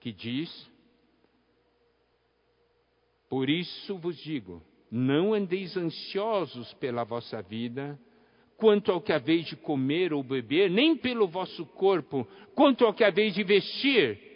que 0.00 0.12
diz: 0.12 0.70
Por 3.28 3.48
isso 3.48 3.98
vos 3.98 4.16
digo, 4.18 4.62
não 4.90 5.34
andeis 5.34 5.76
ansiosos 5.76 6.72
pela 6.74 7.04
vossa 7.04 7.42
vida, 7.42 7.98
quanto 8.56 8.90
ao 8.90 9.00
que 9.00 9.12
haveis 9.12 9.46
de 9.46 9.56
comer 9.56 10.12
ou 10.12 10.22
beber, 10.22 10.70
nem 10.70 10.96
pelo 10.96 11.28
vosso 11.28 11.66
corpo, 11.66 12.26
quanto 12.54 12.84
ao 12.84 12.94
que 12.94 13.04
haveis 13.04 13.34
de 13.34 13.44
vestir. 13.44 14.26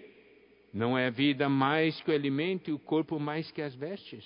Não 0.72 0.96
é 0.96 1.06
a 1.06 1.10
vida 1.10 1.48
mais 1.48 2.00
que 2.02 2.10
o 2.10 2.14
alimento 2.14 2.70
e 2.70 2.72
o 2.72 2.78
corpo 2.78 3.18
mais 3.18 3.50
que 3.50 3.62
as 3.62 3.74
vestes? 3.74 4.24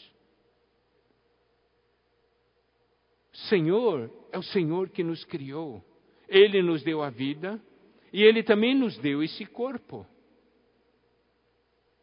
Senhor 3.48 4.10
é 4.30 4.38
o 4.38 4.42
Senhor 4.42 4.90
que 4.90 5.02
nos 5.02 5.24
criou. 5.24 5.82
Ele 6.28 6.62
nos 6.62 6.82
deu 6.82 7.02
a 7.02 7.10
vida, 7.10 7.60
e 8.14 8.22
Ele 8.22 8.44
também 8.44 8.76
nos 8.76 8.96
deu 8.98 9.24
esse 9.24 9.44
corpo. 9.44 10.06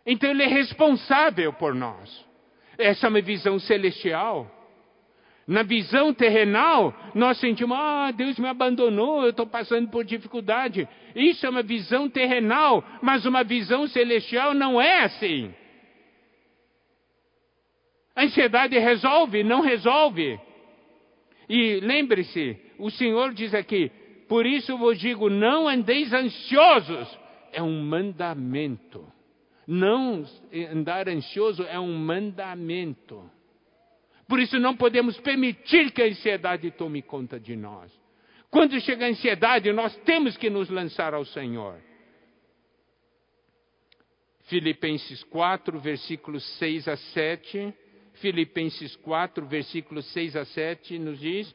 Então 0.05 0.29
Ele 0.29 0.43
é 0.43 0.47
responsável 0.47 1.53
por 1.53 1.73
nós. 1.73 2.25
Essa 2.77 3.07
é 3.07 3.09
uma 3.09 3.21
visão 3.21 3.57
celestial. 3.59 4.51
Na 5.47 5.63
visão 5.63 6.13
terrenal, 6.13 6.93
nós 7.15 7.39
sentimos, 7.39 7.77
ah, 7.79 8.11
Deus 8.11 8.37
me 8.37 8.47
abandonou, 8.47 9.23
eu 9.23 9.29
estou 9.29 9.47
passando 9.47 9.89
por 9.89 10.03
dificuldade. 10.03 10.85
Isso 11.15 11.45
é 11.45 11.49
uma 11.49 11.63
visão 11.63 12.09
terrenal, 12.09 12.83
mas 13.01 13.25
uma 13.25 13.41
visão 13.41 13.87
celestial 13.87 14.53
não 14.53 14.81
é 14.81 15.05
assim. 15.05 15.53
A 18.13 18.23
ansiedade 18.23 18.77
resolve, 18.77 19.45
não 19.45 19.61
resolve. 19.61 20.37
E 21.47 21.79
lembre-se, 21.79 22.57
o 22.77 22.89
Senhor 22.91 23.33
diz 23.33 23.53
aqui: 23.53 23.89
por 24.31 24.45
isso 24.45 24.77
vos 24.77 24.97
digo: 24.97 25.29
não 25.29 25.67
andeis 25.67 26.13
ansiosos. 26.13 27.19
É 27.51 27.61
um 27.61 27.83
mandamento. 27.83 29.05
Não 29.67 30.25
andar 30.71 31.09
ansioso 31.09 31.63
é 31.63 31.77
um 31.77 31.93
mandamento. 31.93 33.29
Por 34.29 34.39
isso 34.39 34.57
não 34.57 34.73
podemos 34.73 35.19
permitir 35.19 35.91
que 35.91 36.01
a 36.01 36.05
ansiedade 36.05 36.71
tome 36.71 37.01
conta 37.01 37.37
de 37.37 37.57
nós. 37.57 37.91
Quando 38.49 38.79
chega 38.79 39.05
a 39.05 39.09
ansiedade, 39.09 39.69
nós 39.73 39.93
temos 40.05 40.37
que 40.37 40.49
nos 40.49 40.69
lançar 40.69 41.13
ao 41.13 41.25
Senhor. 41.25 41.77
Filipenses 44.43 45.25
4, 45.25 45.77
versículos 45.77 46.41
6 46.57 46.87
a 46.87 46.95
7. 46.95 47.73
Filipenses 48.13 48.95
4, 48.95 49.45
versículos 49.45 50.05
6 50.13 50.37
a 50.37 50.45
7 50.45 50.97
nos 50.99 51.19
diz: 51.19 51.53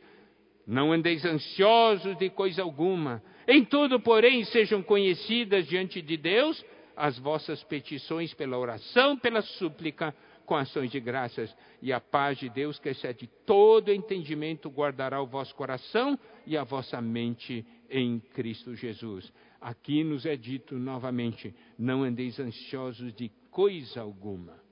não 0.66 0.92
andeis 0.92 1.24
ansiosos 1.24 2.16
de 2.18 2.28
coisa 2.28 2.62
alguma. 2.62 3.22
Em 3.46 3.64
tudo, 3.64 4.00
porém, 4.00 4.44
sejam 4.44 4.82
conhecidas 4.82 5.66
diante 5.66 6.02
de 6.02 6.16
Deus 6.16 6.64
as 6.96 7.18
vossas 7.18 7.62
petições 7.62 8.34
pela 8.34 8.58
oração, 8.58 9.16
pela 9.16 9.42
súplica, 9.42 10.14
com 10.44 10.56
ações 10.56 10.90
de 10.90 10.98
graças. 10.98 11.54
E 11.80 11.92
a 11.92 12.00
paz 12.00 12.38
de 12.38 12.48
Deus, 12.48 12.78
que 12.78 12.88
excede 12.88 13.28
todo 13.44 13.92
entendimento, 13.92 14.68
guardará 14.68 15.20
o 15.20 15.26
vosso 15.26 15.54
coração 15.54 16.18
e 16.46 16.56
a 16.56 16.64
vossa 16.64 17.00
mente 17.00 17.64
em 17.88 18.18
Cristo 18.18 18.74
Jesus. 18.74 19.32
Aqui 19.60 20.02
nos 20.02 20.26
é 20.26 20.36
dito 20.36 20.76
novamente: 20.76 21.54
não 21.78 22.02
andeis 22.02 22.40
ansiosos 22.40 23.12
de 23.14 23.30
coisa 23.50 24.00
alguma. 24.00 24.65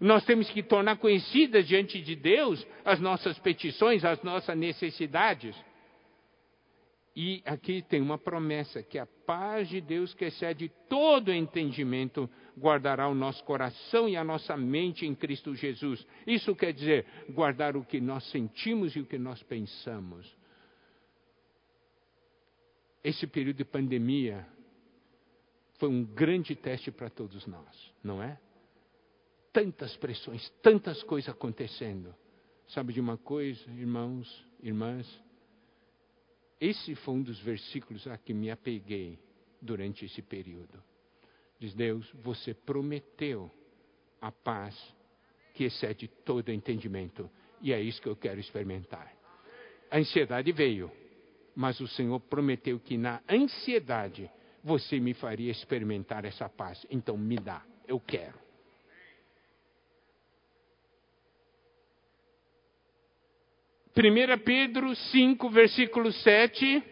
Nós 0.00 0.24
temos 0.24 0.48
que 0.50 0.62
tornar 0.62 0.96
conhecidas 0.96 1.66
diante 1.66 2.00
de 2.00 2.14
Deus 2.14 2.64
as 2.84 3.00
nossas 3.00 3.38
petições, 3.38 4.04
as 4.04 4.22
nossas 4.22 4.56
necessidades. 4.56 5.56
E 7.16 7.42
aqui 7.44 7.82
tem 7.82 8.00
uma 8.00 8.16
promessa: 8.16 8.82
que 8.82 8.98
a 8.98 9.06
paz 9.26 9.68
de 9.68 9.80
Deus, 9.80 10.14
que 10.14 10.26
excede 10.26 10.70
todo 10.88 11.32
entendimento, 11.32 12.30
guardará 12.56 13.08
o 13.08 13.14
nosso 13.14 13.42
coração 13.44 14.08
e 14.08 14.16
a 14.16 14.22
nossa 14.22 14.56
mente 14.56 15.04
em 15.04 15.14
Cristo 15.14 15.54
Jesus. 15.54 16.06
Isso 16.26 16.54
quer 16.54 16.72
dizer 16.72 17.04
guardar 17.30 17.76
o 17.76 17.84
que 17.84 18.00
nós 18.00 18.24
sentimos 18.30 18.94
e 18.94 19.00
o 19.00 19.06
que 19.06 19.18
nós 19.18 19.42
pensamos. 19.42 20.38
esse 23.08 23.26
período 23.26 23.56
de 23.56 23.64
pandemia 23.64 24.46
foi 25.78 25.88
um 25.88 26.04
grande 26.04 26.54
teste 26.54 26.90
para 26.90 27.08
todos 27.08 27.46
nós, 27.46 27.92
não 28.02 28.22
é? 28.22 28.38
Tantas 29.52 29.96
pressões, 29.96 30.48
tantas 30.62 31.02
coisas 31.02 31.30
acontecendo. 31.30 32.14
Sabe 32.68 32.92
de 32.92 33.00
uma 33.00 33.16
coisa, 33.16 33.70
irmãos, 33.70 34.46
irmãs? 34.62 35.06
Esse 36.60 36.94
foi 36.96 37.14
um 37.14 37.22
dos 37.22 37.40
versículos 37.40 38.06
a 38.06 38.18
que 38.18 38.34
me 38.34 38.50
apeguei 38.50 39.18
durante 39.60 40.04
esse 40.04 40.20
período. 40.20 40.82
Diz 41.58 41.74
Deus: 41.74 42.10
Você 42.22 42.52
prometeu 42.52 43.50
a 44.20 44.30
paz 44.30 44.76
que 45.54 45.64
excede 45.64 46.08
todo 46.24 46.52
entendimento, 46.52 47.30
e 47.60 47.72
é 47.72 47.80
isso 47.80 48.00
que 48.02 48.08
eu 48.08 48.16
quero 48.16 48.38
experimentar. 48.38 49.12
A 49.90 49.98
ansiedade 49.98 50.52
veio, 50.52 50.90
mas 51.54 51.80
o 51.80 51.88
Senhor 51.88 52.20
prometeu 52.20 52.78
que 52.78 52.96
na 52.96 53.22
ansiedade 53.28 54.30
você 54.62 55.00
me 55.00 55.14
faria 55.14 55.50
experimentar 55.50 56.24
essa 56.24 56.48
paz. 56.48 56.86
Então 56.90 57.16
me 57.16 57.36
dá, 57.36 57.64
eu 57.86 57.98
quero. 57.98 58.47
Primeira 63.98 64.38
Pedro 64.38 64.94
5, 64.94 65.50
versículo 65.50 66.12
7. 66.12 66.84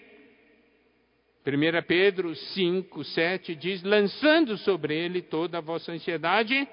1 1.46 1.82
Pedro 1.86 2.34
5, 2.34 3.04
7 3.04 3.54
diz: 3.54 3.80
lançando 3.84 4.58
sobre 4.58 4.98
ele 4.98 5.22
toda 5.22 5.58
a 5.58 5.60
vossa 5.60 5.92
ansiedade, 5.92 6.66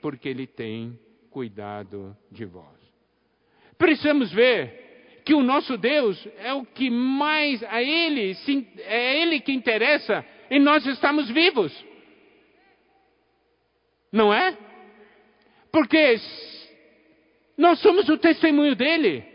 porque 0.00 0.28
ele 0.28 0.46
tem 0.46 0.96
cuidado 1.28 2.16
de 2.30 2.44
vós. 2.44 2.78
Precisamos 3.76 4.30
ver 4.30 5.22
que 5.24 5.34
o 5.34 5.42
nosso 5.42 5.76
Deus 5.76 6.24
é 6.38 6.54
o 6.54 6.64
que 6.64 6.88
mais 6.88 7.60
a 7.64 7.82
ele 7.82 8.36
é 8.84 9.20
ele 9.20 9.40
que 9.40 9.50
interessa 9.50 10.24
e 10.48 10.60
nós 10.60 10.86
estamos 10.86 11.28
vivos. 11.30 11.72
Não 14.12 14.32
é? 14.32 14.56
Porque 15.72 16.14
nós 17.58 17.80
somos 17.80 18.08
o 18.08 18.16
testemunho 18.16 18.76
dele. 18.76 19.29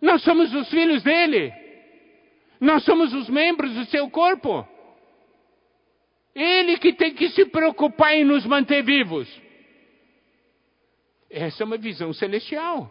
Nós 0.00 0.22
somos 0.22 0.52
os 0.54 0.68
filhos 0.70 1.02
dele. 1.02 1.52
Nós 2.60 2.84
somos 2.84 3.12
os 3.12 3.28
membros 3.28 3.72
do 3.74 3.84
seu 3.86 4.08
corpo. 4.10 4.66
Ele 6.34 6.78
que 6.78 6.92
tem 6.92 7.14
que 7.14 7.28
se 7.30 7.46
preocupar 7.46 8.14
em 8.14 8.24
nos 8.24 8.44
manter 8.44 8.82
vivos. 8.82 9.28
Essa 11.30 11.62
é 11.62 11.66
uma 11.66 11.76
visão 11.76 12.12
celestial. 12.12 12.90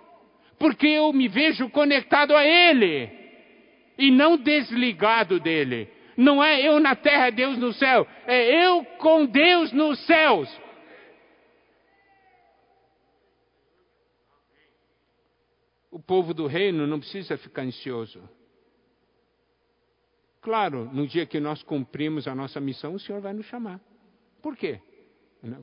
Porque 0.57 0.87
eu 0.87 1.11
me 1.11 1.27
vejo 1.27 1.69
conectado 1.69 2.35
a 2.35 2.45
Ele 2.45 3.09
e 3.97 4.11
não 4.11 4.37
desligado 4.37 5.39
dele. 5.39 5.89
Não 6.15 6.43
é 6.43 6.61
eu 6.61 6.79
na 6.79 6.95
terra, 6.95 7.29
Deus 7.29 7.57
no 7.57 7.73
céu. 7.73 8.07
É 8.27 8.65
eu 8.65 8.83
com 8.97 9.25
Deus 9.25 9.71
nos 9.71 9.99
céus. 10.05 10.49
O 15.93 15.99
povo 15.99 16.33
do 16.33 16.47
reino 16.47 16.87
não 16.87 16.99
precisa 16.99 17.37
ficar 17.37 17.61
ansioso. 17.61 18.27
Claro, 20.41 20.89
no 20.91 21.05
dia 21.05 21.23
que 21.23 21.39
nós 21.39 21.61
cumprimos 21.61 22.27
a 22.27 22.33
nossa 22.33 22.59
missão, 22.59 22.95
o 22.95 22.99
Senhor 22.99 23.21
vai 23.21 23.31
nos 23.31 23.45
chamar. 23.45 23.79
Por 24.41 24.57
quê? 24.57 24.81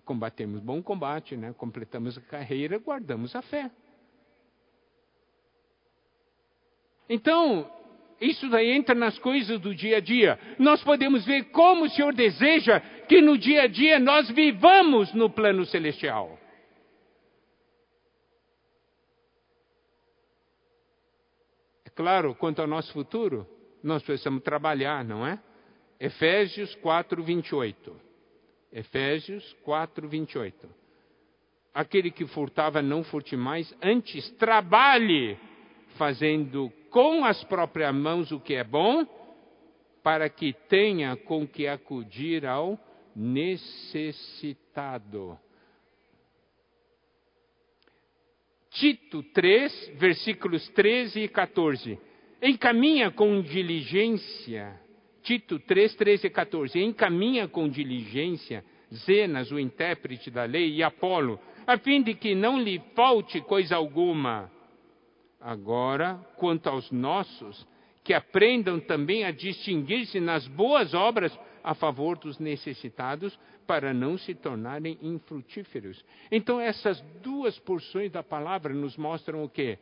Combatemos 0.04 0.60
bom 0.60 0.80
combate, 0.80 1.36
né? 1.36 1.52
completamos 1.52 2.16
a 2.16 2.20
carreira, 2.20 2.78
guardamos 2.78 3.34
a 3.34 3.42
fé. 3.42 3.72
Então, 7.08 7.68
isso 8.20 8.48
daí 8.48 8.70
entra 8.70 8.94
nas 8.94 9.18
coisas 9.18 9.58
do 9.58 9.74
dia 9.74 9.96
a 9.96 10.00
dia. 10.00 10.38
Nós 10.60 10.80
podemos 10.84 11.24
ver 11.24 11.50
como 11.50 11.86
o 11.86 11.90
Senhor 11.90 12.14
deseja 12.14 12.78
que 13.08 13.20
no 13.20 13.36
dia 13.36 13.62
a 13.62 13.66
dia 13.66 13.98
nós 13.98 14.30
vivamos 14.30 15.12
no 15.12 15.28
plano 15.28 15.66
celestial. 15.66 16.38
É 21.89 21.89
claro, 22.00 22.34
quanto 22.34 22.62
ao 22.62 22.66
nosso 22.66 22.90
futuro, 22.94 23.46
nós 23.82 24.02
precisamos 24.02 24.42
trabalhar, 24.42 25.04
não 25.04 25.26
é? 25.26 25.38
Efésios 26.00 26.74
4, 26.76 27.22
28. 27.22 27.94
Efésios 28.72 29.54
4, 29.62 30.08
28. 30.08 30.66
Aquele 31.74 32.10
que 32.10 32.26
furtava, 32.26 32.80
não 32.80 33.04
furte 33.04 33.36
mais, 33.36 33.76
antes 33.82 34.30
trabalhe, 34.32 35.38
fazendo 35.98 36.72
com 36.88 37.22
as 37.22 37.44
próprias 37.44 37.94
mãos 37.94 38.32
o 38.32 38.40
que 38.40 38.54
é 38.54 38.64
bom, 38.64 39.04
para 40.02 40.30
que 40.30 40.54
tenha 40.70 41.14
com 41.16 41.46
que 41.46 41.68
acudir 41.68 42.46
ao 42.46 42.78
necessitado. 43.14 44.48
Tito 48.70 49.22
3, 49.22 49.92
versículos 49.96 50.68
13 50.70 51.20
e 51.20 51.28
14. 51.28 51.98
Encaminha 52.42 53.10
com 53.10 53.42
diligência, 53.42 54.80
Tito 55.22 55.58
3, 55.58 55.94
13 55.94 56.26
e 56.26 56.30
14. 56.30 56.80
Encaminha 56.80 57.48
com 57.48 57.68
diligência 57.68 58.64
Zenas, 58.92 59.50
o 59.50 59.58
intérprete 59.58 60.30
da 60.30 60.44
lei, 60.44 60.74
e 60.74 60.82
Apolo, 60.82 61.38
a 61.66 61.78
fim 61.78 62.02
de 62.02 62.14
que 62.14 62.34
não 62.34 62.60
lhe 62.60 62.80
falte 62.94 63.40
coisa 63.40 63.76
alguma 63.76 64.50
Agora, 65.40 66.20
quanto 66.36 66.68
aos 66.68 66.90
nossos, 66.90 67.66
que 68.04 68.12
aprendam 68.12 68.78
também 68.78 69.24
a 69.24 69.30
distinguir-se 69.30 70.20
nas 70.20 70.46
boas 70.46 70.92
obras 70.92 71.36
a 71.62 71.74
favor 71.74 72.18
dos 72.18 72.38
necessitados, 72.38 73.38
para 73.66 73.94
não 73.94 74.18
se 74.18 74.34
tornarem 74.34 74.98
infrutíferos. 75.00 76.04
Então, 76.30 76.60
essas 76.60 77.00
duas 77.22 77.58
porções 77.60 78.10
da 78.10 78.22
palavra 78.22 78.74
nos 78.74 78.96
mostram 78.96 79.44
o 79.44 79.48
que? 79.48 79.78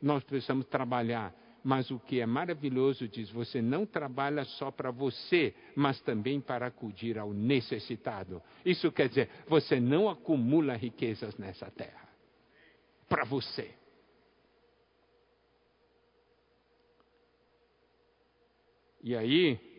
Nós 0.00 0.22
precisamos 0.22 0.66
trabalhar. 0.66 1.34
Mas 1.64 1.90
o 1.90 1.98
que 1.98 2.20
é 2.20 2.26
maravilhoso 2.26 3.08
diz: 3.08 3.30
você 3.30 3.62
não 3.62 3.86
trabalha 3.86 4.44
só 4.44 4.70
para 4.70 4.90
você, 4.90 5.54
mas 5.74 5.98
também 6.02 6.38
para 6.38 6.66
acudir 6.66 7.18
ao 7.18 7.32
necessitado. 7.32 8.42
Isso 8.64 8.92
quer 8.92 9.08
dizer, 9.08 9.30
você 9.48 9.80
não 9.80 10.10
acumula 10.10 10.76
riquezas 10.76 11.36
nessa 11.38 11.70
terra. 11.70 12.06
Para 13.08 13.24
você. 13.24 13.74
E 19.02 19.16
aí, 19.16 19.73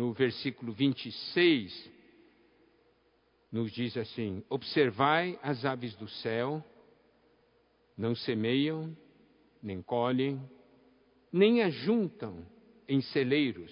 no 0.00 0.14
versículo 0.14 0.72
26, 0.72 1.92
nos 3.52 3.70
diz 3.70 3.98
assim: 3.98 4.42
Observai 4.48 5.38
as 5.42 5.62
aves 5.66 5.94
do 5.96 6.08
céu, 6.08 6.64
não 7.98 8.14
semeiam, 8.14 8.96
nem 9.62 9.82
colhem, 9.82 10.40
nem 11.30 11.62
ajuntam 11.62 12.46
em 12.88 13.02
celeiros. 13.02 13.70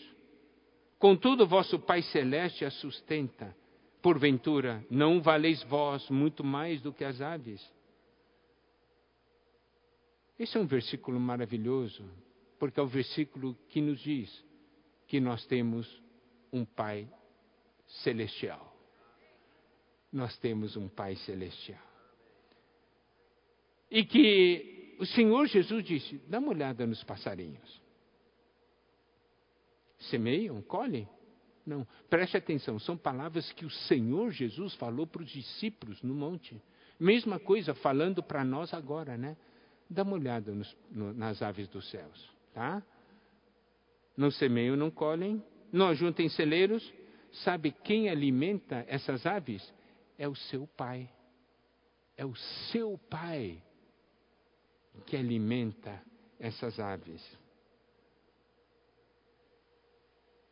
Contudo, 0.99 1.47
vosso 1.47 1.79
Pai 1.79 2.03
Celeste 2.03 2.63
as 2.63 2.75
sustenta. 2.75 3.57
Porventura, 4.03 4.85
não 4.91 5.23
valeis 5.23 5.63
vós 5.63 6.11
muito 6.11 6.45
mais 6.45 6.83
do 6.83 6.93
que 6.93 7.05
as 7.05 7.23
aves? 7.23 7.67
Esse 10.39 10.59
é 10.59 10.61
um 10.61 10.67
versículo 10.67 11.19
maravilhoso, 11.19 12.05
porque 12.59 12.79
é 12.79 12.83
o 12.83 12.87
versículo 12.87 13.57
que 13.71 13.81
nos 13.81 13.99
diz: 13.99 14.45
que 15.07 15.19
nós 15.21 15.47
temos 15.47 16.07
um 16.53 16.65
Pai 16.65 17.09
celestial. 18.03 18.75
Nós 20.13 20.37
temos 20.39 20.77
um 20.77 20.89
Pai 20.89 21.17
celestial. 21.17 21.83
E 23.91 24.05
que 24.05 24.97
o 24.99 25.07
Senhor 25.07 25.47
Jesus 25.47 25.85
disse: 25.85 26.19
dá 26.27 26.39
uma 26.39 26.51
olhada 26.51 26.87
nos 26.87 27.03
passarinhos. 27.05 27.81
Semeiam, 30.11 30.63
colhem? 30.63 31.09
Não, 31.67 31.87
preste 32.09 32.37
atenção, 32.37 32.79
são 32.79 32.97
palavras 32.97 33.53
que 33.53 33.67
o 33.67 33.71
Senhor 33.71 34.31
Jesus 34.31 34.75
falou 34.77 35.07
para 35.07 35.23
os 35.23 35.31
discípulos 35.31 36.03
no 36.03 36.15
monte. 36.15 36.61
Mesma 36.99 37.39
coisa 37.39 37.75
falando 37.75 38.23
para 38.23 38.43
nós 38.43 38.73
agora, 38.73 39.19
né? 39.19 39.37
Dá 39.91 40.03
uma 40.03 40.15
olhada 40.15 40.53
nos, 40.53 40.75
no, 40.91 41.13
nas 41.13 41.43
aves 41.43 41.69
dos 41.69 41.89
céus, 41.91 42.31
tá? 42.55 42.83
não 44.19 44.33
semeiam, 44.33 44.75
não 44.75 44.91
colhem, 44.91 45.41
não 45.73 45.89
ajuntem 45.89 46.29
celeiros. 46.29 46.93
Sabe 47.45 47.71
quem 47.71 48.09
alimenta 48.09 48.85
essas 48.89 49.27
aves? 49.27 49.73
É 50.19 50.27
o 50.27 50.35
seu 50.35 50.67
pai. 50.67 51.09
É 52.17 52.25
o 52.25 52.35
seu 52.73 52.99
pai 53.11 53.63
que 55.07 55.17
alimenta 55.17 56.03
essas 56.39 56.79
aves. 56.81 57.23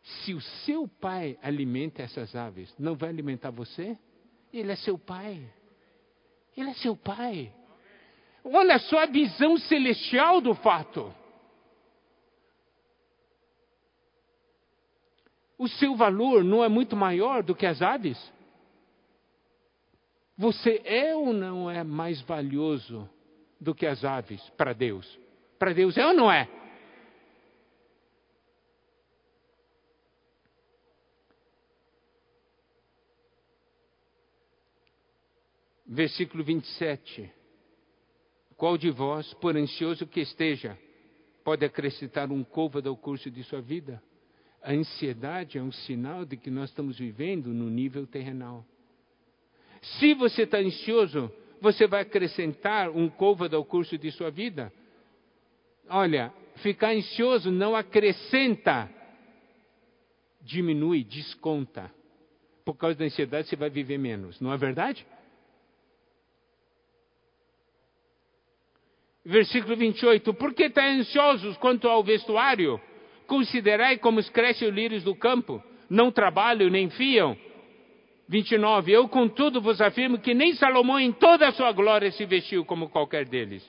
Se 0.02 0.34
o 0.34 0.40
seu 0.40 0.86
pai 0.86 1.36
alimenta 1.42 2.02
essas 2.02 2.36
aves, 2.36 2.72
não 2.78 2.94
vai 2.94 3.08
alimentar 3.08 3.50
você? 3.50 3.98
Ele 4.52 4.70
é 4.70 4.76
seu 4.76 4.96
pai. 4.96 5.44
Ele 6.56 6.70
é 6.70 6.74
seu 6.74 6.96
pai. 6.96 7.52
Olha 8.44 8.78
só 8.78 9.00
a 9.00 9.06
visão 9.06 9.58
celestial 9.58 10.40
do 10.40 10.54
fato. 10.54 11.12
O 15.58 15.68
seu 15.68 15.96
valor 15.96 16.44
não 16.44 16.62
é 16.62 16.68
muito 16.68 16.94
maior 16.94 17.42
do 17.42 17.54
que 17.54 17.64
as 17.64 17.80
aves? 17.80 18.18
Você 20.36 20.82
é 20.84 21.16
ou 21.16 21.32
não 21.32 21.70
é 21.70 21.82
mais 21.82 22.20
valioso 22.20 23.08
do 23.58 23.74
que 23.74 23.86
as 23.86 24.04
aves 24.04 24.42
para 24.50 24.74
Deus? 24.74 25.18
Para 25.58 25.72
Deus 25.72 25.96
é 25.96 26.06
ou 26.06 26.12
não 26.12 26.30
é? 26.30 26.46
Versículo 35.86 36.44
27. 36.44 37.32
Qual 38.56 38.76
de 38.76 38.90
vós, 38.90 39.32
por 39.34 39.56
ansioso 39.56 40.06
que 40.06 40.20
esteja, 40.20 40.78
pode 41.42 41.64
acrescentar 41.64 42.30
um 42.30 42.44
côvado 42.44 42.90
ao 42.90 42.96
curso 42.96 43.30
de 43.30 43.42
sua 43.44 43.62
vida? 43.62 44.02
A 44.66 44.72
ansiedade 44.72 45.58
é 45.58 45.62
um 45.62 45.70
sinal 45.70 46.24
de 46.24 46.36
que 46.36 46.50
nós 46.50 46.70
estamos 46.70 46.98
vivendo 46.98 47.54
no 47.54 47.70
nível 47.70 48.04
terrenal. 48.04 48.66
Se 49.80 50.12
você 50.12 50.42
está 50.42 50.58
ansioso, 50.58 51.30
você 51.60 51.86
vai 51.86 52.02
acrescentar 52.02 52.90
um 52.90 53.08
côvado 53.08 53.54
ao 53.54 53.64
curso 53.64 53.96
de 53.96 54.10
sua 54.10 54.28
vida? 54.28 54.72
Olha, 55.88 56.34
ficar 56.56 56.88
ansioso 56.88 57.48
não 57.48 57.76
acrescenta, 57.76 58.90
diminui, 60.42 61.04
desconta. 61.04 61.88
Por 62.64 62.74
causa 62.74 62.98
da 62.98 63.04
ansiedade, 63.04 63.46
você 63.46 63.54
vai 63.54 63.70
viver 63.70 63.98
menos, 63.98 64.40
não 64.40 64.52
é 64.52 64.56
verdade? 64.56 65.06
Versículo 69.24 69.76
28. 69.76 70.34
Por 70.34 70.52
que 70.52 70.64
está 70.64 70.84
ansiosos 70.84 71.56
quanto 71.58 71.86
ao 71.86 72.02
vestuário? 72.02 72.80
Considerai 73.26 73.98
como 73.98 74.22
crescem 74.30 74.68
os 74.68 74.74
lírios 74.74 75.02
do 75.02 75.14
campo. 75.14 75.62
Não 75.88 76.10
trabalham 76.10 76.70
nem 76.70 76.90
fiam. 76.90 77.36
29. 78.28 78.92
Eu, 78.92 79.08
contudo, 79.08 79.60
vos 79.60 79.80
afirmo 79.80 80.18
que 80.18 80.34
nem 80.34 80.54
Salomão, 80.54 80.98
em 80.98 81.12
toda 81.12 81.48
a 81.48 81.52
sua 81.52 81.72
glória, 81.72 82.10
se 82.10 82.24
vestiu 82.24 82.64
como 82.64 82.88
qualquer 82.88 83.26
deles. 83.26 83.68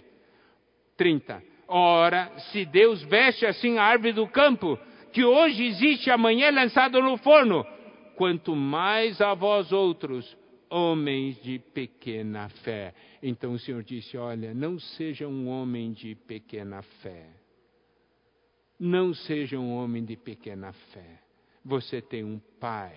30. 0.96 1.44
Ora, 1.68 2.32
se 2.52 2.66
Deus 2.66 3.04
veste 3.04 3.46
assim 3.46 3.78
a 3.78 3.84
árvore 3.84 4.14
do 4.14 4.28
campo, 4.28 4.80
que 5.12 5.24
hoje 5.24 5.66
existe, 5.66 6.10
amanhã 6.10 6.48
é 6.48 6.52
lançada 6.52 7.00
no 7.00 7.18
forno, 7.18 7.66
quanto 8.16 8.56
mais 8.56 9.22
a 9.22 9.34
vós 9.34 9.72
outros, 9.72 10.36
homens 10.70 11.42
de 11.42 11.60
pequena 11.60 12.50
fé. 12.64 12.94
Então 13.22 13.54
o 13.54 13.60
Senhor 13.60 13.84
disse: 13.84 14.18
Olha, 14.18 14.54
não 14.54 14.80
seja 14.80 15.28
um 15.28 15.48
homem 15.48 15.92
de 15.92 16.16
pequena 16.16 16.82
fé. 17.02 17.28
Não 18.80 19.14
seja 19.14 19.58
um 19.58 19.74
homem 19.74 20.04
de 20.06 20.16
pequena 20.16 20.72
fé. 20.94 21.20
Você 21.66 22.02
tem 22.02 22.24
um 22.24 22.40
pai. 22.60 22.96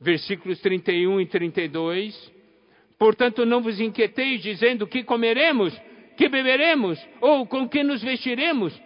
Versículos 0.00 0.60
31 0.60 1.20
e 1.20 1.26
32. 1.26 2.32
Portanto, 2.98 3.44
não 3.44 3.62
vos 3.62 3.80
inquieteis 3.80 4.42
dizendo 4.42 4.86
que 4.86 5.02
comeremos, 5.02 5.76
que 6.16 6.28
beberemos, 6.28 6.98
ou 7.20 7.46
com 7.46 7.68
que 7.68 7.82
nos 7.82 8.02
vestiremos. 8.02 8.78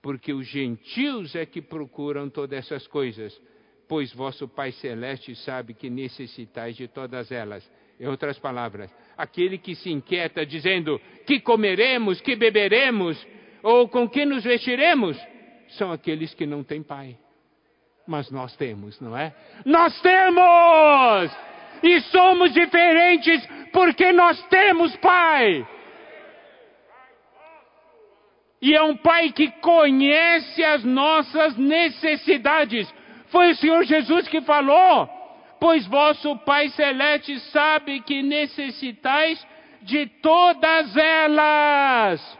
Porque 0.00 0.32
os 0.32 0.46
gentios 0.46 1.34
é 1.34 1.44
que 1.44 1.60
procuram 1.60 2.30
todas 2.30 2.58
essas 2.58 2.86
coisas 2.86 3.38
pois 3.92 4.10
vosso 4.14 4.48
Pai 4.48 4.72
Celeste 4.72 5.34
sabe 5.34 5.74
que 5.74 5.90
necessitais 5.90 6.74
de 6.74 6.88
todas 6.88 7.30
elas. 7.30 7.70
Em 8.00 8.06
outras 8.06 8.38
palavras, 8.38 8.90
aquele 9.18 9.58
que 9.58 9.74
se 9.74 9.90
inquieta 9.90 10.46
dizendo 10.46 10.98
que 11.26 11.38
comeremos, 11.40 12.18
que 12.22 12.34
beberemos, 12.34 13.22
ou 13.62 13.86
com 13.90 14.08
que 14.08 14.24
nos 14.24 14.44
vestiremos, 14.44 15.20
são 15.76 15.92
aqueles 15.92 16.32
que 16.32 16.46
não 16.46 16.64
têm 16.64 16.82
Pai. 16.82 17.18
Mas 18.06 18.30
nós 18.30 18.56
temos, 18.56 18.98
não 18.98 19.14
é? 19.14 19.34
Nós 19.66 20.00
temos! 20.00 21.30
E 21.82 22.00
somos 22.10 22.50
diferentes 22.54 23.46
porque 23.74 24.10
nós 24.10 24.42
temos 24.46 24.96
Pai. 24.96 25.68
E 28.62 28.74
é 28.74 28.82
um 28.82 28.96
Pai 28.96 29.32
que 29.32 29.50
conhece 29.60 30.64
as 30.64 30.82
nossas 30.82 31.58
necessidades. 31.58 32.90
Foi 33.32 33.50
o 33.50 33.56
Senhor 33.56 33.82
Jesus 33.84 34.28
que 34.28 34.42
falou: 34.42 35.08
Pois 35.58 35.86
vosso 35.86 36.36
Pai 36.40 36.68
Celeste 36.68 37.40
sabe 37.50 38.00
que 38.02 38.22
necessitais 38.22 39.44
de 39.80 40.06
todas 40.06 40.94
elas. 40.96 42.38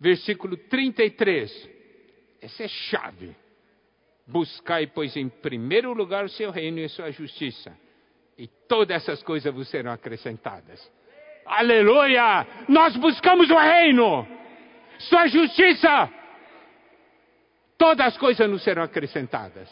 Versículo 0.00 0.56
33. 0.56 1.70
Essa 2.40 2.64
é 2.64 2.68
chave. 2.68 3.36
Buscai, 4.26 4.86
pois, 4.86 5.16
em 5.16 5.28
primeiro 5.28 5.92
lugar 5.92 6.24
o 6.24 6.28
seu 6.28 6.50
reino 6.50 6.78
e 6.78 6.84
a 6.84 6.88
sua 6.88 7.10
justiça, 7.10 7.76
e 8.38 8.46
todas 8.46 8.96
essas 8.96 9.22
coisas 9.22 9.52
vos 9.52 9.68
serão 9.68 9.92
acrescentadas. 9.92 10.90
Aleluia! 11.44 12.46
Nós 12.68 12.96
buscamos 12.96 13.50
o 13.50 13.58
reino, 13.58 14.26
sua 14.98 15.26
justiça, 15.26 16.10
todas 17.82 18.06
as 18.06 18.16
coisas 18.16 18.48
nos 18.48 18.62
serão 18.62 18.84
acrescentadas. 18.84 19.68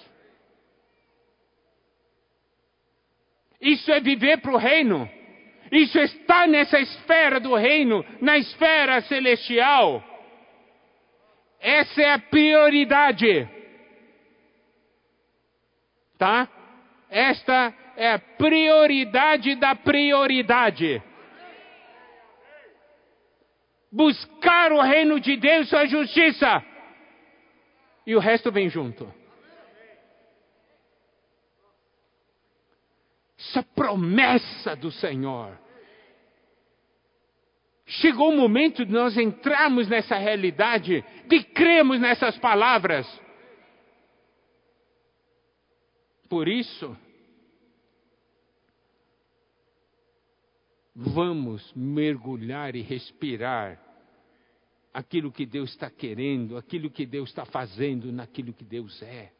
Isso 3.61 3.88
é 3.92 4.00
viver 4.00 4.38
para 4.38 4.50
o 4.50 4.56
reino. 4.56 5.08
Isso 5.70 5.96
está 5.96 6.44
nessa 6.48 6.80
esfera 6.80 7.38
do 7.38 7.54
reino, 7.54 8.04
na 8.20 8.36
esfera 8.36 9.00
celestial. 9.02 10.02
Essa 11.61 12.02
é 12.02 12.12
a 12.14 12.18
prioridade. 12.18 13.48
Tá? 16.18 16.48
Esta 17.08 17.72
é 17.96 18.14
a 18.14 18.18
prioridade 18.18 19.54
da 19.54 19.76
prioridade. 19.76 21.00
Buscar 23.92 24.72
o 24.72 24.80
reino 24.80 25.20
de 25.20 25.36
Deus 25.36 25.72
a 25.72 25.86
justiça 25.86 26.69
e 28.11 28.16
o 28.16 28.18
resto 28.18 28.50
vem 28.50 28.68
junto. 28.68 29.08
Essa 33.38 33.62
promessa 33.62 34.74
do 34.74 34.90
Senhor. 34.90 35.56
Chegou 37.86 38.30
o 38.30 38.36
momento 38.36 38.84
de 38.84 38.90
nós 38.90 39.16
entrarmos 39.16 39.86
nessa 39.86 40.16
realidade, 40.16 41.04
de 41.28 41.44
crermos 41.44 42.00
nessas 42.00 42.36
palavras. 42.38 43.06
Por 46.28 46.48
isso, 46.48 46.96
vamos 50.96 51.72
mergulhar 51.76 52.74
e 52.74 52.82
respirar 52.82 53.89
aquilo 54.93 55.30
que 55.30 55.47
Deus 55.47 55.70
está 55.70 55.88
querendo, 55.88 56.57
aquilo 56.57 56.91
que 56.91 57.07
Deus 57.07 57.28
está 57.28 57.45
fazendo, 57.45 58.12
naquilo 58.12 58.53
que 58.53 58.64
Deus 58.64 59.01
é. 59.03 59.32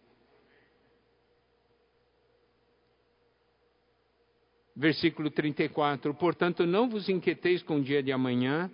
Versículo 4.75 5.31
34: 5.31 6.15
Portanto, 6.15 6.65
não 6.65 6.89
vos 6.89 7.09
inquieteis 7.09 7.63
com 7.63 7.77
o 7.77 7.83
dia 7.83 8.03
de 8.03 8.13
amanhã, 8.13 8.71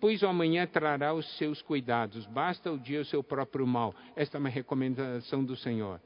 pois 0.00 0.22
o 0.22 0.26
amanhã 0.26 0.66
trará 0.66 1.14
os 1.14 1.26
seus 1.36 1.60
cuidados, 1.62 2.26
basta 2.26 2.70
o 2.70 2.78
dia 2.78 3.00
o 3.00 3.04
seu 3.04 3.24
próprio 3.24 3.66
mal. 3.66 3.94
Esta 4.14 4.36
é 4.36 4.40
uma 4.40 4.48
recomendação 4.48 5.44
do 5.44 5.56
Senhor. 5.56 6.00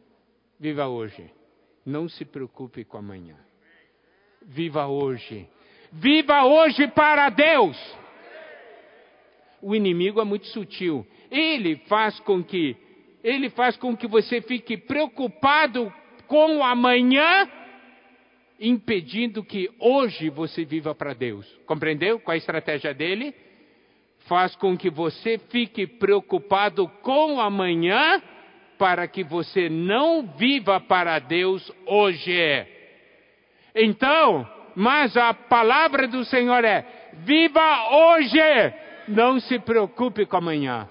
Viva 0.58 0.86
hoje, 0.86 1.30
não 1.84 2.08
se 2.08 2.24
preocupe 2.24 2.84
com 2.84 2.96
amanhã. 2.96 3.36
Viva 4.42 4.86
hoje, 4.86 5.48
viva 5.92 6.44
hoje 6.44 6.88
para 6.88 7.28
Deus 7.28 8.01
o 9.62 9.74
inimigo 9.74 10.20
é 10.20 10.24
muito 10.24 10.46
sutil. 10.48 11.06
Ele 11.30 11.76
faz 11.86 12.18
com 12.20 12.42
que 12.42 12.76
ele 13.22 13.50
faz 13.50 13.76
com 13.76 13.96
que 13.96 14.08
você 14.08 14.40
fique 14.40 14.76
preocupado 14.76 15.92
com 16.26 16.56
o 16.56 16.62
amanhã, 16.64 17.48
impedindo 18.58 19.44
que 19.44 19.70
hoje 19.78 20.28
você 20.28 20.64
viva 20.64 20.92
para 20.92 21.14
Deus. 21.14 21.46
Compreendeu 21.64 22.18
qual 22.18 22.32
é 22.32 22.36
a 22.36 22.38
estratégia 22.38 22.92
dele? 22.92 23.32
Faz 24.26 24.56
com 24.56 24.76
que 24.76 24.90
você 24.90 25.38
fique 25.50 25.86
preocupado 25.86 26.88
com 27.00 27.36
o 27.36 27.40
amanhã, 27.40 28.20
para 28.76 29.06
que 29.06 29.22
você 29.22 29.68
não 29.68 30.26
viva 30.36 30.80
para 30.80 31.20
Deus 31.20 31.70
hoje. 31.86 32.66
Então, 33.74 34.48
mas 34.74 35.16
a 35.16 35.32
palavra 35.32 36.08
do 36.08 36.24
Senhor 36.24 36.64
é: 36.64 36.84
viva 37.24 37.88
hoje 37.90 38.40
não 39.12 39.38
se 39.38 39.58
preocupe 39.58 40.26
com 40.26 40.36
amanhã. 40.36 40.88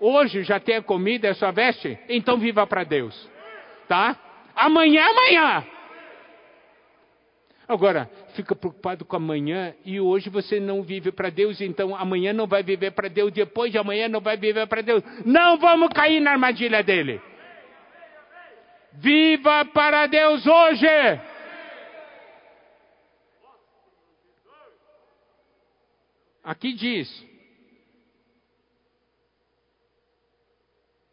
Hoje 0.00 0.42
já 0.42 0.58
tem 0.58 0.76
a 0.76 0.82
comida, 0.82 1.28
é 1.28 1.34
sua 1.34 1.50
veste? 1.50 1.98
Então 2.08 2.38
viva 2.38 2.66
para 2.66 2.84
Deus. 2.84 3.28
Tá? 3.86 4.16
Amanhã, 4.54 5.04
amanhã. 5.06 5.64
Agora, 7.68 8.10
fica 8.34 8.56
preocupado 8.56 9.04
com 9.04 9.16
amanhã 9.16 9.74
e 9.84 10.00
hoje 10.00 10.30
você 10.30 10.58
não 10.58 10.82
vive 10.82 11.12
para 11.12 11.28
Deus, 11.28 11.60
então 11.60 11.94
amanhã 11.94 12.32
não 12.32 12.46
vai 12.46 12.62
viver 12.62 12.92
para 12.92 13.08
Deus, 13.08 13.30
depois 13.30 13.70
de 13.70 13.76
amanhã 13.76 14.08
não 14.08 14.20
vai 14.20 14.38
viver 14.38 14.66
para 14.66 14.80
Deus. 14.80 15.02
Não 15.24 15.58
vamos 15.58 15.90
cair 15.90 16.18
na 16.20 16.30
armadilha 16.30 16.82
dele. 16.82 17.20
Viva 18.94 19.66
para 19.66 20.06
Deus 20.06 20.46
hoje! 20.46 20.86
Aqui 26.48 26.72
diz: 26.72 27.06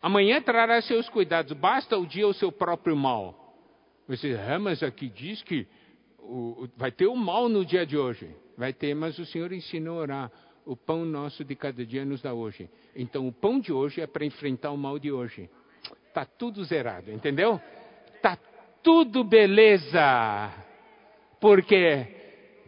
Amanhã 0.01 0.41
trará 0.41 0.81
seus 0.81 1.09
cuidados, 1.09 1.51
basta 1.51 1.97
o 1.97 2.05
dia 2.05 2.25
o 2.25 2.33
seu 2.33 2.53
próprio 2.53 2.95
mal. 2.95 3.53
Você, 4.07 4.33
ah, 4.33 4.57
mas 4.57 4.81
aqui 4.81 5.09
diz 5.09 5.43
que 5.43 5.67
o, 6.19 6.69
vai 6.77 6.89
ter 6.89 7.07
o 7.07 7.17
mal 7.17 7.49
no 7.49 7.65
dia 7.65 7.85
de 7.85 7.97
hoje. 7.97 8.33
Vai 8.57 8.71
ter, 8.71 8.95
mas 8.95 9.19
o 9.19 9.25
Senhor 9.25 9.51
ensinou 9.51 9.99
a 9.99 10.01
orar. 10.03 10.31
O 10.65 10.73
pão 10.77 11.03
nosso 11.03 11.43
de 11.43 11.53
cada 11.53 11.85
dia 11.85 12.05
nos 12.05 12.21
dá 12.21 12.33
hoje. 12.33 12.69
Então 12.95 13.27
o 13.27 13.33
pão 13.33 13.59
de 13.59 13.73
hoje 13.73 13.99
é 13.99 14.07
para 14.07 14.23
enfrentar 14.23 14.71
o 14.71 14.77
mal 14.77 14.97
de 14.97 15.11
hoje. 15.11 15.49
Está 16.07 16.23
tudo 16.23 16.63
zerado, 16.63 17.11
entendeu? 17.11 17.59
Está 18.15 18.37
tudo 18.81 19.21
beleza. 19.21 20.53
Por 21.41 21.61
quê? 21.61 22.07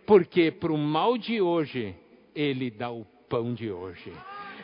Porque 0.06 0.52
para 0.52 0.74
o 0.74 0.78
mal 0.78 1.18
de 1.18 1.40
hoje, 1.40 1.96
Ele 2.38 2.70
dá 2.70 2.92
o 2.92 3.04
pão 3.28 3.56
de 3.56 3.72
hoje. 3.72 4.14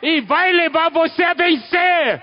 E 0.00 0.20
vai 0.20 0.52
levar 0.52 0.90
você 0.90 1.24
a 1.24 1.34
vencer. 1.34 2.22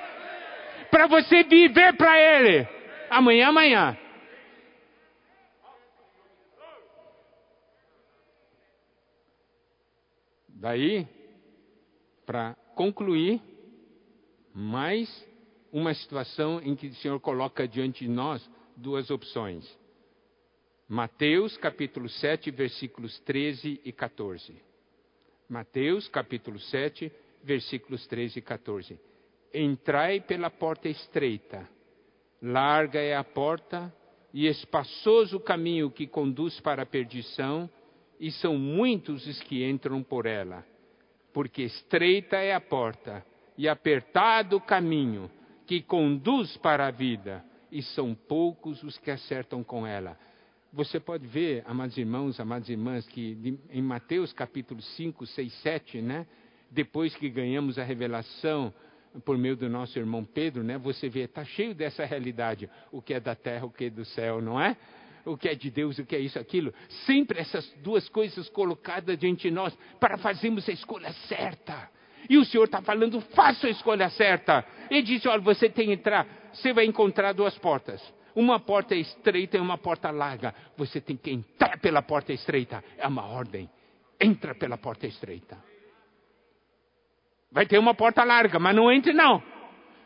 Para 0.89 1.07
você 1.07 1.43
viver 1.43 1.93
para 1.97 2.17
Ele. 2.17 2.65
Amanhã, 3.09 3.49
amanhã. 3.49 3.97
Daí, 10.47 11.05
para 12.25 12.55
concluir, 12.73 13.41
mais 14.53 15.27
uma 15.69 15.93
situação 15.93 16.61
em 16.63 16.75
que 16.75 16.87
o 16.87 16.95
Senhor 16.95 17.19
coloca 17.19 17.67
diante 17.67 18.05
de 18.05 18.09
nós 18.09 18.49
duas 18.77 19.09
opções. 19.09 19.67
Mateus 20.87 21.57
capítulo 21.57 22.07
7, 22.07 22.51
versículos 22.51 23.19
13 23.21 23.81
e 23.83 23.91
14. 23.91 24.70
Mateus 25.51 26.07
capítulo 26.07 26.57
7, 26.57 27.11
versículos 27.43 28.07
13 28.07 28.39
e 28.39 28.41
14. 28.41 28.97
Entrai 29.53 30.21
pela 30.21 30.49
porta 30.49 30.87
estreita, 30.87 31.67
larga 32.41 33.01
é 33.01 33.17
a 33.17 33.23
porta 33.25 33.93
e 34.33 34.47
espaçoso 34.47 35.35
o 35.35 35.41
caminho 35.41 35.91
que 35.91 36.07
conduz 36.07 36.57
para 36.61 36.83
a 36.83 36.85
perdição, 36.85 37.69
e 38.17 38.31
são 38.31 38.57
muitos 38.57 39.27
os 39.27 39.41
que 39.41 39.69
entram 39.69 40.01
por 40.01 40.25
ela. 40.25 40.65
Porque 41.33 41.63
estreita 41.63 42.37
é 42.37 42.53
a 42.53 42.61
porta 42.61 43.21
e 43.57 43.67
apertado 43.67 44.55
o 44.55 44.61
caminho 44.61 45.29
que 45.67 45.81
conduz 45.81 46.55
para 46.55 46.87
a 46.87 46.91
vida, 46.91 47.43
e 47.69 47.81
são 47.81 48.15
poucos 48.15 48.81
os 48.83 48.97
que 48.97 49.11
acertam 49.11 49.65
com 49.65 49.85
ela. 49.85 50.17
Você 50.73 51.01
pode 51.01 51.27
ver, 51.27 51.63
amados 51.67 51.97
irmãos, 51.97 52.39
amadas 52.39 52.69
irmãs, 52.69 53.05
que 53.05 53.59
em 53.69 53.81
Mateus 53.81 54.31
capítulo 54.31 54.81
5, 54.81 55.25
6, 55.25 55.53
7, 55.55 56.01
né? 56.01 56.25
Depois 56.69 57.13
que 57.13 57.29
ganhamos 57.29 57.77
a 57.77 57.83
revelação 57.83 58.73
por 59.25 59.37
meio 59.37 59.57
do 59.57 59.67
nosso 59.67 59.99
irmão 59.99 60.23
Pedro, 60.23 60.63
né? 60.63 60.77
Você 60.77 61.09
vê, 61.09 61.21
está 61.21 61.43
cheio 61.43 61.75
dessa 61.75 62.05
realidade, 62.05 62.69
o 62.89 63.01
que 63.01 63.13
é 63.13 63.19
da 63.19 63.35
terra, 63.35 63.65
o 63.65 63.69
que 63.69 63.85
é 63.85 63.89
do 63.89 64.05
céu, 64.05 64.41
não 64.41 64.61
é? 64.61 64.77
o 65.25 65.37
que 65.37 65.49
é 65.49 65.53
de 65.53 65.69
Deus, 65.69 65.99
o 65.99 66.05
que 66.05 66.15
é 66.15 66.19
isso, 66.19 66.39
aquilo. 66.39 66.73
Sempre 67.05 67.39
essas 67.39 67.69
duas 67.83 68.07
coisas 68.09 68.49
colocadas 68.49 69.19
diante 69.19 69.49
de 69.49 69.51
nós 69.51 69.77
para 69.99 70.17
fazermos 70.17 70.67
a 70.67 70.71
escolha 70.71 71.11
certa. 71.27 71.91
E 72.29 72.37
o 72.37 72.45
Senhor 72.45 72.63
está 72.63 72.81
falando, 72.81 73.19
faça 73.35 73.67
a 73.67 73.69
escolha 73.69 74.09
certa. 74.09 74.65
Ele 74.89 75.01
disse: 75.01 75.27
olha, 75.27 75.41
você 75.41 75.69
tem 75.69 75.87
que 75.87 75.93
entrar, 75.93 76.25
você 76.53 76.73
vai 76.73 76.85
encontrar 76.85 77.33
duas 77.33 77.57
portas. 77.57 78.01
Uma 78.35 78.59
porta 78.59 78.95
é 78.95 78.97
estreita 78.97 79.57
e 79.57 79.59
uma 79.59 79.77
porta 79.77 80.09
larga. 80.11 80.53
Você 80.77 81.01
tem 81.01 81.17
que 81.17 81.31
entrar 81.31 81.79
pela 81.79 82.01
porta 82.01 82.31
estreita. 82.31 82.83
É 82.97 83.07
uma 83.07 83.25
ordem. 83.25 83.69
Entra 84.19 84.55
pela 84.55 84.77
porta 84.77 85.07
estreita. 85.07 85.57
Vai 87.51 87.65
ter 87.65 87.77
uma 87.77 87.93
porta 87.93 88.23
larga, 88.23 88.59
mas 88.59 88.75
não 88.75 88.91
entre 88.91 89.13
não. 89.13 89.43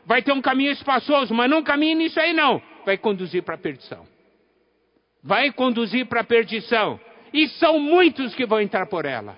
Vai 0.06 0.22
ter 0.22 0.32
um 0.32 0.42
caminho 0.42 0.72
espaçoso, 0.72 1.34
mas 1.34 1.50
não 1.50 1.64
caminhe 1.64 1.96
nisso 1.96 2.20
aí 2.20 2.34
não. 2.34 2.62
Vai 2.86 2.98
conduzir 2.98 3.44
para 3.44 3.56
a 3.56 3.58
perdição 3.58 4.16
vai 5.26 5.52
conduzir 5.52 6.06
para 6.06 6.22
a 6.22 6.24
perdição. 6.24 7.00
E 7.34 7.50
são 7.50 7.80
muitos 7.80 8.36
que 8.36 8.46
vão 8.46 8.62
entrar 8.62 8.86
por 8.86 9.06
ela. 9.06 9.36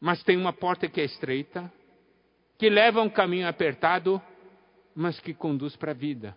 Mas 0.00 0.22
tem 0.24 0.38
uma 0.38 0.52
porta 0.52 0.88
que 0.88 1.02
é 1.02 1.04
estreita, 1.04 1.70
que 2.58 2.70
leva 2.70 3.02
um 3.02 3.10
caminho 3.10 3.46
apertado, 3.46 4.20
mas 5.00 5.18
que 5.18 5.32
conduz 5.32 5.74
para 5.76 5.92
a 5.92 5.94
vida. 5.94 6.36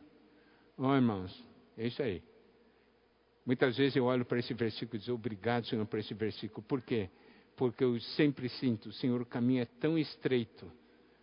Oh, 0.78 0.96
irmãos, 0.96 1.38
é 1.78 1.86
isso 1.86 2.02
aí. 2.02 2.24
Muitas 3.46 3.76
vezes 3.76 3.98
eu 3.98 4.06
olho 4.06 4.24
para 4.24 4.40
esse 4.40 4.54
versículo 4.54 4.96
e 4.96 5.00
digo, 5.00 5.16
obrigado, 5.16 5.68
Senhor, 5.68 5.86
por 5.86 6.00
esse 6.00 6.14
versículo. 6.14 6.66
Por 6.66 6.82
quê? 6.82 7.10
Porque 7.58 7.84
eu 7.84 8.00
sempre 8.00 8.48
sinto, 8.48 8.94
Senhor, 8.94 9.22
o 9.22 9.26
caminho 9.26 9.64
é 9.64 9.66
tão 9.66 9.98
estreito, 9.98 10.72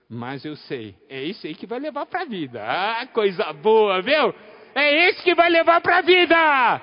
mas 0.07 0.45
eu 0.45 0.55
sei, 0.55 0.95
é 1.09 1.25
isso 1.25 1.47
aí 1.47 1.55
que 1.55 1.67
vai 1.67 1.81
levar 1.81 2.05
para 2.05 2.23
a 2.23 2.25
vida. 2.27 2.63
Ah, 2.63 3.07
coisa 3.07 3.51
boa, 3.55 4.03
viu? 4.03 4.35
É 4.75 5.09
esse 5.09 5.23
que 5.25 5.35
vai 5.35 5.49
levar 5.49 5.81
para 5.81 5.99
a 5.99 6.03
vida. 6.03 6.83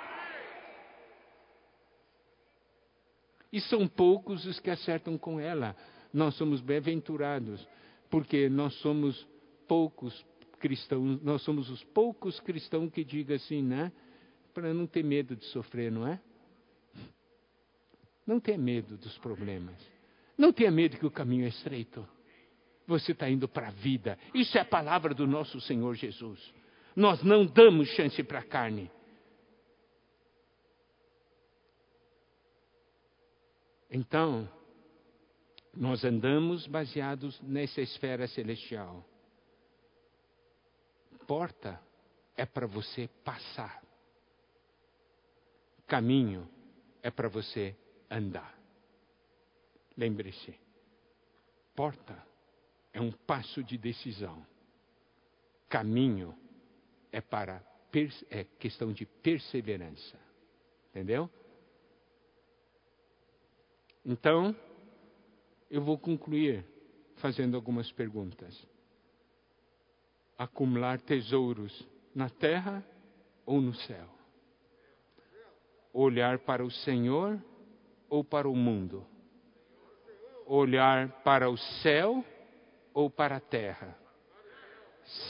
E 3.53 3.61
são 3.61 3.87
poucos 3.87 4.43
os 4.47 4.59
que 4.59 4.71
acertam 4.71 5.19
com 5.19 5.39
ela. 5.39 5.75
Nós 6.11 6.33
somos 6.33 6.61
bem-aventurados, 6.61 7.65
porque 8.09 8.49
nós 8.49 8.73
somos 8.79 9.23
poucos 9.67 10.25
cristãos, 10.59 11.21
nós 11.21 11.41
somos 11.41 11.69
os 11.69 11.83
poucos 11.85 12.39
cristãos 12.39 12.91
que 12.91 13.03
digam 13.03 13.35
assim, 13.35 13.61
né? 13.61 13.91
Para 14.53 14.73
não 14.73 14.87
ter 14.87 15.03
medo 15.03 15.35
de 15.35 15.45
sofrer, 15.45 15.91
não 15.91 16.07
é? 16.07 16.19
Não 18.25 18.39
tenha 18.39 18.57
medo 18.57 18.97
dos 18.97 19.17
problemas. 19.19 19.75
Não 20.37 20.51
tenha 20.51 20.71
medo 20.71 20.97
que 20.97 21.05
o 21.05 21.11
caminho 21.11 21.45
é 21.45 21.49
estreito. 21.49 22.07
Você 22.85 23.11
está 23.11 23.29
indo 23.29 23.47
para 23.47 23.67
a 23.67 23.71
vida. 23.71 24.17
Isso 24.33 24.57
é 24.57 24.61
a 24.61 24.65
palavra 24.65 25.13
do 25.13 25.25
nosso 25.25 25.59
Senhor 25.61 25.95
Jesus 25.95 26.53
nós 26.97 27.21
não 27.21 27.45
damos 27.45 27.89
chance 27.89 28.23
para 28.23 28.39
a 28.39 28.43
carne. 28.43 28.89
Então, 33.87 34.49
nós 35.75 36.03
andamos 36.03 36.65
baseados 36.65 37.39
nessa 37.43 37.81
esfera 37.81 38.27
celestial. 38.27 39.05
Porta 41.27 41.79
é 42.35 42.45
para 42.45 42.65
você 42.65 43.09
passar. 43.23 43.83
Caminho 45.85 46.49
é 47.03 47.11
para 47.11 47.27
você 47.27 47.75
andar. 48.09 48.57
Lembre-se, 49.97 50.57
porta 51.75 52.17
é 52.93 53.01
um 53.01 53.11
passo 53.11 53.63
de 53.63 53.77
decisão. 53.77 54.45
Caminho 55.67 56.33
é 57.11 57.19
para 57.19 57.61
é 58.29 58.43
questão 58.59 58.93
de 58.93 59.05
perseverança. 59.05 60.19
Entendeu? 60.89 61.29
Então, 64.05 64.55
eu 65.69 65.81
vou 65.81 65.97
concluir 65.97 66.63
fazendo 67.15 67.55
algumas 67.55 67.91
perguntas. 67.91 68.65
Acumular 70.37 71.01
tesouros 71.01 71.87
na 72.13 72.29
terra 72.29 72.83
ou 73.43 73.59
no 73.59 73.73
céu? 73.73 74.05
Olhar 75.91 76.37
para 76.37 76.63
o 76.63 76.69
Senhor 76.69 77.41
ou 78.07 78.23
para 78.23 78.47
o 78.47 78.55
mundo? 78.55 79.03
Olhar 80.45 81.09
para 81.23 81.49
o 81.49 81.57
céu 81.57 82.23
ou 82.93 83.09
para 83.09 83.37
a 83.37 83.39
terra? 83.39 83.97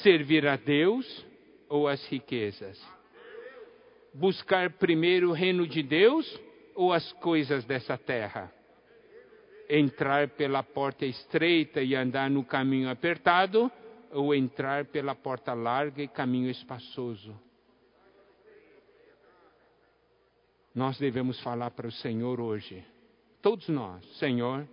Servir 0.04 0.46
a 0.46 0.58
Deus 0.58 1.26
ou 1.70 1.88
as 1.88 2.06
riquezas? 2.08 2.78
Buscar 4.14 4.72
primeiro 4.72 5.30
o 5.30 5.34
reino 5.34 5.66
de 5.66 5.82
Deus 5.82 6.38
ou 6.76 6.92
as 6.92 7.14
coisas 7.14 7.64
dessa 7.64 7.98
terra? 7.98 8.52
Entrar 9.70 10.28
pela 10.30 10.64
porta 10.64 11.06
estreita 11.06 11.82
e 11.82 11.96
andar 11.96 12.30
no 12.30 12.44
caminho 12.44 12.90
apertado 12.90 13.72
ou 14.12 14.34
entrar 14.34 14.86
pela 14.86 15.16
porta 15.16 15.54
larga 15.54 16.02
e 16.02 16.08
caminho 16.08 16.50
espaçoso? 16.50 17.36
Nós 20.74 20.98
devemos 21.00 21.40
falar 21.42 21.72
para 21.72 21.88
o 21.88 21.92
Senhor 21.92 22.40
hoje, 22.40 22.86
todos 23.42 23.68
nós, 23.68 24.06
Senhor, 24.18 24.68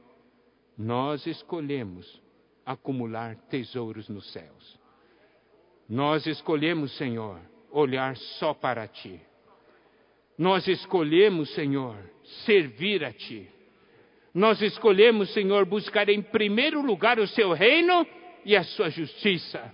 nós 0.76 1.26
escolhemos 1.26 2.20
acumular 2.64 3.36
tesouros 3.48 4.08
nos 4.08 4.30
céus. 4.32 4.78
Nós 5.88 6.26
escolhemos, 6.26 6.96
Senhor, 6.96 7.40
olhar 7.70 8.16
só 8.16 8.54
para 8.54 8.86
Ti. 8.86 9.20
Nós 10.36 10.66
escolhemos, 10.66 11.54
Senhor, 11.54 11.96
servir 12.44 13.04
a 13.04 13.12
Ti. 13.12 13.48
Nós 14.32 14.60
escolhemos, 14.60 15.32
Senhor, 15.32 15.64
buscar 15.64 16.08
em 16.08 16.20
primeiro 16.20 16.82
lugar 16.82 17.18
o 17.18 17.26
Seu 17.28 17.52
reino 17.52 18.06
e 18.44 18.56
a 18.56 18.62
Sua 18.62 18.90
justiça. 18.90 19.72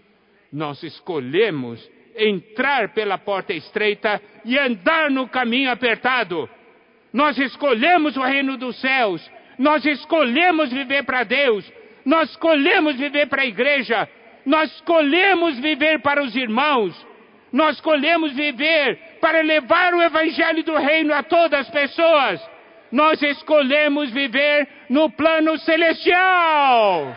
Nós 0.52 0.82
escolhemos 0.82 1.88
entrar 2.16 2.92
pela 2.92 3.18
porta 3.18 3.52
estreita 3.52 4.20
e 4.44 4.58
andar 4.58 5.10
no 5.10 5.28
caminho 5.28 5.70
apertado. 5.70 6.48
Nós 7.12 7.38
escolhemos 7.38 8.16
o 8.16 8.22
reino 8.22 8.56
dos 8.56 8.80
céus. 8.80 9.28
Nós 9.58 9.84
escolhemos 9.84 10.72
viver 10.72 11.04
para 11.04 11.24
Deus. 11.24 11.70
Nós 12.04 12.30
escolhemos 12.30 12.96
viver 12.96 13.26
para 13.26 13.42
a 13.42 13.46
igreja. 13.46 14.08
Nós 14.44 14.72
escolhemos 14.74 15.58
viver 15.58 16.00
para 16.00 16.22
os 16.22 16.34
irmãos. 16.34 17.06
Nós 17.52 17.76
escolhemos 17.76 18.32
viver 18.32 18.96
para 19.20 19.42
levar 19.42 19.92
o 19.94 20.02
evangelho 20.02 20.62
do 20.62 20.76
reino 20.76 21.12
a 21.12 21.22
todas 21.22 21.60
as 21.60 21.70
pessoas. 21.70 22.40
Nós 22.92 23.20
escolhemos 23.22 24.10
viver 24.10 24.68
no 24.88 25.10
plano 25.10 25.58
celestial. 25.58 27.16